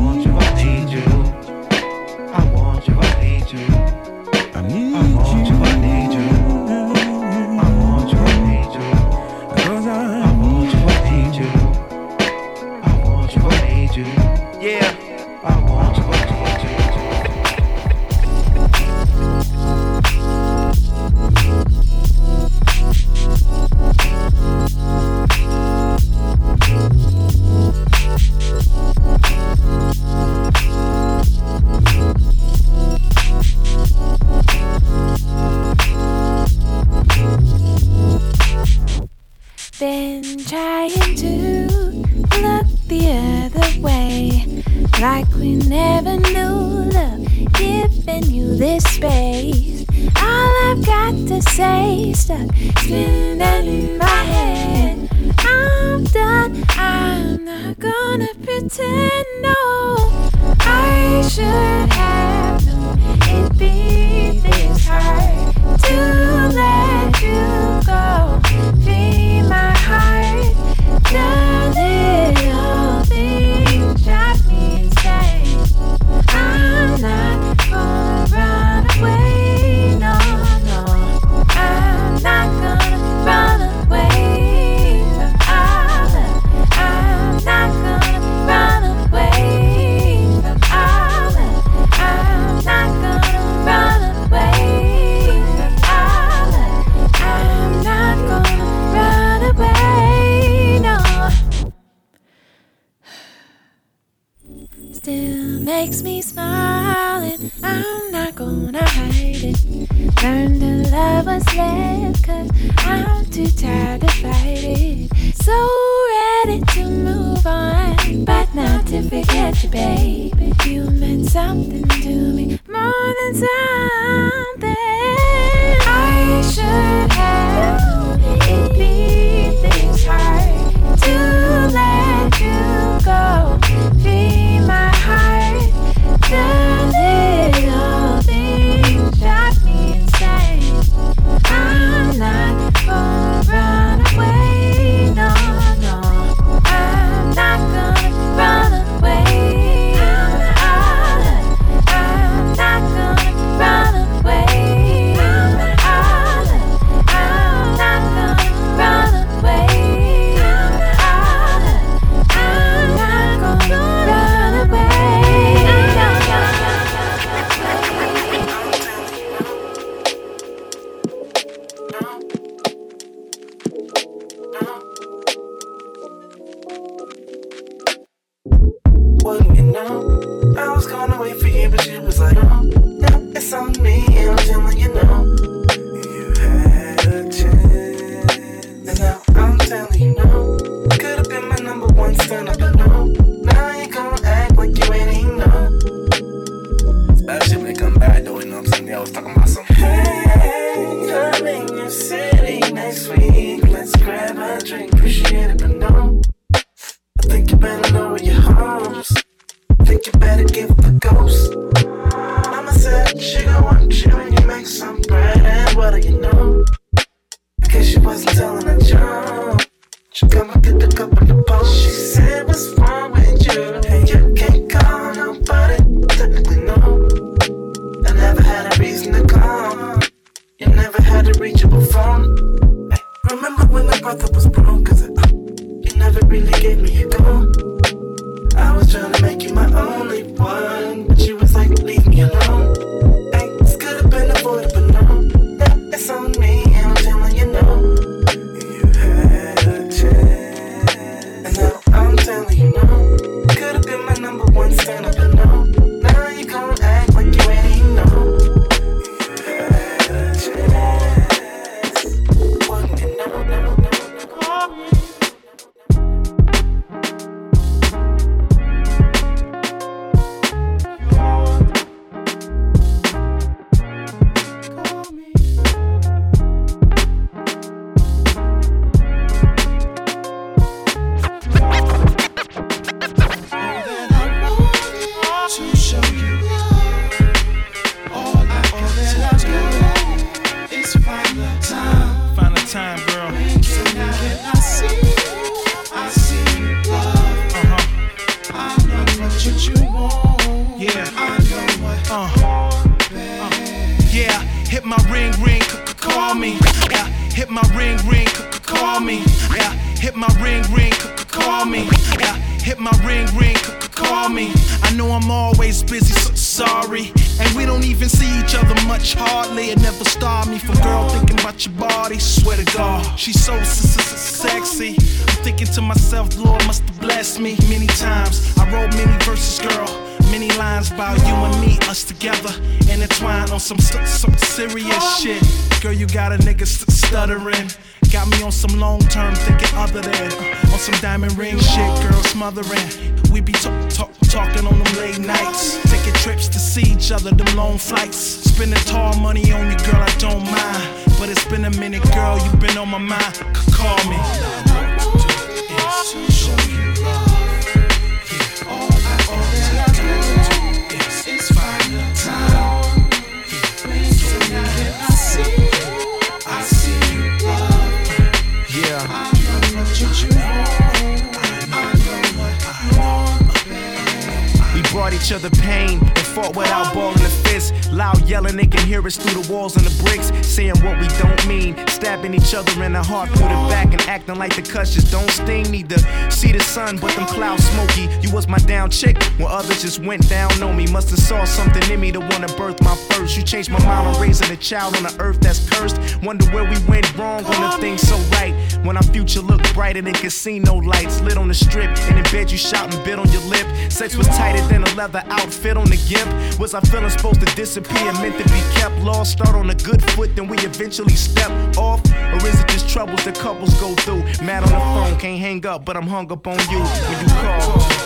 through 379.10 379.41
the 379.41 379.52
walls 379.52 379.76
and 379.76 379.86
the 379.86 380.03
bricks, 380.03 380.32
saying 380.45 380.78
what 380.84 380.99
we 380.99 381.07
don't 381.18 381.48
mean, 381.48 381.76
stabbing 381.88 382.34
each 382.34 382.53
other 382.53 382.84
in 382.84 382.94
the 382.94 383.02
heart 383.02 383.30
through 383.30 383.48
the 383.48 383.61
back 383.69 383.91
and 383.91 384.02
acting 384.03 384.36
like 384.36 384.56
the 384.56 384.61
cuts 384.61 384.94
just 384.94 385.11
don't 385.11 385.30
sting. 385.32 385.64
Need 385.72 385.90
to 385.90 385.99
see 386.32 386.52
the 386.52 386.60
sun, 386.60 386.98
but 386.98 387.15
them 387.15 387.26
clouds 387.26 387.64
smoky. 387.69 388.07
You 388.22 388.32
was 388.32 388.48
my 388.48 388.60
down 388.60 388.90
chick 388.91 389.22
when 389.38 389.48
others 389.48 389.82
just 389.82 389.99
went 389.99 390.30
down 390.30 390.52
on 390.61 390.76
me. 390.78 390.86
Must 390.88 391.10
have 391.10 391.19
saw 391.19 391.44
something 391.45 391.84
in 391.91 391.99
me 391.99 392.11
to 392.11 392.19
wanna 392.19 392.48
birth 392.57 392.82
my 392.84 392.95
first. 393.10 393.36
You 393.36 393.44
changed 393.44 393.72
my 393.72 393.84
mind 393.86 394.07
on 394.07 394.22
raising 394.22 394.52
a 394.52 394.57
child 394.57 394.95
on 394.98 395.03
the 395.03 395.15
earth 395.19 395.40
that's 395.40 395.68
cursed. 395.69 395.98
Wonder 396.22 396.45
where 396.52 396.65
we 396.65 396.78
went 396.88 397.18
wrong 397.18 397.44
when 397.44 397.61
the 397.61 397.72
thing 397.80 397.98
so 397.98 398.18
right. 398.36 398.53
When 398.84 398.98
our 398.98 399.03
future 399.03 399.41
looked 399.41 399.74
brighter 399.76 400.02
than 400.02 400.14
casino 400.14 400.76
lights, 400.76 401.22
lit 401.22 401.38
on 401.38 401.48
the 401.48 401.53
strip, 401.53 401.90
and 402.10 402.18
in 402.18 402.24
bed 402.32 402.49
you 402.52 402.58
shouting 402.58 403.02
bit 403.03 403.20
on 403.20 403.32
your 403.32 403.41
lip. 403.44 403.68
Sex 403.91 404.16
was 404.16 404.28
tighter 404.28 404.66
than 404.68 404.84
a 404.84 404.95
leather 404.95 405.24
outfit 405.28 405.78
on 405.78 405.86
the 405.86 405.98
gimp. 406.10 406.60
Was 406.60 406.74
our 406.74 406.82
feeling 406.82 407.12
supposed 407.12 407.40
to 407.41 407.56
disappear, 407.56 408.12
meant 408.14 408.38
to 408.38 408.44
be 408.45 408.62
kept 408.74 408.98
lost? 409.02 409.34
Start 409.34 409.56
on 409.56 409.70
a 409.70 409.76
good 409.76 410.02
foot, 410.12 410.36
then 410.36 410.48
we 410.48 410.58
eventually 410.60 411.16
step 411.16 411.52
off. 411.78 412.02
Or 412.34 412.48
is 412.48 412.60
it 412.60 412.68
just 412.70 412.90
troubles 412.90 413.24
that 413.26 413.36
couples 413.36 413.74
go 413.80 413.94
through? 413.95 414.24
Mad 414.44 414.64
on 414.64 414.70
the 414.70 414.80
phone, 414.80 415.20
can't 415.20 415.40
hang 415.40 415.66
up, 415.66 415.86
but 415.86 415.95
I'm 415.95 416.08
hung 416.08 416.32
up 416.32 416.48
on 416.48 416.58
you 416.72 416.80
when 416.80 417.20
you 417.22 417.28
call. 417.36 418.02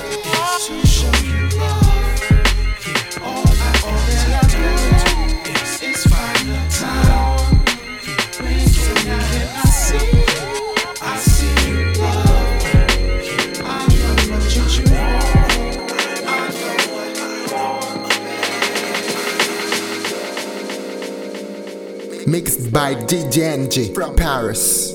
Mixed 22.27 22.73
by 22.73 22.95
DJ 22.95 23.53
NG 23.53 23.93
from 23.93 24.15
Paris. 24.15 24.93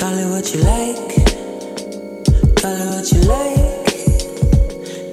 Call 0.00 0.16
it 0.16 0.28
what 0.30 0.54
you 0.54 0.62
like. 0.62 0.96
Call 2.56 2.72
it 2.72 2.88
what 2.88 3.12
you 3.12 3.20
like. 3.28 3.84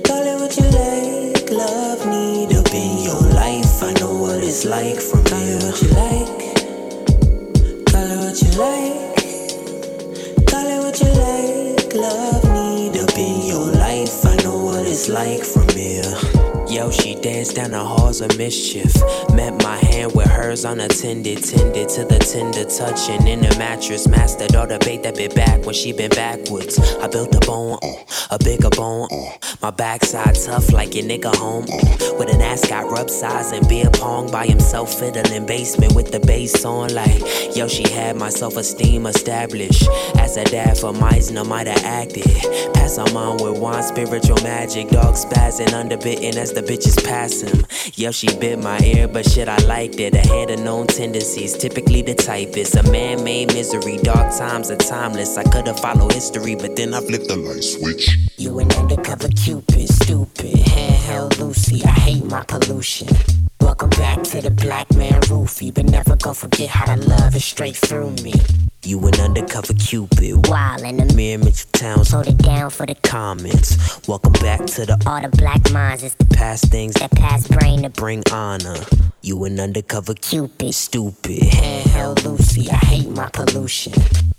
Call 0.06 0.24
it 0.24 0.40
what 0.40 0.56
you 0.56 0.64
like. 0.72 1.52
Love 1.52 2.08
need 2.08 2.56
up 2.56 2.74
in 2.74 3.04
your 3.04 3.22
life. 3.36 3.84
I 3.84 3.92
know 4.00 4.16
what 4.16 4.42
it's 4.42 4.64
like 4.64 5.02
from 5.02 5.26
Call 5.26 5.40
here. 5.40 5.58
It 5.58 5.64
what 5.66 5.82
you 5.82 5.90
like. 5.90 6.40
Call 7.92 8.08
it 8.08 8.20
what 8.24 8.42
you 8.42 8.52
like. 8.56 8.96
Call 10.48 10.68
it 10.68 10.80
what 10.86 10.98
you 11.02 11.12
like. 11.20 11.94
Love 11.96 12.46
need 12.46 12.96
up 12.98 13.18
in 13.18 13.46
your 13.46 13.66
life. 13.74 14.26
I 14.26 14.38
know 14.38 14.58
what 14.64 14.86
it's 14.86 15.10
like 15.10 15.44
from 15.44 15.68
here. 15.76 16.29
Yo, 16.70 16.92
she 16.92 17.16
danced 17.16 17.56
down 17.56 17.72
the 17.72 17.84
halls 17.84 18.22
of 18.22 18.38
mischief. 18.38 18.94
Met 19.34 19.64
my 19.64 19.78
hand 19.78 20.12
with 20.14 20.28
hers 20.28 20.66
unattended. 20.66 21.44
Tended 21.44 21.90
to 21.90 22.06
the 22.06 22.20
tender 22.20 22.64
touching 22.64 23.28
in 23.28 23.42
the 23.42 23.56
mattress. 23.58 24.08
Mastered 24.08 24.56
all 24.56 24.68
the 24.68 24.78
bait 24.78 25.02
that 25.02 25.16
bit 25.16 25.34
back 25.34 25.66
when 25.66 25.74
she 25.74 25.92
been 25.94 26.12
backwards. 26.12 26.78
I 27.02 27.08
built 27.08 27.34
a 27.34 27.40
bone, 27.40 27.80
uh, 27.82 28.04
a 28.30 28.38
bigger 28.38 28.70
bone. 28.70 29.08
Uh, 29.12 29.32
my 29.64 29.72
backside 29.72 30.36
tough 30.36 30.72
like 30.72 30.94
your 30.94 31.06
nigga 31.06 31.36
home. 31.36 31.64
Uh, 31.64 32.14
with 32.20 32.30
an 32.30 32.40
ascot 32.40 32.92
rub 32.92 33.10
size 33.10 33.52
and 33.52 33.68
beer 33.68 33.90
pong 33.90 34.32
by 34.32 34.46
himself 34.46 34.94
fiddling 34.94 35.48
basement 35.48 35.96
with 35.96 36.12
the 36.12 36.20
bass 36.20 36.64
on. 36.66 36.94
Like, 36.94 37.20
yo, 37.56 37.68
she 37.68 37.90
had 37.90 38.16
my 38.16 38.30
self 38.30 38.58
esteem 38.58 39.08
established. 39.08 39.90
As 40.20 40.38
a 40.38 40.44
dad 40.44 40.78
for 40.78 40.94
Meisner 40.94 41.48
might 41.48 41.66
have 41.66 41.84
acted. 41.84 42.26
Pass 42.76 42.98
her 42.98 43.12
mom 43.12 43.38
with 43.38 43.58
wine, 43.60 43.82
spiritual 43.82 44.38
magic. 44.44 44.90
Dog 44.90 45.16
spazzing, 45.16 45.70
underbitten 45.70 46.36
as 46.36 46.54
the 46.54 46.59
bitches 46.62 47.04
pass 47.04 47.42
him. 47.42 47.66
Yo, 47.96 48.12
she 48.12 48.28
bit 48.38 48.60
my 48.60 48.80
ear, 48.80 49.08
but 49.08 49.30
shit, 49.30 49.48
I 49.48 49.58
liked 49.66 50.00
it. 50.00 50.16
I 50.16 50.26
had 50.26 50.50
a 50.50 50.58
known 50.58 50.88
tendencies, 50.88 51.58
typically 51.58 52.02
the 52.02 52.16
typist. 52.16 52.76
A 52.76 52.84
man 52.92 53.24
made 53.24 53.54
misery, 53.54 53.98
dark 53.98 54.36
times 54.38 54.72
are 54.72 54.78
timeless. 54.78 55.38
I 55.38 55.44
could've 55.44 55.80
followed 55.80 56.14
history, 56.14 56.56
but 56.56 56.76
then 56.76 56.94
I 56.94 57.02
flipped 57.02 57.28
the 57.28 57.36
light 57.36 57.64
switch. 57.64 58.10
You 58.38 58.60
an 58.60 58.72
undercover 58.74 59.30
cupid, 59.30 59.90
stupid, 59.90 60.56
handheld 60.56 61.40
Lucy. 61.40 61.84
I 61.84 61.90
hate 61.90 62.26
my 62.26 62.44
pollution. 62.44 63.08
Welcome 63.82 63.98
back 63.98 64.24
to 64.24 64.42
the 64.42 64.52
black 64.52 64.94
man 64.94 65.22
roofie, 65.22 65.74
but 65.74 65.86
never 65.86 66.18
gonna 66.18 66.34
forget 66.34 66.68
how 66.68 66.94
to 66.94 67.00
love 67.00 67.34
is 67.34 67.46
straight 67.46 67.78
through 67.78 68.10
me. 68.22 68.34
You 68.84 69.00
an 69.08 69.18
undercover 69.22 69.74
cupid, 69.74 70.50
Wild 70.50 70.82
in 70.82 70.98
the 70.98 71.14
Mirror 71.16 71.46
Mitchell 71.46 71.70
Towns, 71.72 72.12
hold 72.12 72.28
it 72.28 72.40
down 72.40 72.72
for 72.72 72.86
the 72.86 72.96
comments. 72.96 74.06
Welcome 74.06 74.34
back 74.34 74.66
to 74.66 74.86
the 74.86 75.02
all 75.06 75.22
the 75.22 75.30
black 75.30 75.72
minds. 75.72 76.04
It's 76.04 76.16
the 76.16 76.26
past 76.26 76.66
things 76.66 76.96
that 76.96 77.12
past 77.12 77.50
brain 77.52 77.84
to 77.84 77.90
bring 77.90 78.22
honor. 78.34 78.76
You 79.22 79.42
an 79.46 79.58
undercover 79.62 80.14
cupid, 80.14 80.76
stupid, 80.76 81.40
handheld 81.40 82.26
Lucy. 82.26 82.70
I 82.70 82.76
hate 82.76 83.10
my 83.10 83.30
pollution. 83.30 83.94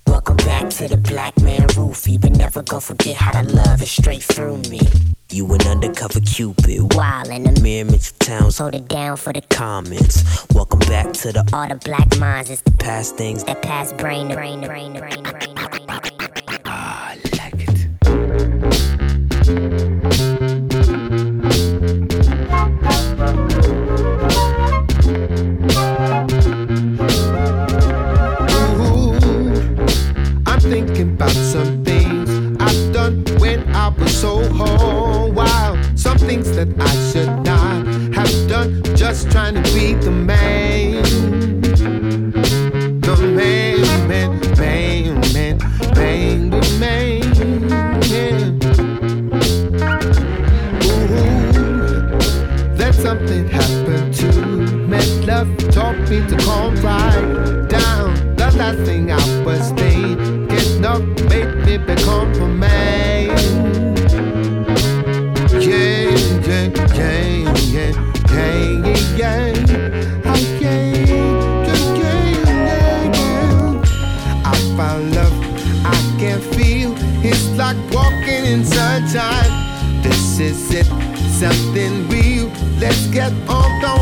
Welcome 0.07 0.37
back 0.37 0.69
to 0.69 0.87
the 0.87 0.99
black 0.99 1.41
man 1.41 1.67
roofie, 1.69 2.21
but 2.21 2.37
never 2.37 2.61
gonna 2.61 2.83
forget 2.83 3.17
how 3.17 3.41
to 3.41 3.49
love 3.49 3.81
is 3.81 3.91
straight 3.91 4.23
through 4.23 4.59
me. 4.69 4.81
You 5.33 5.47
an 5.53 5.63
undercover 5.63 6.21
cupid, 6.21 6.93
Wild 6.95 7.29
in 7.29 7.45
the 7.45 7.61
Mirror 7.61 7.93
Mitchell 7.93 8.17
Towns, 8.19 8.59
hold 8.59 8.75
it 8.75 8.89
down 8.89 9.17
for 9.17 9.33
the 9.33 9.41
comments. 9.43 10.25
Welcome 10.53 10.81
back 10.81 11.13
to 11.13 11.31
the 11.31 11.49
all 11.53 11.69
the 11.69 11.77
black 11.77 12.19
minds. 12.19 12.51
It's 12.51 12.63
the 12.63 12.73
past 12.73 13.17
things 13.17 13.45
that 13.45 13.63
past 13.63 13.97
brain 13.97 14.35
brain 14.35 14.63
brain 14.63 14.95
brain 14.95 15.23
brain 15.23 15.23
brain 15.23 15.25
to 15.25 15.33
brain 15.33 15.55
to 15.55 15.69
brain 15.69 15.90
that 36.65 36.79
I 36.79 36.95
should 37.11 37.35
not 37.43 37.87
have 38.15 38.49
done, 38.49 38.83
just 38.95 39.31
trying 39.31 39.55
to 39.55 39.63
be 39.73 39.95
the 39.95 40.11
man. 40.11 41.03
The 43.01 43.17
man, 43.39 44.09
man, 44.09 44.41
man, 44.59 45.21
man, 45.33 45.59
man, 45.97 46.51
the 46.51 46.61
man. 46.79 47.23
Ooh, 50.85 51.17
that 52.77 52.95
something 52.95 53.49
happened 53.49 54.15
to 54.17 54.27
me. 54.91 55.01
Love 55.25 55.57
taught 55.71 55.99
me 56.11 56.19
to 56.29 56.37
calm 56.45 56.75
right 56.83 57.40
something 81.41 82.07
real. 82.11 82.53
Let's 82.79 83.07
get 83.07 83.33
on, 83.49 84.00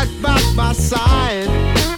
right 0.00 0.22
by 0.22 0.52
my 0.54 0.72
side. 0.72 1.89